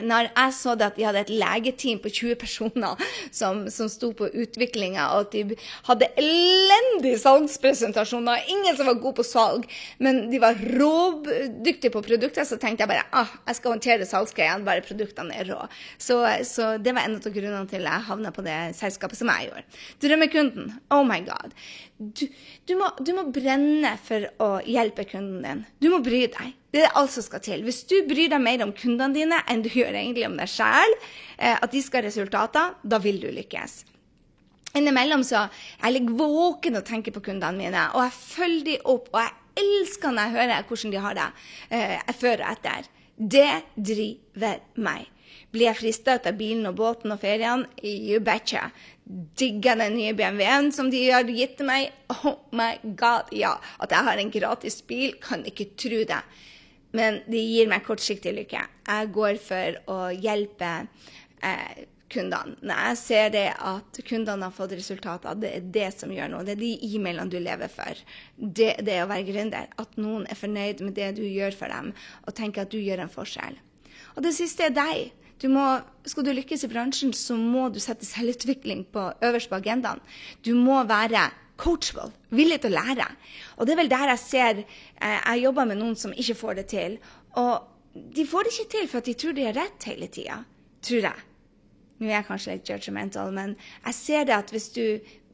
når 0.00 0.30
jeg 0.30 0.54
så 0.56 0.74
det 0.78 0.86
at 0.88 0.96
de 0.96 1.04
hadde 1.04 1.22
et 1.26 1.32
legeteam 1.42 2.00
på 2.02 2.12
20 2.12 2.38
personer 2.40 3.02
som, 3.34 3.66
som 3.72 3.90
sto 3.92 4.12
på 4.16 4.30
utviklinga, 4.30 5.08
og 5.12 5.26
at 5.26 5.34
de 5.36 5.58
hadde 5.88 6.08
elendige 6.20 7.20
salgspresentasjoner, 7.20 8.46
ingen 8.52 8.78
som 8.78 8.88
var 8.88 9.00
gode 9.02 9.18
på 9.20 9.26
salg, 9.26 9.66
men 10.02 10.24
de 10.32 10.40
var 10.42 10.56
rådyktige 10.56 11.92
på 11.92 12.04
produkter, 12.06 12.46
så 12.48 12.58
tenkte 12.60 12.86
jeg 12.86 12.92
bare 12.94 13.06
ah, 13.12 13.36
jeg 13.50 13.58
skal 13.58 13.76
håndtere 13.76 14.08
salgsgreiene, 14.08 14.66
bare 14.66 14.86
produktene 14.86 15.36
er 15.36 15.52
rå. 15.52 15.60
Så, 15.98 16.22
så, 16.48 16.76
det 16.82 16.96
var 16.96 17.06
en 17.08 17.18
av 17.20 17.28
grunnene 17.28 17.68
til 17.70 17.84
jeg 17.88 18.08
havna 18.08 18.32
på 18.34 18.44
det 18.46 18.58
selskapet 18.78 19.20
som 19.20 19.30
jeg 19.32 19.50
gjorde. 19.50 19.82
Drømmekunden, 20.02 20.72
oh 20.94 21.04
my 21.06 21.20
god. 21.26 21.52
Du, 21.98 22.24
du, 22.66 22.74
må, 22.78 22.88
du 22.98 23.12
må 23.16 23.28
brenne 23.34 23.94
for 24.02 24.26
å 24.42 24.50
hjelpe 24.66 25.06
kunden 25.10 25.44
din. 25.44 25.64
Du 25.82 25.90
må 25.92 26.00
bry 26.04 26.24
deg. 26.32 26.56
Det 26.72 26.86
er 26.86 26.94
alt 26.96 27.12
som 27.12 27.24
skal 27.24 27.42
til. 27.44 27.62
Hvis 27.66 27.82
du 27.84 27.98
bryr 28.08 28.30
deg 28.32 28.40
mer 28.40 28.62
om 28.64 28.72
kundene 28.72 29.12
dine 29.12 29.42
enn 29.52 29.60
du 29.64 29.68
gjør 29.68 29.92
egentlig 29.92 30.24
om 30.24 30.38
deg 30.40 30.48
sjøl, 30.48 30.94
eh, 31.36 31.58
at 31.58 31.72
de 31.72 31.82
skal 31.84 32.00
ha 32.00 32.08
resultater, 32.08 32.76
da 32.80 33.00
vil 33.02 33.20
du 33.20 33.28
lykkes. 33.28 33.82
Innimellom 34.80 35.20
så 35.20 35.44
jeg 35.52 35.92
ligger 35.92 36.16
våken 36.16 36.78
og 36.80 36.86
tenker 36.88 37.12
på 37.12 37.20
kundene 37.26 37.58
mine, 37.60 37.82
og 37.92 38.06
jeg 38.06 38.16
følger 38.16 38.64
dem 38.70 38.86
opp. 38.88 39.10
Og 39.12 39.20
jeg 39.20 39.66
elsker 39.66 40.14
når 40.14 40.22
jeg 40.22 40.36
hører 40.38 40.68
hvordan 40.70 40.94
de 40.94 41.02
har 41.06 41.18
det 41.18 41.26
eh, 41.76 42.14
før 42.16 42.40
og 42.40 42.52
etter. 42.54 42.88
Det 43.16 43.50
driver 43.76 44.62
meg. 44.80 45.10
Blir 45.52 45.68
jeg 45.68 45.76
frista 45.76 46.14
ut 46.16 46.30
av 46.30 46.38
bilen 46.38 46.70
og 46.70 46.78
båten 46.78 47.12
og 47.12 47.20
feriene? 47.20 47.68
You 47.84 48.22
betcha. 48.24 48.70
Digger 49.04 49.76
den 49.76 49.98
nye 49.98 50.14
BMW-en 50.16 50.72
som 50.72 50.88
de 50.88 51.02
har 51.10 51.28
gitt 51.28 51.60
meg? 51.68 51.92
Oh 52.16 52.48
my 52.56 52.78
god, 52.96 53.28
ja. 53.36 53.58
At 53.76 53.92
jeg 53.92 54.08
har 54.08 54.24
en 54.24 54.32
gratis 54.32 54.80
bil, 54.88 55.12
kan 55.20 55.44
ikke 55.44 55.68
tro 55.76 56.00
det 56.08 56.22
men 56.96 57.22
det 57.30 57.40
gir 57.40 57.70
meg 57.70 57.86
kortsiktig 57.86 58.34
lykke. 58.36 58.66
Jeg 58.88 59.10
går 59.14 59.40
for 59.42 59.78
å 59.92 59.98
hjelpe 60.12 60.72
eh, 61.44 61.82
kundene. 62.12 62.56
Når 62.60 62.82
jeg 62.86 63.00
ser 63.00 63.32
det 63.34 63.46
at 63.56 64.00
kundene 64.08 64.48
har 64.48 64.54
fått 64.54 64.74
resultater, 64.76 65.38
det 65.40 65.52
er 65.56 65.70
det 65.74 65.88
som 65.96 66.12
gjør 66.12 66.32
noe. 66.32 66.44
Det 66.46 66.56
er 66.56 66.62
de 66.62 66.72
e-mailene 66.90 67.32
du 67.32 67.38
lever 67.40 67.72
for. 67.72 68.04
Det, 68.36 68.74
det 68.84 69.00
å 69.02 69.08
være 69.10 69.28
gründer. 69.28 69.72
At 69.80 69.98
noen 70.00 70.28
er 70.28 70.38
fornøyd 70.38 70.84
med 70.84 70.96
det 70.98 71.14
du 71.18 71.24
gjør 71.24 71.56
for 71.56 71.72
dem, 71.72 71.92
og 72.26 72.36
tenker 72.38 72.66
at 72.66 72.72
du 72.74 72.80
gjør 72.80 73.04
en 73.06 73.12
forskjell. 73.12 73.58
Og 74.16 74.24
det 74.26 74.34
siste 74.36 74.68
er 74.68 74.76
deg. 74.76 75.12
Du 75.42 75.48
må, 75.50 75.64
skal 76.06 76.26
du 76.26 76.34
lykkes 76.36 76.62
i 76.66 76.70
bransjen, 76.70 77.14
så 77.16 77.34
må 77.34 77.66
du 77.72 77.80
sette 77.82 78.06
selvutvikling 78.06 78.84
på 78.94 79.08
øverst 79.26 79.50
på 79.50 79.58
agendaen. 79.58 80.02
Du 80.46 80.52
må 80.54 80.82
være 80.86 81.30
coachable, 81.62 82.10
villig 82.34 82.60
til 82.62 82.74
å 82.74 82.80
lære. 82.80 83.08
Og 83.56 83.66
det 83.66 83.74
er 83.74 83.82
vel 83.82 83.92
der 83.92 84.12
jeg 84.14 84.22
ser 84.22 84.62
eh, 84.62 85.18
Jeg 85.18 85.44
jobber 85.46 85.68
med 85.70 85.80
noen 85.82 85.98
som 85.98 86.14
ikke 86.14 86.38
får 86.38 86.60
det 86.60 86.68
til. 86.74 86.96
Og 87.40 87.68
de 87.92 88.24
får 88.28 88.46
det 88.46 88.54
ikke 88.54 88.72
til 88.76 88.88
for 88.88 89.02
at 89.02 89.10
de 89.10 89.18
tror 89.20 89.36
de 89.36 89.46
har 89.46 89.58
rett 89.58 89.90
hele 89.90 90.08
tida. 90.12 90.40
Tror 90.82 91.06
jeg. 91.10 91.28
Nå 92.02 92.08
er 92.08 92.16
jeg 92.16 92.26
kanskje 92.26 92.54
litt 92.56 92.70
judgmental, 92.70 93.28
men 93.30 93.52
jeg 93.84 93.94
ser 93.94 94.24
det 94.26 94.34
at 94.34 94.48
hvis 94.50 94.64
du 94.74 94.82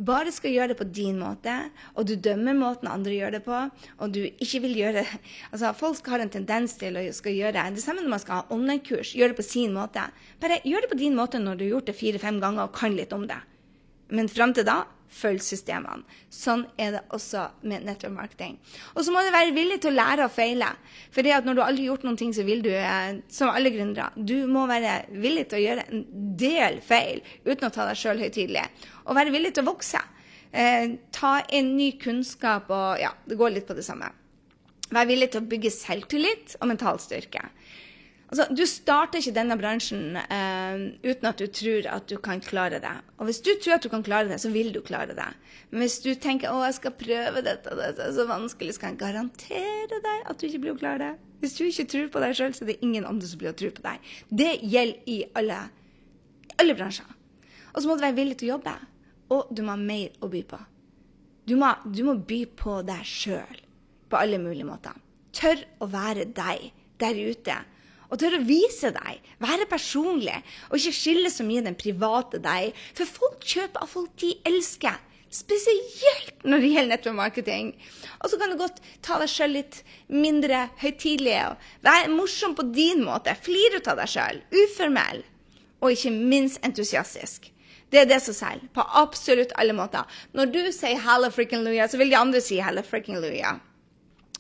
bare 0.05 0.29
skal 0.35 0.53
gjøre 0.53 0.75
det 0.75 0.77
på 0.77 0.87
din 0.99 1.17
måte, 1.17 1.55
og 1.97 2.05
du 2.11 2.13
dømmer 2.21 2.59
måten 2.59 2.91
andre 2.93 3.15
gjør 3.15 3.39
det 3.39 3.41
på, 3.47 3.61
og 3.97 4.13
du 4.13 4.21
ikke 4.29 4.61
vil 4.67 4.77
gjøre 4.83 5.07
altså 5.53 5.73
Folk 5.79 6.11
har 6.13 6.21
en 6.21 6.35
tendens 6.35 6.77
til 6.77 6.99
å 7.01 7.07
skal 7.17 7.39
gjøre 7.39 7.65
det 7.73 7.85
samme 7.85 8.05
når 8.05 8.13
man 8.13 8.23
skal 8.23 8.43
ha 8.43 8.53
online-kurs. 8.53 9.15
Gjøre 9.17 9.33
det 9.33 9.41
på 9.41 9.49
sin 9.49 9.73
måte. 9.73 10.05
Bare 10.43 10.61
gjør 10.69 10.85
det 10.85 10.93
på 10.93 11.01
din 11.01 11.17
måte 11.17 11.41
når 11.41 11.57
du 11.57 11.65
har 11.65 11.75
gjort 11.79 11.89
det 11.89 11.97
fire-fem 12.03 12.43
ganger 12.45 12.69
og 12.69 12.77
kan 12.77 12.93
litt 12.99 13.17
om 13.17 13.25
det. 13.31 13.41
Men 14.13 14.29
fram 14.33 14.53
til 14.57 14.69
da 14.69 14.83
følg 15.13 15.43
systemene. 15.45 16.05
Sånn 16.33 16.67
er 16.81 16.93
det 16.97 17.03
også 17.17 17.47
med 17.69 17.87
network 17.87 18.15
marketing. 18.15 18.59
Og 18.95 19.05
så 19.05 19.15
må 19.15 19.23
du 19.25 19.31
være 19.35 19.55
villig 19.57 19.81
til 19.83 19.93
å 19.95 19.99
lære 19.99 20.27
og 20.29 20.35
feile. 20.35 20.71
For 21.15 21.25
det 21.27 21.35
at 21.37 21.49
når 21.49 21.59
du 21.59 21.63
aldri 21.65 21.87
har 21.87 21.95
gjort 21.95 22.07
noen 22.09 22.21
ting, 22.21 22.35
så 22.37 22.45
vil 22.47 22.63
du, 22.65 22.71
eh, 22.75 23.23
som 23.33 23.53
alle 23.53 23.73
gründere, 23.75 24.11
du 24.17 24.47
må 24.51 24.67
være 24.71 25.01
villig 25.23 25.49
til 25.49 25.61
å 25.61 25.65
gjøre 25.65 25.89
en 25.89 26.05
del 26.39 26.81
feil 26.85 27.23
uten 27.47 27.69
å 27.69 27.75
ta 27.75 27.89
deg 27.89 27.99
sjøl 27.99 28.23
høytidelig. 28.23 28.67
Og 29.07 29.19
være 29.19 29.35
villig 29.35 29.55
til 29.57 29.67
å 29.67 29.73
vokse. 29.73 30.05
Eh, 30.53 30.97
ta 31.13 31.35
inn 31.53 31.77
ny 31.77 31.93
kunnskap 32.01 32.71
og 32.73 33.03
ja, 33.03 33.13
det 33.29 33.37
går 33.37 33.57
litt 33.57 33.69
på 33.69 33.77
det 33.77 33.85
samme. 33.87 34.11
Vær 34.89 35.09
villig 35.09 35.33
til 35.33 35.43
å 35.43 35.49
bygge 35.49 35.73
selvtillit 35.75 36.57
og 36.63 36.71
mental 36.71 37.01
styrke. 37.03 37.43
Altså, 38.29 38.45
Du 38.53 38.65
starter 38.69 39.23
ikke 39.23 39.33
denne 39.37 39.57
bransjen 39.57 40.19
eh, 40.21 40.83
uten 41.05 41.29
at 41.31 41.41
du 41.41 41.47
tror 41.49 41.87
at 41.95 42.09
du 42.11 42.19
kan 42.21 42.43
klare 42.45 42.81
det. 42.83 42.97
Og 43.17 43.29
hvis 43.29 43.41
du 43.41 43.55
tror 43.57 43.79
at 43.79 43.87
du 43.87 43.89
kan 43.89 44.05
klare 44.05 44.29
det, 44.29 44.41
så 44.43 44.51
vil 44.53 44.69
du 44.75 44.83
klare 44.85 45.17
det. 45.17 45.29
Men 45.71 45.85
hvis 45.85 45.99
du 46.05 46.11
tenker 46.15 46.53
å, 46.53 46.61
jeg 46.67 46.77
skal 46.77 46.97
prøve 47.01 47.45
dette, 47.47 47.77
dette 47.79 48.05
er 48.05 48.13
så 48.17 48.27
vanskelig, 48.29 48.77
så 48.77 48.85
kan 48.85 48.95
jeg 48.95 49.01
garantere 49.01 50.03
deg 50.05 50.29
at 50.29 50.37
du 50.37 50.47
ikke 50.49 50.61
blir 50.67 50.77
å 50.77 50.81
klare 50.81 51.01
det. 51.07 51.13
Hvis 51.41 51.57
du 51.57 51.65
ikke 51.65 51.87
tror 51.89 52.11
på 52.13 52.23
deg 52.25 52.37
sjøl, 52.37 52.55
så 52.57 52.67
er 52.67 52.73
det 52.73 52.81
ingen 52.85 53.07
andre 53.09 53.31
som 53.31 53.41
blir 53.41 53.53
å 53.55 53.59
tro 53.59 53.71
på 53.73 53.85
deg. 53.85 54.13
Det 54.43 54.51
gjelder 54.61 55.09
i 55.09 55.19
alle, 55.39 55.61
alle 56.59 56.77
bransjer. 56.77 57.17
Og 57.73 57.81
så 57.81 57.89
må 57.89 57.97
du 57.97 58.05
være 58.05 58.19
villig 58.19 58.37
til 58.41 58.51
å 58.51 58.57
jobbe. 58.57 58.75
Og 59.33 59.53
du 59.55 59.63
må 59.63 59.73
ha 59.77 59.81
mer 59.81 60.17
å 60.25 60.29
by 60.33 60.43
på. 60.51 60.59
Du 61.49 61.55
må, 61.57 61.71
du 61.89 62.03
må 62.05 62.19
by 62.29 62.43
på 62.59 62.81
deg 62.85 63.09
sjøl 63.09 63.61
på 64.09 64.21
alle 64.21 64.41
mulige 64.43 64.69
måter. 64.69 64.97
Tør 65.37 65.63
å 65.85 65.89
være 65.93 66.27
deg 66.37 66.71
der 67.01 67.21
ute. 67.29 67.57
Og 68.09 68.21
tør 68.21 68.39
å 68.39 68.45
vise 68.47 68.91
deg, 68.95 69.19
være 69.43 69.69
personlig, 69.69 70.39
og 70.71 70.79
ikke 70.79 70.97
skille 70.97 71.33
så 71.33 71.45
mye 71.45 71.65
den 71.67 71.77
private 71.79 72.41
deg. 72.41 72.73
For 72.97 73.09
folk 73.19 73.45
kjøper 73.45 73.85
av 73.85 73.93
folk 73.93 74.15
de 74.23 74.33
elsker. 74.49 74.97
Spesielt 75.29 76.47
når 76.49 76.63
det 76.63 76.71
gjelder 76.73 76.91
nettverkmarketing. 76.95 77.75
Og 78.25 78.31
så 78.33 78.39
kan 78.41 78.49
du 78.49 78.57
godt 78.57 78.81
ta 79.05 79.19
deg 79.21 79.29
sjøl 79.29 79.53
litt 79.59 79.83
mindre 80.09 80.71
høytidelig. 80.81 81.37
Være 81.85 82.09
morsom 82.15 82.57
på 82.57 82.65
din 82.73 83.05
måte. 83.05 83.37
Flir 83.37 83.77
ut 83.77 83.93
av 83.93 84.01
deg 84.01 84.09
sjøl. 84.09 84.41
Uformell. 84.65 85.21
Og 85.85 85.93
ikke 85.93 86.15
minst 86.17 86.65
entusiastisk. 86.65 87.53
Det 87.93 88.03
er 88.03 88.09
det 88.09 88.19
som 88.21 88.37
selger, 88.37 88.69
på 88.73 88.85
absolutt 89.01 89.55
alle 89.57 89.73
måter. 89.77 90.05
Når 90.37 90.51
du 90.53 90.61
sier 90.73 90.99
'halla 91.01 91.31
frikken 91.31 91.65
luja', 91.65 91.89
så 91.89 91.97
vil 91.97 92.11
de 92.11 92.17
andre 92.17 92.41
si 92.41 92.59
'halla 92.61 92.83
frikken 92.83 93.17
luja'. 93.17 93.61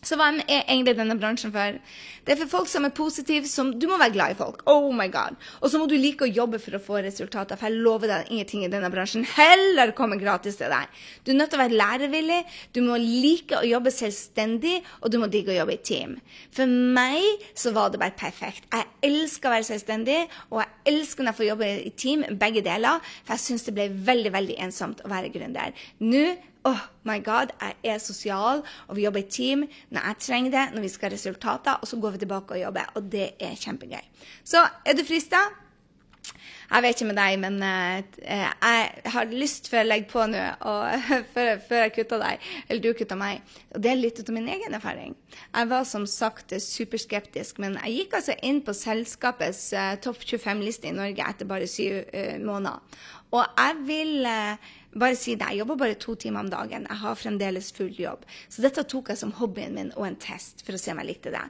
Så 0.07 0.15
hva 0.15 0.29
er 0.31 0.63
egentlig 0.63 0.95
denne 0.95 1.17
bransjen 1.19 1.51
for? 1.51 1.79
Det 2.23 2.35
er 2.35 2.39
for 2.45 2.51
folk 2.53 2.69
som 2.71 2.85
er 2.87 2.93
positive. 2.95 3.49
Som, 3.51 3.73
du 3.81 3.89
må 3.91 3.97
være 3.99 4.15
glad 4.15 4.35
i 4.35 4.37
folk. 4.39 4.61
Oh 4.71 4.93
my 4.95 5.09
god. 5.11 5.35
Og 5.59 5.73
så 5.73 5.81
må 5.81 5.89
du 5.91 5.97
like 5.99 6.23
å 6.23 6.31
jobbe 6.31 6.61
for 6.63 6.77
å 6.77 6.81
få 6.83 7.01
resultater. 7.03 7.59
For 7.59 7.67
jeg 7.67 7.83
lover 7.83 8.13
deg 8.13 8.31
ingenting 8.31 8.63
i 8.63 8.71
denne 8.71 8.91
bransjen 8.95 9.27
heller 9.27 9.91
kommer 9.99 10.21
gratis 10.21 10.61
til 10.61 10.71
deg. 10.71 10.93
Du 11.27 11.33
er 11.33 11.39
nødt 11.41 11.51
til 11.51 11.59
å 11.59 11.65
være 11.65 11.81
lærevillig. 11.81 12.41
Du 12.77 12.83
må 12.87 12.99
like 13.03 13.59
å 13.59 13.67
jobbe 13.67 13.93
selvstendig, 13.95 14.77
og 15.03 15.11
du 15.11 15.19
må 15.23 15.31
digge 15.33 15.55
å 15.55 15.59
jobbe 15.59 15.75
i 15.75 15.83
team. 15.91 16.15
For 16.55 16.69
meg 16.69 17.49
så 17.59 17.73
var 17.75 17.91
det 17.91 18.03
bare 18.03 18.15
perfekt. 18.19 18.69
Jeg 18.71 18.87
elsker 19.09 19.51
å 19.51 19.57
være 19.57 19.69
selvstendig, 19.73 20.21
og 20.53 20.63
jeg 20.63 20.95
elsker 20.95 21.27
når 21.27 21.35
jeg 21.35 21.41
får 21.41 21.51
jobbe 21.51 21.73
i 21.75 21.95
team, 22.05 22.23
begge 22.39 22.63
deler. 22.67 23.03
For 23.25 23.35
jeg 23.35 23.49
syns 23.49 23.67
det 23.67 23.75
ble 23.75 23.89
veldig, 24.13 24.35
veldig 24.37 24.61
ensomt 24.69 25.03
å 25.03 25.11
være 25.11 25.33
gründer. 25.35 25.75
Nå 26.07 26.29
Oh 26.65 26.81
my 27.07 27.19
God, 27.25 27.55
jeg 27.61 27.77
er 27.85 27.99
sosial, 28.03 28.65
og 28.89 28.97
vi 28.97 29.05
jobber 29.05 29.23
i 29.23 29.31
team 29.31 29.63
når 29.95 30.11
jeg 30.11 30.21
trenger 30.27 30.51
det, 30.57 30.67
når 30.75 30.85
vi 30.85 30.91
skal 30.93 31.11
ha 31.11 31.15
resultater, 31.15 31.79
og 31.81 31.89
så 31.89 32.01
går 32.01 32.17
vi 32.17 32.25
tilbake 32.25 32.57
og 32.57 32.61
jobber. 32.61 32.93
Og 32.95 33.13
det 33.13 33.31
er 33.41 33.55
kjempegøy. 33.55 34.05
Så 34.45 34.67
er 34.85 34.99
du 34.99 35.05
frista? 35.07 35.47
Jeg 36.69 36.85
vet 36.85 36.99
ikke 36.99 37.07
med 37.09 37.17
deg, 37.17 37.35
men 37.41 37.55
uh, 37.65 38.25
jeg 38.29 39.13
har 39.15 39.31
lyst 39.33 39.71
før 39.73 39.81
jeg 39.81 39.89
legger 39.89 40.11
på 40.11 40.25
nå, 40.29 40.43
og 40.69 41.07
før, 41.35 41.55
før, 41.65 41.85
jeg 41.87 41.95
kutter 41.95 42.21
deg, 42.21 42.51
eller 42.69 42.83
du 42.85 42.91
kutter 42.99 43.21
meg, 43.21 43.55
og 43.73 43.81
det 43.85 43.93
er 43.93 44.01
litt 44.03 44.21
av 44.21 44.35
min 44.37 44.51
egen 44.53 44.77
erfaring. 44.77 45.15
Jeg 45.47 45.71
var 45.71 45.87
som 45.89 46.05
sagt 46.11 46.53
superskeptisk, 46.61 47.63
men 47.65 47.79
jeg 47.81 48.03
gikk 48.03 48.19
altså 48.21 48.37
inn 48.45 48.61
på 48.67 48.77
selskapets 48.77 49.63
uh, 49.73 49.95
topp 50.05 50.21
25-liste 50.27 50.91
i 50.91 50.97
Norge 50.99 51.31
etter 51.33 51.49
bare 51.49 51.71
syv 51.71 52.03
uh, 52.13 52.37
måneder. 52.45 53.01
Og 53.35 53.45
jeg 53.45 53.81
vil 53.89 54.29
bare 54.99 55.17
si 55.19 55.35
det, 55.37 55.47
jeg 55.53 55.61
jobber 55.61 55.77
bare 55.83 55.97
to 56.01 56.15
timer 56.17 56.41
om 56.41 56.49
dagen. 56.51 56.87
Jeg 56.89 57.01
har 57.03 57.19
fremdeles 57.19 57.69
full 57.77 57.93
jobb. 57.93 58.25
Så 58.49 58.63
dette 58.65 58.85
tok 58.89 59.11
jeg 59.13 59.21
som 59.21 59.35
hobbyen 59.37 59.75
min 59.77 59.91
og 59.99 60.07
en 60.07 60.17
test 60.21 60.65
for 60.67 60.75
å 60.75 60.81
se 60.81 60.95
om 60.95 61.01
jeg 61.03 61.11
likte 61.11 61.33
det. 61.35 61.43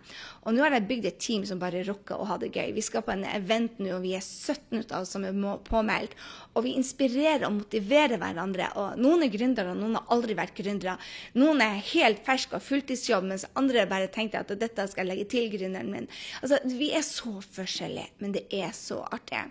Og 0.42 0.56
nå 0.56 0.64
har 0.64 0.74
jeg 0.74 0.88
bygd 0.90 1.08
et 1.08 1.20
team 1.22 1.46
som 1.46 1.60
bare 1.62 1.84
rocker 1.86 2.18
og 2.18 2.28
har 2.32 2.42
det 2.42 2.50
gøy. 2.50 2.72
Vi 2.76 2.84
skal 2.84 3.04
på 3.06 3.14
en 3.14 3.24
event 3.30 3.78
nå, 3.78 3.92
og 3.94 4.02
vi 4.04 4.16
er 4.18 4.24
17 4.24 4.82
av 4.90 5.04
oss 5.04 5.14
som 5.14 5.24
er 5.28 5.38
påmeldt. 5.68 6.18
Og 6.58 6.66
vi 6.66 6.74
inspirerer 6.80 7.46
og 7.46 7.60
motiverer 7.60 8.18
hverandre. 8.18 8.72
Og 8.82 9.00
noen 9.00 9.24
er 9.24 9.32
gründere, 9.32 9.72
og 9.72 9.82
noen 9.84 10.00
har 10.00 10.14
aldri 10.18 10.36
vært 10.38 10.58
gründere. 10.58 10.98
Noen 11.38 11.62
er 11.64 11.82
helt 11.94 12.24
ferske 12.26 12.58
og 12.58 12.66
fulltidsjobb, 12.66 13.30
mens 13.30 13.46
andre 13.58 13.86
bare 13.90 14.10
tenkte 14.12 14.42
at 14.42 14.50
dette 14.58 14.90
skal 14.90 15.06
jeg 15.06 15.12
legge 15.12 15.30
til 15.30 15.52
gründeren 15.54 15.94
min. 15.94 16.10
Altså, 16.42 16.58
vi 16.74 16.90
er 16.96 17.06
så 17.06 17.38
forskjellige, 17.54 18.16
men 18.18 18.34
det 18.34 18.48
er 18.50 18.74
så 18.74 19.04
artig. 19.06 19.46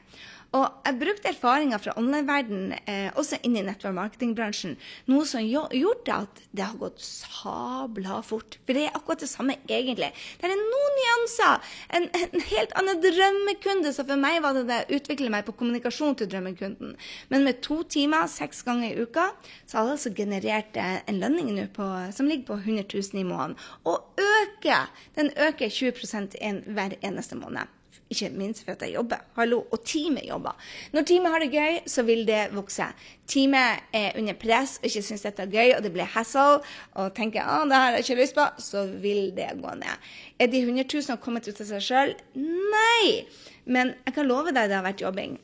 Og 0.58 0.88
jeg 0.88 0.98
brukte 1.02 1.30
erfaringer 1.30 1.82
fra 1.82 1.94
online-verden 2.00 2.72
eh, 2.80 3.10
også 3.20 3.38
inn 3.46 3.58
i 3.60 3.64
nettverk-marketingbransjen. 3.68 4.78
Noe 5.12 5.28
som 5.30 5.44
gjorde 5.46 6.16
at 6.16 6.42
det 6.56 6.66
har 6.66 6.80
gått 6.80 7.04
sabla 7.04 8.22
fort. 8.26 8.58
For 8.66 8.78
det 8.78 8.88
er 8.88 8.98
akkurat 8.98 9.22
det 9.22 9.30
samme, 9.30 9.58
egentlig. 9.68 10.10
Det 10.40 10.50
er 10.50 10.56
noen 10.58 10.98
nyanser. 11.02 11.70
En, 12.00 12.10
en 12.18 12.46
helt 12.50 12.74
annen 12.80 13.04
drømmekunde. 13.04 13.94
Så 13.94 14.08
for 14.08 14.24
meg 14.24 14.40
var 14.46 14.58
det 14.58 14.66
det 14.72 14.82
å 14.86 14.98
utvikle 14.98 15.32
meg 15.34 15.46
på 15.48 15.56
kommunikasjon 15.60 16.18
til 16.18 16.32
drømmekunden. 16.32 16.98
Men 17.34 17.48
med 17.48 17.62
to 17.66 17.84
timer 17.86 18.30
seks 18.32 18.64
ganger 18.68 18.90
i 18.90 19.06
uka, 19.06 19.30
så 19.68 19.80
har 19.80 19.88
det 19.88 19.98
altså 20.00 20.16
generert 20.18 20.80
eh, 20.82 21.00
en 21.06 21.22
lønning 21.22 21.54
nå 21.58 21.68
som 22.16 22.28
ligger 22.30 22.48
på 22.50 22.62
100 22.64 22.88
000 22.90 23.22
i 23.22 23.28
måneden. 23.28 23.58
Og 23.86 24.24
øker! 24.24 24.90
Den 25.18 25.34
øker 25.38 25.70
20 25.70 26.38
inn 26.42 26.64
hver 26.74 26.98
eneste 27.06 27.38
måned. 27.38 27.77
Ikke 28.10 28.30
minst 28.32 28.64
for 28.64 28.72
at 28.78 28.84
jeg 28.86 28.94
jobber. 28.96 29.24
Hallo. 29.36 29.64
Og 29.72 29.82
teamet 29.86 30.28
jobber. 30.30 30.56
Når 30.94 31.08
teamet 31.10 31.34
har 31.34 31.44
det 31.44 31.50
gøy, 31.52 31.80
så 31.92 32.04
vil 32.08 32.24
det 32.28 32.42
vokse. 32.56 32.88
Teamet 33.28 33.84
er 33.94 34.16
under 34.20 34.38
press 34.40 34.78
og 34.80 34.88
ikke 34.88 35.04
syns 35.04 35.26
dette 35.28 35.44
er 35.44 35.52
gøy, 35.52 35.74
og 35.76 35.84
det 35.84 35.92
blir 35.96 36.08
hassle, 36.14 36.62
og 36.96 37.16
tenker 37.18 37.44
at 37.44 37.68
det 37.68 37.82
har 37.82 37.98
jeg 37.98 38.06
ikke 38.06 38.22
lyst 38.22 38.38
på, 38.38 38.46
så 38.64 38.86
vil 39.04 39.34
det 39.36 39.50
gå 39.60 39.74
ned. 39.82 40.08
Er 40.40 40.52
de 40.54 40.64
100 40.64 40.88
000 40.94 41.20
kommet 41.24 41.50
ut 41.50 41.60
av 41.60 41.68
seg 41.74 41.84
sjøl? 41.84 42.16
Nei! 42.38 43.28
Men 43.68 43.92
jeg 44.06 44.16
kan 44.16 44.30
love 44.30 44.56
deg 44.56 44.70
det 44.72 44.80
har 44.80 44.86
vært 44.88 45.04
jobbing. 45.04 45.36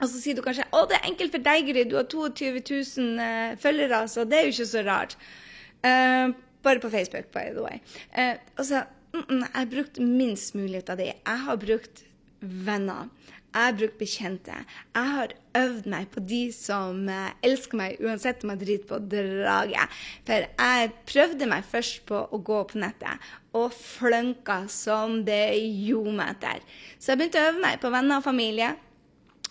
Og 0.00 0.08
så 0.10 0.18
sier 0.18 0.34
du 0.34 0.42
kanskje 0.42 0.66
å, 0.74 0.82
det 0.90 0.98
er 0.98 1.10
enkelt 1.12 1.34
for 1.36 1.44
deg, 1.44 1.68
Gry, 1.68 1.84
du 1.86 1.94
har 2.00 2.08
22 2.10 2.48
000 2.58 3.20
uh, 3.22 3.52
følgere, 3.62 4.00
så 4.10 4.24
det 4.26 4.40
er 4.40 4.48
jo 4.48 4.56
ikke 4.56 4.72
så 4.72 4.82
rart. 4.88 5.14
Uh, 5.86 6.34
bare 6.66 6.82
på 6.82 6.90
Facebook, 6.90 7.30
by 7.34 7.52
the 7.54 7.62
way. 7.62 7.78
Uh, 8.10 8.34
og 9.12 9.24
-mm, 9.28 9.40
jeg 9.40 9.54
har 9.54 9.66
brukt 9.66 9.98
minst 9.98 10.54
mulig 10.54 10.90
av 10.90 10.96
det. 10.96 11.12
Jeg 11.26 11.38
har 11.38 11.56
brukt 11.56 12.04
venner. 12.40 13.08
Jeg 13.54 13.64
har 13.64 13.72
brukt 13.72 13.98
bekjente. 13.98 14.54
Jeg 14.94 15.08
har 15.14 15.32
øvd 15.54 15.86
meg 15.86 16.08
på 16.08 16.20
de 16.20 16.52
som 16.52 17.08
eh, 17.08 17.32
elsker 17.42 17.76
meg, 17.76 17.98
uansett 18.00 18.44
om 18.44 18.50
jeg 18.50 18.60
driter 18.62 18.88
på 18.88 18.98
draget. 19.12 19.98
For 20.24 20.46
jeg 20.48 20.92
prøvde 21.06 21.46
meg 21.46 21.64
først 21.64 22.06
på 22.08 22.22
å 22.32 22.38
gå 22.38 22.62
på 22.70 22.80
nettet, 22.80 23.20
og 23.52 23.74
flønka 23.76 24.62
som 24.72 25.24
det 25.24 25.52
gjorde 25.60 26.16
meg 26.16 26.32
etter. 26.36 26.64
Så 26.98 27.12
jeg 27.12 27.18
begynte 27.18 27.42
å 27.42 27.50
øve 27.50 27.60
meg 27.66 27.80
på 27.80 27.92
venner 27.92 28.16
og 28.16 28.24
familie. 28.24 28.72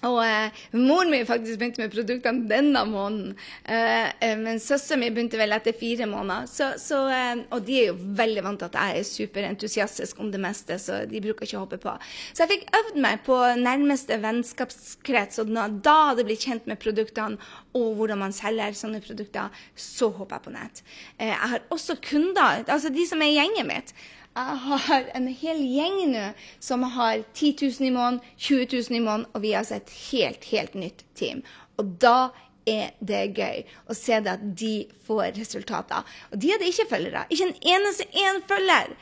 Og 0.08 0.18
eh, 0.26 0.62
moren 0.74 1.12
min 1.14 1.28
faktisk 1.30 1.60
begynte 1.60 1.84
med 1.84 1.94
produktene 1.94 2.48
denne 2.50 2.82
måneden. 2.90 3.36
Eh, 3.64 4.08
eh, 4.24 4.38
men 4.40 4.62
søsteren 4.62 5.04
min 5.04 5.14
begynte 5.14 5.38
vel 5.38 5.54
etter 5.54 5.76
fire 5.78 6.08
måneder. 6.10 6.48
Så, 6.50 6.72
så, 6.82 7.04
eh, 7.14 7.44
og 7.54 7.66
de 7.68 7.78
er 7.84 7.92
jo 7.92 7.98
veldig 8.18 8.46
vant 8.48 8.64
til 8.64 8.72
at 8.72 8.80
jeg 8.80 9.02
er 9.02 9.10
superentusiastisk 9.12 10.22
om 10.24 10.32
det 10.34 10.42
meste, 10.42 10.80
så 10.82 11.04
de 11.10 11.22
bruker 11.22 11.46
ikke 11.46 11.60
å 11.60 11.66
hoppe 11.66 11.82
på. 11.84 11.94
Så 12.32 12.46
jeg 12.46 12.54
fikk 12.56 12.80
øvd 12.80 13.02
meg 13.06 13.22
på 13.28 13.38
nærmeste 13.62 14.18
vennskapskrets, 14.24 15.44
og 15.44 15.54
da 15.86 15.98
hadde 16.12 16.26
blitt 16.26 16.48
kjent 16.48 16.70
med 16.70 16.82
produktene 16.82 17.38
og 17.78 17.94
hvordan 18.00 18.20
man 18.26 18.34
selger 18.36 18.74
sånne 18.76 19.04
produkter, 19.04 19.54
så 19.78 20.10
hopper 20.16 20.40
jeg 20.40 20.48
på 20.48 20.56
nett. 20.56 20.82
Eh, 21.20 21.30
jeg 21.30 21.54
har 21.54 21.70
også 21.72 22.00
kunder, 22.04 22.66
altså 22.66 22.90
de 22.94 23.06
som 23.08 23.22
er 23.22 23.32
i 23.32 23.38
gjengen 23.38 23.70
mitt. 23.70 23.94
Jeg 24.32 24.60
har 24.64 25.10
en 25.18 25.26
hel 25.28 25.58
gjeng 25.60 25.98
nå 26.14 26.28
som 26.64 26.86
har 26.94 27.26
10 27.34 27.50
000 27.68 27.88
i 27.90 27.92
måneden, 27.92 28.22
20 28.38 28.68
000 28.72 28.96
i 28.96 29.04
måneden, 29.04 29.26
og 29.34 29.42
vi 29.44 29.52
har 29.52 29.68
et 29.76 29.92
helt, 30.12 30.46
helt 30.54 30.78
nytt 30.80 31.04
team. 31.20 31.42
Og 31.76 31.98
da 32.00 32.32
er 32.70 32.94
det 33.04 33.34
gøy 33.36 33.66
å 33.92 33.96
se 33.98 34.22
det 34.24 34.32
at 34.38 34.46
de 34.62 34.76
får 35.04 35.34
resultater. 35.36 36.06
Og 36.32 36.40
de 36.40 36.54
hadde 36.54 36.70
ikke 36.70 36.88
følgere. 36.94 37.26
Ikke 37.28 37.50
en 37.50 37.60
eneste 37.74 38.08
én 38.08 38.40
følger. 38.48 38.96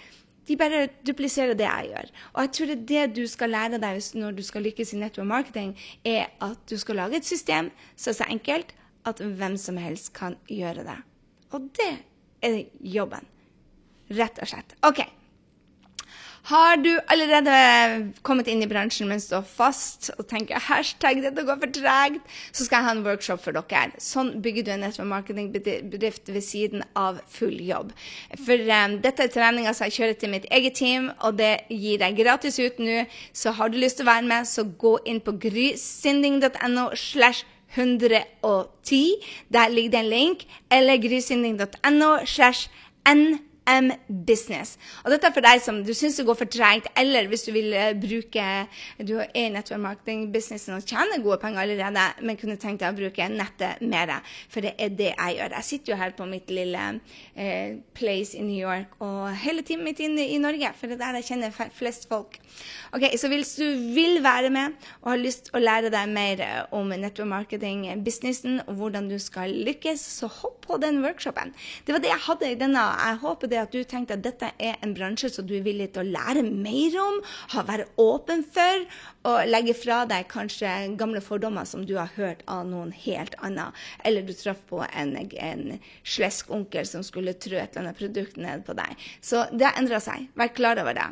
De 0.50 0.58
bare 0.58 0.88
dupliserer 1.06 1.54
det 1.54 1.68
jeg 1.68 1.92
gjør. 1.92 2.10
Og 2.34 2.42
jeg 2.42 2.54
tror 2.58 2.72
det 2.72 2.80
det 2.90 3.06
du 3.20 3.24
skal 3.30 3.54
lære 3.54 3.82
deg 3.84 4.02
når 4.18 4.40
du 4.40 4.44
skal 4.48 4.66
lykkes 4.66 4.96
i 4.96 5.04
network 5.04 5.30
marketing, 5.30 5.76
er 6.02 6.32
at 6.42 6.58
du 6.66 6.78
skal 6.82 7.04
lage 7.04 7.22
et 7.22 7.30
system 7.30 7.70
som 7.94 8.16
er 8.16 8.18
så 8.24 8.30
enkelt 8.34 8.74
at 9.06 9.22
hvem 9.22 9.62
som 9.62 9.78
helst 9.78 10.10
kan 10.18 10.40
gjøre 10.50 10.88
det. 10.90 10.98
Og 11.54 11.70
det 11.78 11.94
er 12.42 12.64
jobben. 12.82 13.30
Rett 14.10 14.42
og 14.42 14.50
slett. 14.50 14.74
OK. 14.90 15.06
Har 16.48 16.78
du 16.78 17.00
allerede 17.12 18.14
kommet 18.24 18.48
inn 18.48 18.64
i 18.64 18.68
bransjen, 18.70 19.10
men 19.12 19.20
står 19.22 19.44
fast 19.44 20.10
og 20.18 20.28
tenker 20.30 20.62
hashtag 20.70 21.22
'dette 21.22 21.44
går 21.46 21.60
for 21.60 21.74
tregt', 21.76 22.24
så 22.52 22.66
skal 22.66 22.78
jeg 22.78 22.86
ha 22.86 22.92
en 22.96 23.04
workshop 23.06 23.44
for 23.44 23.52
dere. 23.52 23.92
Sånn 24.00 24.42
bygger 24.42 24.64
du 24.64 24.72
en 24.72 24.84
nettverk-marketingbedrift 24.86 26.32
ved 26.34 26.42
siden 26.42 26.84
av 26.96 27.20
full 27.28 27.60
jobb. 27.60 27.92
For 28.46 28.56
um, 28.56 28.98
dette 29.04 29.24
er 29.24 29.34
treninga 29.34 29.74
som 29.74 29.90
jeg 29.90 29.98
kjører 30.00 30.20
til 30.20 30.34
mitt 30.34 30.48
eget 30.52 30.80
team, 30.80 31.12
og 31.20 31.38
det 31.38 31.60
gir 31.70 32.00
deg 32.00 32.18
gratis 32.18 32.60
ut 32.60 32.80
nå. 32.80 33.04
Så 33.34 33.52
har 33.52 33.70
du 33.70 33.78
lyst 33.78 34.00
til 34.00 34.08
å 34.08 34.14
være 34.14 34.28
med, 34.28 34.48
så 34.48 34.64
gå 34.64 34.98
inn 35.06 35.22
på 35.22 35.36
grysynding.no. 35.38 36.90
slash 36.96 37.46
110. 37.76 39.22
Der 39.54 39.70
ligger 39.70 39.92
det 39.92 40.00
en 40.00 40.10
link. 40.10 40.48
Eller 40.72 40.98
grysynding.no. 40.98 42.26
slash 42.26 42.70
n 43.06 43.49
NM-business. 43.70 44.76
Og 45.04 45.14
dette 45.14 45.30
er 45.30 45.36
for 45.36 45.46
deg 45.46 45.62
som 45.64 45.82
du 45.86 45.92
syns 45.98 46.20
det 46.20 46.26
går 46.28 46.38
for 46.40 46.52
treigt, 46.52 46.90
eller 47.00 47.30
hvis 47.32 47.46
du 47.48 47.52
vil 47.56 47.74
uh, 47.74 47.92
bruke 48.00 48.46
Du 49.06 49.16
er 49.20 49.30
i 49.38 49.48
network 49.52 49.82
marketing-businessen 49.84 50.78
og 50.78 50.86
tjener 50.88 51.24
gode 51.24 51.40
penger 51.42 51.64
allerede, 51.64 52.06
men 52.26 52.40
kunne 52.40 52.58
tenkt 52.62 52.84
deg 52.84 52.94
å 52.94 52.98
bruke 52.98 53.30
nettet 53.32 53.82
mer. 53.82 54.16
For 54.52 54.66
det 54.66 54.76
er 54.82 54.94
det 54.96 55.12
jeg 55.12 55.38
gjør. 55.38 55.56
Jeg 55.60 55.68
sitter 55.68 55.94
jo 55.94 56.00
her 56.00 56.16
på 56.18 56.28
mitt 56.30 56.52
lille 56.54 56.86
eh, 57.36 57.78
place 57.98 58.38
i 58.38 58.44
New 58.46 58.58
York 58.58 58.96
og 59.06 59.30
hele 59.44 59.64
tiden 59.66 59.86
mitt 59.86 60.00
inne 60.04 60.26
i 60.30 60.40
Norge, 60.42 60.72
for 60.78 60.90
det 60.90 60.98
er 60.98 61.04
der 61.04 61.20
jeg 61.20 61.30
kjenner 61.32 61.74
flest 61.76 62.08
folk. 62.10 62.40
Ok, 62.96 63.06
Så 63.20 63.30
hvis 63.30 63.54
du 63.60 63.66
vil 63.94 64.24
være 64.24 64.50
med 64.54 64.78
og 65.02 65.12
har 65.14 65.22
lyst 65.22 65.52
å 65.54 65.62
lære 65.62 65.92
deg 65.94 66.10
mer 66.10 66.44
om 66.76 66.90
network 66.90 67.30
marketing-businessen, 67.30 68.62
og 68.68 68.80
hvordan 68.80 69.10
du 69.12 69.18
skal 69.22 69.54
lykkes, 69.68 70.02
så 70.20 70.30
hopp 70.40 70.66
på 70.66 70.78
den 70.82 71.02
workshopen. 71.04 71.54
Det 71.86 71.96
var 71.96 72.04
det 72.04 72.12
jeg 72.12 72.26
hadde 72.26 72.52
i 72.52 72.58
denne. 72.60 72.84
Jeg 73.00 73.22
håper 73.24 73.52
det 73.52 73.59
at 73.62 73.74
du 73.76 73.84
tenkte 73.84 74.18
at 74.18 74.24
dette 74.26 74.52
er 74.58 74.78
en 74.84 74.94
bransje 74.98 75.32
som 75.34 75.48
du 75.48 75.56
er 75.58 75.66
villig 75.66 75.92
til 75.94 76.04
å 76.04 76.14
lære 76.16 76.44
mer 76.48 76.98
om, 77.02 77.20
være 77.70 77.88
åpen 78.02 78.44
for, 78.44 78.86
og 79.30 79.50
legge 79.50 79.76
fra 79.78 80.02
deg 80.10 80.30
kanskje 80.32 80.72
gamle 81.00 81.22
fordommer 81.24 81.68
som 81.68 81.84
du 81.88 81.96
har 82.00 82.12
hørt 82.16 82.46
av 82.48 82.64
noen 82.70 82.94
helt 83.06 83.36
annet. 83.44 83.76
Eller 84.08 84.26
du 84.26 84.34
traff 84.38 84.62
på 84.70 84.82
en, 84.88 85.16
en 85.20 85.66
slesk 86.04 86.52
onkel 86.56 86.88
som 86.88 87.04
skulle 87.06 87.36
trø 87.36 87.60
et 87.60 87.76
eller 87.76 87.90
annet 87.90 88.00
produkt 88.00 88.40
ned 88.40 88.66
på 88.68 88.78
deg. 88.80 89.10
Så 89.22 89.46
det 89.52 89.68
har 89.68 89.80
endra 89.80 90.02
seg. 90.04 90.30
Vær 90.40 90.54
klar 90.56 90.82
over 90.82 90.96
det. 90.98 91.10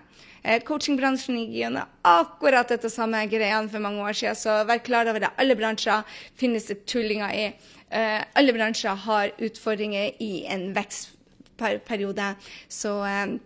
Eh, 0.48 0.62
coachingbransjen 0.64 1.42
gikk 1.42 1.56
gjennom 1.60 1.90
akkurat 2.08 2.70
dette 2.72 2.92
samme 2.92 3.24
greiene 3.28 3.68
for 3.72 3.84
mange 3.84 4.04
år 4.06 4.16
siden, 4.16 4.38
så 4.40 4.62
vær 4.70 4.80
klar 4.86 5.10
over 5.12 5.26
det. 5.26 5.34
Alle 5.42 5.58
bransjer 5.60 6.06
finnes 6.40 6.70
det 6.70 6.86
tullinger 6.88 7.34
i. 7.36 7.50
Uh, 7.88 8.20
alle 8.36 8.52
bransjer 8.52 8.96
har 9.06 9.32
utfordringer 9.40 10.18
i 10.20 10.44
en 10.52 10.74
vekstperiode. 11.60 12.34
Så 12.70 12.98
uh, 13.04 13.38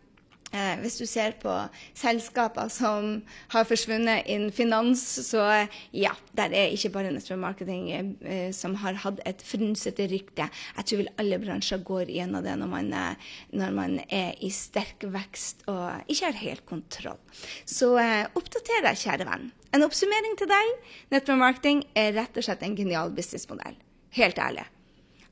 Eh, 0.52 0.74
hvis 0.84 0.98
du 1.00 1.06
ser 1.08 1.38
på 1.40 1.52
selskaper 1.96 2.68
som 2.72 3.22
har 3.54 3.68
forsvunnet 3.68 4.28
innen 4.28 4.52
finans, 4.52 5.00
så 5.30 5.46
eh, 5.54 5.78
ja, 5.96 6.12
der 6.36 6.52
er 6.52 6.74
ikke 6.76 6.92
bare 6.98 7.14
nettopp 7.16 7.40
marketing 7.40 7.86
eh, 7.94 8.50
som 8.56 8.76
har 8.82 9.00
hatt 9.06 9.22
et 9.28 9.44
frynsete 9.48 10.10
rykte. 10.12 10.50
Jeg 10.76 10.88
tror 10.90 11.02
vel 11.04 11.14
alle 11.24 11.40
bransjer 11.40 11.86
går 11.88 12.12
gjennom 12.12 12.44
det 12.44 12.58
når 12.60 12.72
man, 12.74 12.92
eh, 12.92 13.32
når 13.56 13.78
man, 13.80 13.98
er 14.12 14.36
i 14.44 14.52
sterk 14.52 15.06
vekst 15.14 15.64
og 15.72 16.12
ikke 16.12 16.28
har 16.28 16.42
helt 16.42 16.66
kontroll. 16.68 17.22
Så 17.64 17.94
eh, 18.02 18.28
oppdater 18.36 18.84
deg, 18.84 19.00
kjære 19.00 19.30
venn. 19.32 19.48
En 19.72 19.88
oppsummering 19.88 20.36
til 20.40 20.52
deg. 20.52 20.76
Nettopp 21.16 21.40
marketing 21.40 21.86
er 21.96 22.12
rett 22.20 22.36
og 22.36 22.44
slett 22.44 22.68
en 22.68 22.76
genial 22.76 23.16
businessmodell. 23.16 23.80
Helt 24.20 24.42
ærlig. 24.42 24.68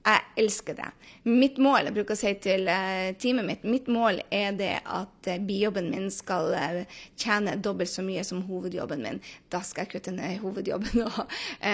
Jeg 0.10 0.26
elsker 0.41 0.74
det. 0.78 0.88
Mitt 1.28 1.57
mål 1.62 1.89
jeg 1.89 1.93
bruker 1.97 2.16
å 2.16 2.18
si 2.18 2.32
til 2.41 2.70
uh, 2.72 3.12
teamet 3.20 3.45
mitt, 3.45 3.66
mitt 3.68 3.89
mål 3.91 4.22
er 4.34 4.55
det 4.57 4.72
at 4.88 5.28
uh, 5.28 5.36
bijobben 5.45 5.89
min 5.91 6.07
skal 6.14 6.53
uh, 6.55 7.01
tjene 7.20 7.57
dobbelt 7.62 7.91
så 7.91 8.01
mye 8.05 8.24
som 8.26 8.41
hovedjobben 8.47 9.03
min. 9.03 9.20
Da 9.51 9.60
skal 9.66 9.86
jeg 9.86 9.91
kutte 9.93 10.14
ned 10.16 10.39
hovedjobben 10.41 11.03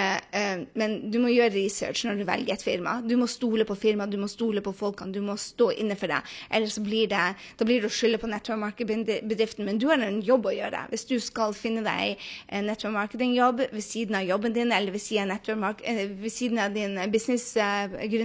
men 0.79 0.95
du 1.11 1.17
må 1.21 1.29
gjøre 1.31 1.53
research 1.53 2.03
når 2.07 2.19
du 2.19 2.23
velger 2.27 2.55
et 2.55 2.65
firma. 2.65 2.97
Du 3.05 3.13
må 3.19 3.27
stole 3.29 3.67
på 3.67 3.77
firmaet, 3.77 4.11
du 4.11 4.19
må 4.19 4.27
stole 4.31 4.63
på 4.65 4.73
folkene, 4.75 5.13
du 5.15 5.21
må 5.23 5.37
stå 5.39 5.69
inne 5.79 5.95
for 5.99 6.11
det. 6.11 6.19
Ellers 6.49 6.77
blir 6.83 7.09
det, 7.11 7.23
da 7.59 7.67
blir 7.67 7.83
det 7.83 7.91
å 7.91 7.93
skylde 7.93 8.19
på 8.21 8.29
nettverksmarkedsbedriften. 8.31 9.65
Men 9.67 9.79
du 9.81 9.87
har 9.91 10.01
en 10.01 10.21
jobb 10.25 10.49
å 10.49 10.55
gjøre. 10.55 10.85
Hvis 10.91 11.07
du 11.11 11.15
skal 11.23 11.55
finne 11.57 11.85
deg 11.85 12.21
en 12.49 12.67
nettverksmarketingjobb 12.69 13.65
ved 13.69 13.85
siden 13.85 14.19
av 14.19 14.27
jobben 14.27 14.55
din, 14.57 14.73
eller 14.75 14.95
ved 14.95 15.03
siden 15.03 15.33
av, 15.35 15.45
ved 15.85 16.33
siden 16.33 16.61
av 16.65 16.75
din 16.75 16.97
business 17.13 17.53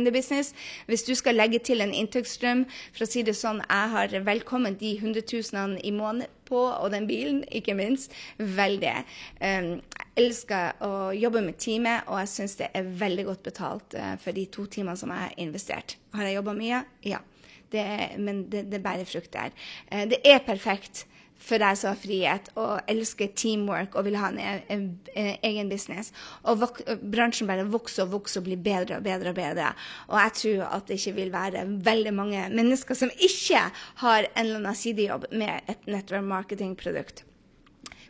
gründerbusiness. 0.01 0.55
Hvis 0.87 1.03
du 1.03 1.15
skal 1.15 1.35
legge 1.35 1.59
til 1.59 1.81
en 1.81 1.93
inntektsstrøm, 1.95 2.65
for 2.95 3.05
å 3.05 3.11
si 3.11 3.23
det 3.27 3.37
sånn, 3.37 3.63
jeg 3.67 3.95
har 3.95 4.15
velkommen 4.27 4.77
de 4.81 4.97
100 4.99 5.25
000 5.53 5.81
i 5.85 5.93
måneden 5.95 6.31
på, 6.49 6.59
og 6.59 6.91
den 6.91 7.07
bilen, 7.07 7.45
ikke 7.53 7.77
minst. 7.79 8.15
Veldig. 8.39 8.95
Um, 9.39 9.77
jeg 9.79 10.09
elsker 10.25 10.81
å 10.83 11.11
jobbe 11.15 11.45
med 11.47 11.61
teamet, 11.63 12.09
og 12.09 12.19
jeg 12.23 12.33
syns 12.33 12.57
det 12.59 12.71
er 12.75 12.89
veldig 13.05 13.29
godt 13.29 13.45
betalt 13.47 13.99
uh, 13.99 14.17
for 14.21 14.37
de 14.37 14.47
to 14.51 14.67
timene 14.67 14.99
som 14.99 15.13
jeg 15.15 15.29
har 15.29 15.37
investert. 15.39 15.97
Har 16.17 16.27
jeg 16.27 16.41
jobba 16.41 16.57
mye? 16.59 16.83
Ja. 17.07 17.23
Det, 17.71 17.85
men 18.19 18.49
det, 18.51 18.65
det 18.67 18.83
bærer 18.83 19.07
frukter. 19.07 19.55
Uh, 19.93 20.09
det 20.11 20.25
er 20.27 20.43
perfekt 20.43 21.07
for 21.41 21.63
deg 21.63 21.79
som 21.79 21.95
har 21.95 22.01
frihet 22.01 22.51
og 22.61 22.91
elsker 22.91 23.33
teamwork 23.39 23.97
og 23.97 24.07
vil 24.07 24.19
ha 24.21 24.29
en, 24.31 24.39
en, 24.39 24.61
en, 24.71 24.85
en 25.17 25.31
egen 25.49 25.71
business. 25.73 26.13
Og 26.45 26.61
vok, 26.61 26.83
bransjen 27.01 27.49
bare 27.51 27.65
vokser 27.71 28.05
og 28.05 28.15
vokser 28.19 28.43
og 28.43 28.49
blir 28.51 28.61
bedre 28.61 29.01
og 29.01 29.07
bedre 29.07 29.33
og 29.33 29.39
bedre. 29.41 29.73
Og 30.11 30.19
jeg 30.21 30.37
tror 30.43 30.77
at 30.77 30.87
det 30.91 31.01
ikke 31.01 31.17
vil 31.17 31.33
være 31.35 31.65
veldig 31.91 32.15
mange 32.15 32.45
mennesker 32.55 32.99
som 32.99 33.13
ikke 33.17 33.65
har 34.05 34.29
en 34.29 34.45
eller 34.45 34.61
annen 34.61 34.79
sidejobb 34.79 35.31
med 35.33 35.71
et 35.71 35.91
network 35.91 36.29
marketing-produkt. 36.29 37.25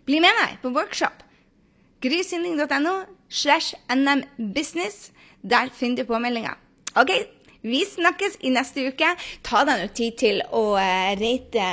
Bli 0.09 0.21
med 0.23 0.35
meg 0.43 0.59
på 0.63 0.73
workshop. 0.75 1.27
grysynding.no 2.01 3.05
slash 3.29 3.75
nmbusiness. 3.93 5.13
Der 5.43 5.69
finner 5.73 6.03
du 6.03 6.09
påmeldinga. 6.09 6.57
OK, 6.97 7.11
vi 7.63 7.83
snakkes 7.85 8.39
i 8.41 8.51
neste 8.55 8.87
uke. 8.89 9.11
Ta 9.47 9.63
deg 9.69 9.83
noe 9.83 9.93
tid 9.97 10.17
til 10.21 10.41
å 10.57 10.63
uh, 10.79 11.11
rate 11.21 11.67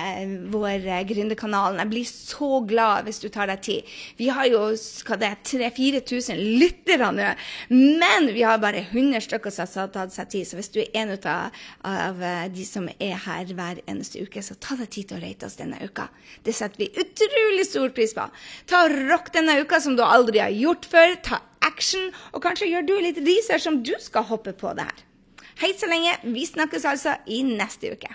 vår 0.52 0.88
uh, 0.88 1.00
gründerkanal. 1.08 1.78
Jeg 1.80 1.92
blir 1.94 2.10
så 2.10 2.50
glad 2.68 3.08
hvis 3.08 3.22
du 3.24 3.30
tar 3.34 3.50
deg 3.52 3.64
tid. 3.64 3.96
Vi 4.20 4.30
har 4.34 4.50
jo 4.52 4.64
3000-4000 4.76 6.44
lyttere 6.60 7.12
nå, 7.16 7.32
men 7.72 8.30
vi 8.36 8.44
har 8.44 8.60
bare 8.62 8.84
100 8.90 9.24
stykker 9.28 9.54
som 9.54 9.68
har 9.84 9.92
tatt 9.96 10.16
seg 10.16 10.32
tid. 10.34 10.50
Så 10.50 10.60
hvis 10.60 10.72
du 10.74 10.82
er 10.84 10.92
en 11.04 11.16
av, 11.18 11.56
av 11.88 12.24
de 12.54 12.68
som 12.68 12.90
er 12.98 13.16
her 13.28 13.54
hver 13.56 13.82
eneste 13.88 14.24
uke, 14.24 14.44
så 14.44 14.58
ta 14.60 14.78
deg 14.80 14.92
tid 14.94 15.12
til 15.12 15.20
å 15.20 15.24
rate 15.24 15.48
oss 15.48 15.60
denne 15.60 15.80
uka. 15.84 16.10
Det 16.44 16.56
setter 16.56 16.84
vi 16.84 16.92
utrolig 17.00 17.68
stor 17.68 17.94
pris 17.96 18.16
på. 18.18 18.28
Ta 18.68 18.86
og 18.88 18.98
Rock 19.08 19.32
denne 19.36 19.60
uka 19.62 19.80
som 19.84 19.96
du 19.98 20.04
aldri 20.06 20.44
har 20.44 20.54
gjort 20.54 20.88
før. 20.92 21.16
Ta 21.24 21.42
action, 21.68 22.12
og 22.34 22.44
kanskje 22.46 22.70
gjør 22.72 22.88
du 22.88 22.96
litt 23.04 23.22
research 23.26 23.68
om 23.70 23.82
du 23.86 23.96
skal 24.02 24.28
hoppe 24.30 24.56
på 24.58 24.74
det 24.78 24.88
her. 24.88 25.07
Hei 25.58 25.72
så 25.74 25.88
lenge. 25.90 26.12
Vi 26.36 26.46
snakkes 26.46 26.84
altså 26.86 27.16
i 27.34 27.42
neste 27.42 27.90
uke. 27.96 28.12